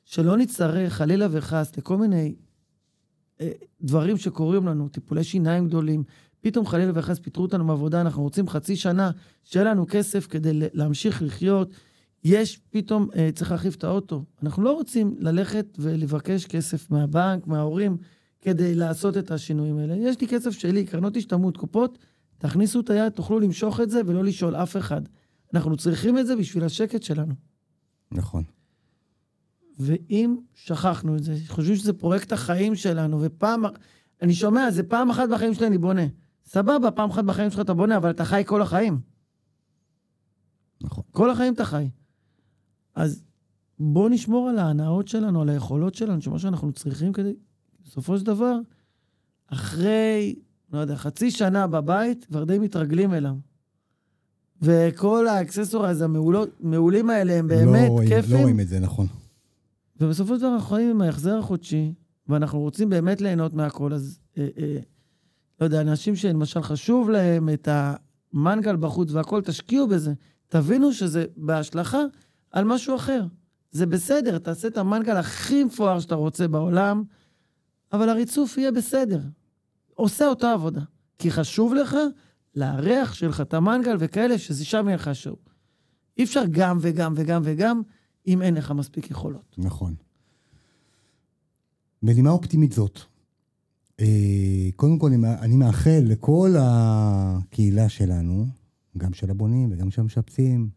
שלא 0.05 0.37
נצטרך 0.37 0.93
חלילה 0.93 1.27
וחס 1.31 1.77
לכל 1.77 1.97
מיני 1.97 2.35
אה, 3.41 3.51
דברים 3.81 4.17
שקורים 4.17 4.67
לנו, 4.67 4.89
טיפולי 4.89 5.25
שיניים 5.25 5.67
גדולים, 5.67 6.05
פתאום 6.45 6.67
חלילה 6.67 6.93
וחס 6.95 7.19
פיטרו 7.19 7.43
אותנו 7.43 7.65
מעבודה, 7.65 8.01
אנחנו 8.01 8.23
רוצים 8.23 8.49
חצי 8.49 8.77
שנה, 8.77 9.11
שיהיה 9.45 9.65
לנו 9.65 9.87
כסף 9.89 10.27
כדי 10.27 10.51
להמשיך 10.53 11.23
לחיות. 11.23 11.71
יש 12.25 12.61
פתאום, 12.71 13.09
אה, 13.17 13.31
צריך 13.35 13.51
להחליף 13.51 13.75
את 13.75 13.85
האוטו. 13.85 14.25
אנחנו 14.43 14.63
לא 14.63 14.73
רוצים 14.73 15.17
ללכת 15.19 15.67
ולבקש 15.79 16.47
כסף 16.47 16.91
מהבנק, 16.91 17.47
מההורים, 17.47 17.97
כדי 18.41 18.75
לעשות 18.75 19.17
את 19.17 19.31
השינויים 19.31 19.79
האלה. 19.79 19.97
יש 19.97 20.21
לי 20.21 20.29
כסף 20.29 20.51
שלי, 20.51 20.85
קרנות 20.85 21.17
השתלמות, 21.17 21.57
קופות, 21.57 21.99
תכניסו 22.39 22.81
את 22.81 22.91
היד, 22.91 23.13
תוכלו 23.13 23.41
למשוך 23.41 23.81
את 23.81 23.91
זה 23.91 24.01
ולא 24.07 24.25
לשאול 24.25 24.57
אף 24.57 24.77
אחד. 24.77 25.03
אנחנו 25.55 25.77
צריכים 25.77 26.19
את 26.19 26.27
זה 26.27 26.37
בשביל 26.37 26.65
השקט 26.65 27.03
שלנו. 27.03 27.35
נכון. 28.13 28.43
ואם 29.79 30.37
שכחנו 30.55 31.17
את 31.17 31.25
זה, 31.25 31.37
חושבים 31.49 31.77
שזה 31.77 31.93
פרויקט 31.93 32.33
החיים 32.33 32.75
שלנו, 32.75 33.19
ופעם, 33.21 33.65
אני 34.23 34.35
שומע, 34.35 34.71
זה 34.71 34.83
פעם 34.83 35.11
אחת 35.11 35.29
בחיים 35.29 35.55
שלי 35.55 35.67
אני 35.67 35.79
בונה. 35.79 36.07
סבבה, 36.45 36.91
פעם 36.91 37.11
אחת 37.11 37.25
בחיים 37.25 37.51
שלך 37.51 37.61
אתה 37.61 37.75
בונה, 37.75 37.97
אבל 37.97 38.11
אתה 38.11 38.25
חי 38.25 38.43
כל 38.47 38.63
החיים. 38.63 39.01
נכון. 40.83 41.05
כל 41.11 41.31
החיים 41.31 41.55
אתה 41.55 41.65
חי. 41.65 41.89
אז 42.95 43.23
בואו 43.79 44.09
נשמור 44.09 44.49
על 44.49 44.59
ההנאות 44.59 45.09
שלנו, 45.09 45.43
על 45.43 45.49
היכולות 45.49 45.95
שלנו, 45.95 46.23
שמה 46.23 46.39
שאנחנו 46.39 46.73
צריכים 46.73 47.13
כדי, 47.13 47.33
בסופו 47.85 48.19
של 48.19 48.27
דבר, 48.27 48.57
אחרי, 49.47 50.35
לא 50.73 50.79
יודע, 50.79 50.97
חצי 50.97 51.31
שנה 51.31 51.67
בבית, 51.67 52.25
כבר 52.25 52.45
די 52.45 52.59
מתרגלים 52.59 53.15
אליו. 53.15 53.35
וכל 54.63 55.27
ה 55.27 55.33
accessories 55.33 56.03
המעולים 56.03 57.11
האלה 57.11 57.33
הם 57.33 57.49
באמת 57.49 57.91
לא 57.91 58.01
כיפים. 58.09 58.37
לא 58.37 58.41
רואים 58.41 58.61
את 58.61 58.69
זה, 58.69 58.81
נכון. 58.81 59.07
ובסופו 60.01 60.35
של 60.35 60.41
דבר 60.41 60.55
אנחנו 60.55 60.69
חיים 60.69 60.91
עם 60.91 61.03
ההחזר 61.03 61.39
החודשי, 61.39 61.95
ואנחנו 62.29 62.61
רוצים 62.61 62.91
באמת 62.91 63.21
ליהנות 63.21 63.55
מהכל, 63.55 63.93
אז 63.93 64.19
אה, 64.39 64.49
אה, 64.59 64.79
לא 65.61 65.65
יודע, 65.65 65.81
אנשים 65.81 66.17
שלמשל 66.17 66.63
חשוב 66.63 67.11
להם 67.11 67.49
את 67.49 67.69
המנגל 68.33 68.77
בחוץ 68.77 69.13
והכל, 69.13 69.43
תשקיעו 69.43 69.89
בזה. 69.89 70.13
תבינו 70.49 70.93
שזה 70.93 71.25
בהשלכה 71.37 72.03
על 72.51 72.65
משהו 72.65 72.97
אחר. 72.97 73.27
זה 73.71 73.87
בסדר, 73.87 74.39
תעשה 74.39 74.69
את 74.69 74.79
המנגל 74.79 75.17
הכי 75.17 75.65
מפואר 75.65 76.01
שאתה 76.01 76.15
רוצה 76.15 76.49
בעולם, 76.49 77.05
אבל 77.93 78.09
הריצוף 78.09 78.59
יהיה 78.59 78.73
בסדר. 78.73 79.21
עושה 79.95 80.27
אותה 80.27 80.53
עבודה. 80.53 80.81
כי 81.19 81.31
חשוב 81.31 81.75
לך 81.75 81.97
לארח 82.57 83.15
שלך 83.15 83.41
את 83.41 83.55
המנגל 83.55 83.97
וכאלה, 83.99 84.39
שזה 84.39 84.65
שם 84.65 84.87
יהיה 84.87 84.97
לך 84.97 85.11
שואו. 85.13 85.37
אי 86.19 86.25
אפשר 86.25 86.43
גם 86.51 86.79
וגם 86.81 87.13
וגם 87.17 87.43
וגם, 87.45 87.83
אם 88.27 88.43
אין 88.43 88.55
לך 88.55 88.71
מספיק 88.71 89.11
יכולות. 89.11 89.55
נכון. 89.59 89.95
בנימה 92.03 92.31
אופטימית 92.31 92.73
זאת, 92.73 93.01
קודם 94.77 94.99
כל 94.99 95.07
אני- 95.13 95.35
אני 95.41 95.57
מאחל 95.57 96.01
לכל 96.05 96.55
הקהילה 96.59 97.89
שלנו, 97.89 98.47
גם 98.99 99.13
של 99.13 99.31
הבונים 99.31 99.73
וגם 99.73 99.91
של 99.91 100.01
המשפצים, 100.01 100.69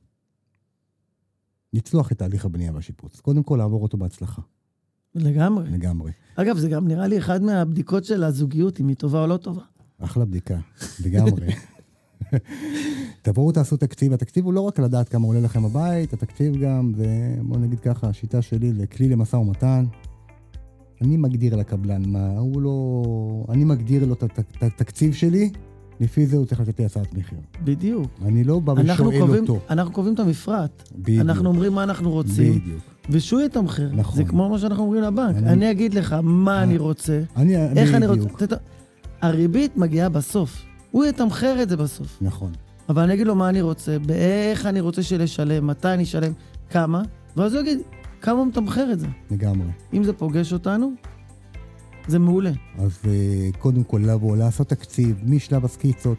לצלוח 1.73 2.11
את 2.11 2.17
תהליך 2.17 2.45
הבנייה 2.45 2.71
והשיפוץ. 2.73 3.19
קודם 3.19 3.43
כל, 3.43 3.55
לעבור 3.57 3.83
אותו 3.83 3.97
בהצלחה, 3.97 4.41
לגמרי. 5.15 5.69
לגמרי. 5.71 6.11
אגב, 6.35 6.57
זה 6.57 6.69
גם 6.69 6.87
נראה 6.87 7.07
לי 7.07 7.17
אחד 7.17 7.41
מהבדיקות 7.43 8.05
של 8.05 8.23
הזוגיות, 8.23 8.79
אם 8.79 8.87
היא 8.87 8.95
טובה 8.95 9.21
או 9.21 9.27
לא 9.27 9.37
טובה. 9.37 9.61
אחלה 9.99 10.25
בדיקה, 10.25 10.59
לגמרי. 11.05 11.47
תבואו 13.21 13.51
תעשו 13.51 13.77
תקציב, 13.77 14.13
התקציב 14.13 14.45
הוא 14.45 14.53
לא 14.53 14.61
רק 14.61 14.79
לדעת 14.79 15.09
כמה 15.09 15.27
עולה 15.27 15.39
לכם 15.39 15.65
הבית, 15.65 16.13
התקציב 16.13 16.55
גם, 16.57 16.91
זה, 16.97 17.07
בוא 17.43 17.57
נגיד 17.57 17.79
ככה, 17.79 18.07
השיטה 18.09 18.41
שלי 18.41 18.73
לכלי 18.73 19.09
למשא 19.09 19.35
ומתן. 19.35 19.85
אני 21.01 21.17
מגדיר 21.17 21.55
לקבלן 21.55 22.01
מה, 22.07 22.37
הוא 22.37 22.61
לא... 22.61 23.03
אני 23.49 23.63
מגדיר 23.63 24.05
לו 24.05 24.13
את 24.13 24.23
הת- 24.23 24.39
את 24.39 24.63
התקציב 24.63 25.13
שלי, 25.13 25.49
לפי 25.99 26.25
זה 26.25 26.37
הוא 26.37 26.45
צריך 26.45 26.61
לתת 26.61 26.79
לי 26.79 26.85
הצעת 26.85 27.13
מחיר. 27.13 27.37
בדיוק. 27.63 28.07
אני 28.25 28.43
לא 28.43 28.59
בא 28.59 28.71
ושואל 28.77 28.97
קובעים, 29.19 29.41
אותו. 29.41 29.59
אנחנו 29.69 29.91
קובעים 29.91 30.13
את 30.15 30.19
המפרט. 30.19 30.89
בדיוק. 30.95 31.21
אנחנו 31.21 31.49
אומרים 31.49 31.73
מה 31.73 31.83
אנחנו 31.83 32.11
רוצים, 32.11 32.59
בדיוק. 32.59 32.79
ושהוא 33.09 33.41
יתמחר. 33.41 33.89
נכון. 33.93 34.15
זה 34.15 34.23
כמו 34.23 34.49
מה 34.49 34.59
שאנחנו 34.59 34.83
אומרים 34.83 35.03
לבנק. 35.03 35.35
אני- 35.35 35.49
אני 35.49 35.71
אגיד 35.71 35.93
לך 35.93 36.15
מה 36.23 36.63
אני 36.63 36.77
רוצה, 36.77 37.21
אני, 37.35 37.57
איך 37.57 37.93
אני 37.93 38.05
רוצה. 38.07 38.21
בדיוק. 38.21 38.43
תת- 38.43 38.59
הריבית 39.21 39.77
מגיעה 39.77 40.09
בסוף. 40.09 40.61
הוא 40.91 41.05
יתמחר 41.05 41.61
את 41.63 41.69
זה 41.69 41.77
בסוף. 41.77 42.17
נכון. 42.21 42.51
אבל 42.89 43.03
אני 43.03 43.13
אגיד 43.13 43.27
לו 43.27 43.35
מה 43.35 43.49
אני 43.49 43.61
רוצה, 43.61 43.99
באיך 43.99 44.65
אני 44.65 44.79
רוצה 44.79 45.03
שלשלם, 45.03 45.67
מתי 45.67 45.87
אני 45.93 46.03
אשלם, 46.03 46.31
כמה, 46.69 47.01
ואז 47.37 47.53
הוא 47.53 47.61
יגיד 47.61 47.79
כמה 48.21 48.45
מתמחר 48.45 48.91
את 48.93 48.99
זה. 48.99 49.07
לגמרי. 49.31 49.67
אם 49.93 50.03
זה 50.03 50.13
פוגש 50.13 50.53
אותנו, 50.53 50.91
זה 52.07 52.19
מעולה. 52.19 52.51
אז 52.77 52.99
אה, 53.07 53.49
קודם 53.59 53.83
כל 53.83 54.01
לבוא, 54.05 54.37
לעשות 54.37 54.67
תקציב 54.69 55.21
משלב 55.25 55.65
הסקיצות, 55.65 56.17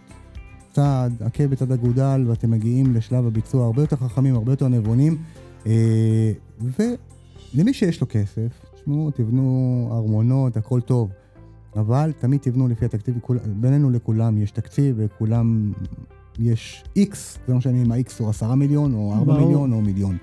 צעד, 0.73 1.23
עקב 1.23 1.45
בצד 1.47 1.73
אגודל, 1.73 2.25
ואתם 2.27 2.51
מגיעים 2.51 2.95
לשלב 2.95 3.27
הביצוע 3.27 3.65
הרבה 3.65 3.83
יותר 3.83 3.97
חכמים, 3.97 4.35
הרבה 4.35 4.53
יותר 4.53 4.69
נבונים. 4.69 5.19
אה, 5.67 6.33
ולמי 6.61 7.73
שיש 7.75 8.01
לו 8.01 8.07
כסף, 8.11 8.49
תשמעו, 8.75 9.11
תבנו 9.11 9.89
ארמונות, 9.93 10.57
הכל 10.57 10.81
טוב. 10.81 11.11
אבל 11.77 12.13
תמיד 12.19 12.41
תבנו 12.41 12.69
לפי 12.69 12.85
התקציב, 12.85 13.19
כול- 13.21 13.39
בינינו 13.47 13.91
לכולם 13.91 14.39
יש 14.39 14.51
תקציב, 14.51 14.95
וכולם 14.99 15.73
יש 16.39 16.85
איקס, 16.97 17.39
זה 17.47 17.53
לא 17.53 17.59
משנה 17.59 17.83
אם 17.83 17.93
ה-X 17.93 18.13
הוא 18.19 18.29
עשרה 18.29 18.55
מיליון, 18.55 18.95
או 18.95 19.15
ארבע. 19.15 19.39
מיליון, 19.41 19.73
או 19.73 19.81
מיליון. 19.83 20.17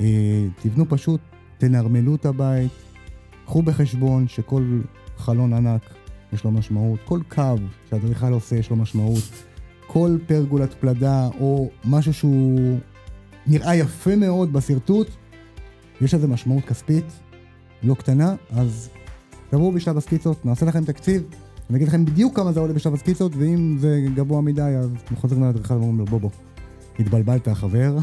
אה, 0.00 0.46
תבנו 0.62 0.88
פשוט, 0.88 1.20
תנרמלו 1.58 2.14
את 2.14 2.26
הבית, 2.26 2.70
קחו 3.44 3.62
בחשבון 3.62 4.28
שכל 4.28 4.80
חלון 5.16 5.52
ענק 5.52 5.82
יש 6.32 6.44
לו 6.44 6.50
משמעות, 6.50 7.00
כל 7.04 7.20
קו 7.28 7.54
שהאדריכל 7.90 8.32
עושה 8.32 8.56
יש 8.56 8.70
לו 8.70 8.76
משמעות, 8.76 9.22
כל 9.86 10.18
פרגולת 10.26 10.74
פלדה 10.74 11.28
או 11.40 11.70
משהו 11.84 12.14
שהוא 12.14 12.78
נראה 13.46 13.76
יפה 13.76 14.16
מאוד 14.16 14.52
בשרטוט, 14.52 15.08
יש 16.00 16.14
לזה 16.14 16.28
משמעות 16.28 16.64
כספית 16.64 17.04
לא 17.82 17.94
קטנה, 17.94 18.34
אז 18.50 18.88
תבואו 19.50 19.72
בשלב 19.72 19.96
הסקיצות, 19.96 20.46
נעשה 20.46 20.66
לכם 20.66 20.84
תקציב, 20.84 21.22
אני 21.70 21.76
אגיד 21.76 21.88
לכם 21.88 22.04
בדיוק 22.04 22.36
כמה 22.36 22.52
זה 22.52 22.60
עולה 22.60 22.72
בשלב 22.72 22.94
הסקיצות, 22.94 23.32
ואם 23.36 23.76
זה 23.78 24.00
גבוה 24.14 24.40
מדי, 24.40 24.62
אז 24.62 24.90
אתם 25.04 25.16
חוזרים 25.16 25.42
לאדריכל 25.42 25.74
ואומרים 25.74 25.98
לו, 25.98 26.04
בוא 26.04 26.20
בוא, 26.20 26.30
התבלבלת 26.98 27.48
חבר. 27.48 27.98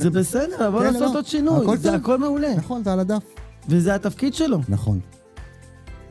זה 0.00 0.10
בסדר, 0.10 0.70
בוא 0.70 0.80
כן, 0.80 0.86
לעשות 0.86 1.02
לא, 1.02 1.18
עוד 1.18 1.26
שינוי, 1.26 1.62
הכל 1.62 1.76
זה 1.76 1.88
טוב. 1.88 2.00
הכל 2.00 2.18
מעולה. 2.18 2.54
נכון, 2.56 2.84
זה 2.84 2.92
על 2.92 3.00
הדף. 3.00 3.24
וזה 3.68 3.94
התפקיד 3.94 4.34
שלו. 4.34 4.58
נכון. 4.68 5.00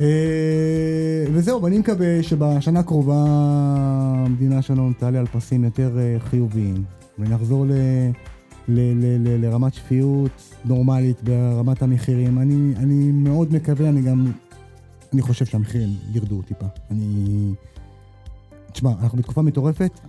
אה, 0.02 1.26
וזהו, 1.34 1.64
ואני 1.64 1.78
מקווה 1.78 2.24
שבשנה 2.24 2.80
הקרובה 2.80 3.26
המדינה 3.28 4.62
שלנו 4.62 4.92
תעלה 4.98 5.20
על 5.20 5.26
פסים 5.26 5.64
יותר 5.64 5.98
אה, 6.00 6.18
חיוביים, 6.20 6.84
ונחזור 7.20 7.66
ל, 7.66 7.72
ל, 8.68 8.80
ל, 8.80 9.28
ל, 9.28 9.46
לרמת 9.46 9.74
שפיות 9.74 10.32
נורמלית 10.66 11.24
ברמת 11.24 11.82
המחירים. 11.82 12.40
אני, 12.40 12.74
אני 12.78 13.12
מאוד 13.12 13.54
מקווה, 13.54 13.90
אני 13.90 14.02
גם, 14.02 14.26
אני 15.14 15.22
חושב 15.22 15.46
שהמחירים 15.46 15.90
ירדו 16.14 16.42
טיפה. 16.42 16.66
אני... 16.92 17.54
תשמע, 18.72 18.92
אנחנו 19.02 19.18
בתקופה 19.18 19.42
מטורפת. 19.42 20.00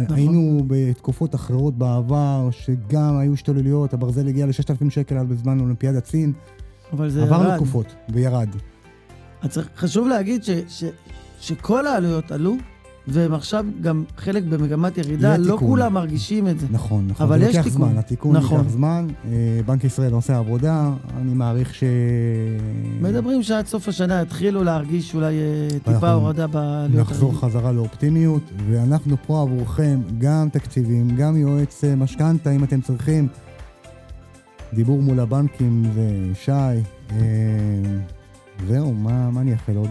נכון. 0.00 0.16
היינו 0.16 0.62
בתקופות 0.66 1.34
אחרות 1.34 1.74
בעבר, 1.78 2.48
שגם 2.50 3.16
היו 3.18 3.32
השתוללויות, 3.32 3.94
הברזל 3.94 4.28
הגיע 4.28 4.46
ל-6,000 4.46 4.90
שקל 4.90 5.24
בזמן 5.24 5.60
אולימפיאדת 5.60 6.06
סין. 6.06 6.32
אבל 6.92 7.10
זה 7.10 7.22
עברנו 7.22 7.44
ירד. 7.44 7.56
תקופות, 7.56 7.86
וירד. 8.08 8.48
אז 9.42 9.50
צריך- 9.50 9.68
חשוב 9.76 10.08
להגיד 10.08 10.44
ש, 10.44 10.50
ש, 10.68 10.84
שכל 11.40 11.86
העלויות 11.86 12.32
עלו, 12.32 12.56
והם 13.08 13.34
עכשיו 13.34 13.64
גם 13.80 14.04
חלק 14.16 14.42
במגמת 14.42 14.98
ירידה, 14.98 15.36
לא 15.36 15.42
תיקון. 15.52 15.58
כולם 15.68 15.94
מרגישים 15.94 16.48
את 16.48 16.60
זה. 16.60 16.66
נכון, 16.70 17.06
נכון. 17.08 17.26
אבל 17.26 17.42
יש 17.42 17.56
תיקון. 17.56 17.70
זמן, 17.72 17.98
התיקון 17.98 18.36
נכון. 18.36 18.58
ייקח 18.58 18.70
זמן. 18.70 19.06
אה, 19.24 19.60
בנק 19.66 19.84
ישראל 19.84 20.12
עושה 20.12 20.38
עבודה, 20.38 20.90
אני 21.16 21.34
מעריך 21.34 21.74
ש... 21.74 21.84
מדברים 23.00 23.42
שעד 23.42 23.66
סוף 23.66 23.88
השנה 23.88 24.22
יתחילו 24.22 24.64
להרגיש 24.64 25.14
אולי 25.14 25.34
אה, 25.38 25.78
טיפה 25.78 25.92
אנחנו 25.92 26.08
הורדה 26.08 26.46
בעלויות. 26.46 27.00
נחזור 27.00 27.30
הרגילות. 27.30 27.50
חזרה 27.50 27.72
לאופטימיות, 27.72 28.42
ואנחנו 28.70 29.16
פה 29.26 29.42
עבורכם 29.42 30.00
גם 30.18 30.48
תקציבים, 30.52 31.16
גם 31.16 31.36
יועץ 31.36 31.84
אה, 31.84 31.96
משכנתה 31.96 32.50
אם 32.50 32.64
אתם 32.64 32.80
צריכים. 32.80 33.28
דיבור 34.74 35.02
מול 35.02 35.20
הבנקים 35.20 35.84
זה 35.94 36.10
שי. 36.34 36.52
אה, 36.52 37.16
זהו, 38.68 38.94
מה 38.94 39.30
מה 39.30 39.40
אני 39.40 39.52
אאחל 39.52 39.76
עוד? 39.76 39.90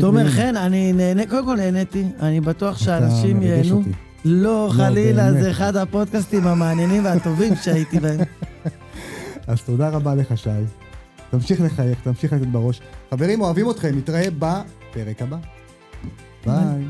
תומר 0.00 0.28
חן, 0.30 0.56
אני 0.56 0.92
נהנה, 0.92 1.26
קודם 1.26 1.44
כל 1.44 1.56
נהניתי, 1.56 2.04
אני 2.20 2.40
בטוח 2.40 2.78
שאנשים 2.78 3.42
ייהנו. 3.42 3.76
אותי. 3.76 3.90
לא, 4.24 4.68
חלילה. 4.72 5.32
זה 5.32 5.50
אחד 5.50 5.76
הפודקאסטים 5.76 6.46
המעניינים 6.46 7.04
והטובים 7.04 7.54
שהייתי 7.62 8.00
בהם. 8.00 8.20
אז 9.46 9.62
תודה 9.62 9.88
רבה 9.88 10.14
לך, 10.14 10.38
שי. 10.38 10.50
תמשיך 11.30 11.60
לחייך, 11.60 11.98
תמשיך 12.02 12.32
לתת 12.32 12.46
בראש. 12.46 12.80
חברים, 13.10 13.40
אוהבים 13.40 13.70
אתכם, 13.70 13.96
נתראה 13.96 14.28
בפרק 14.38 15.22
הבא. 15.22 15.36
ביי. 16.46 16.84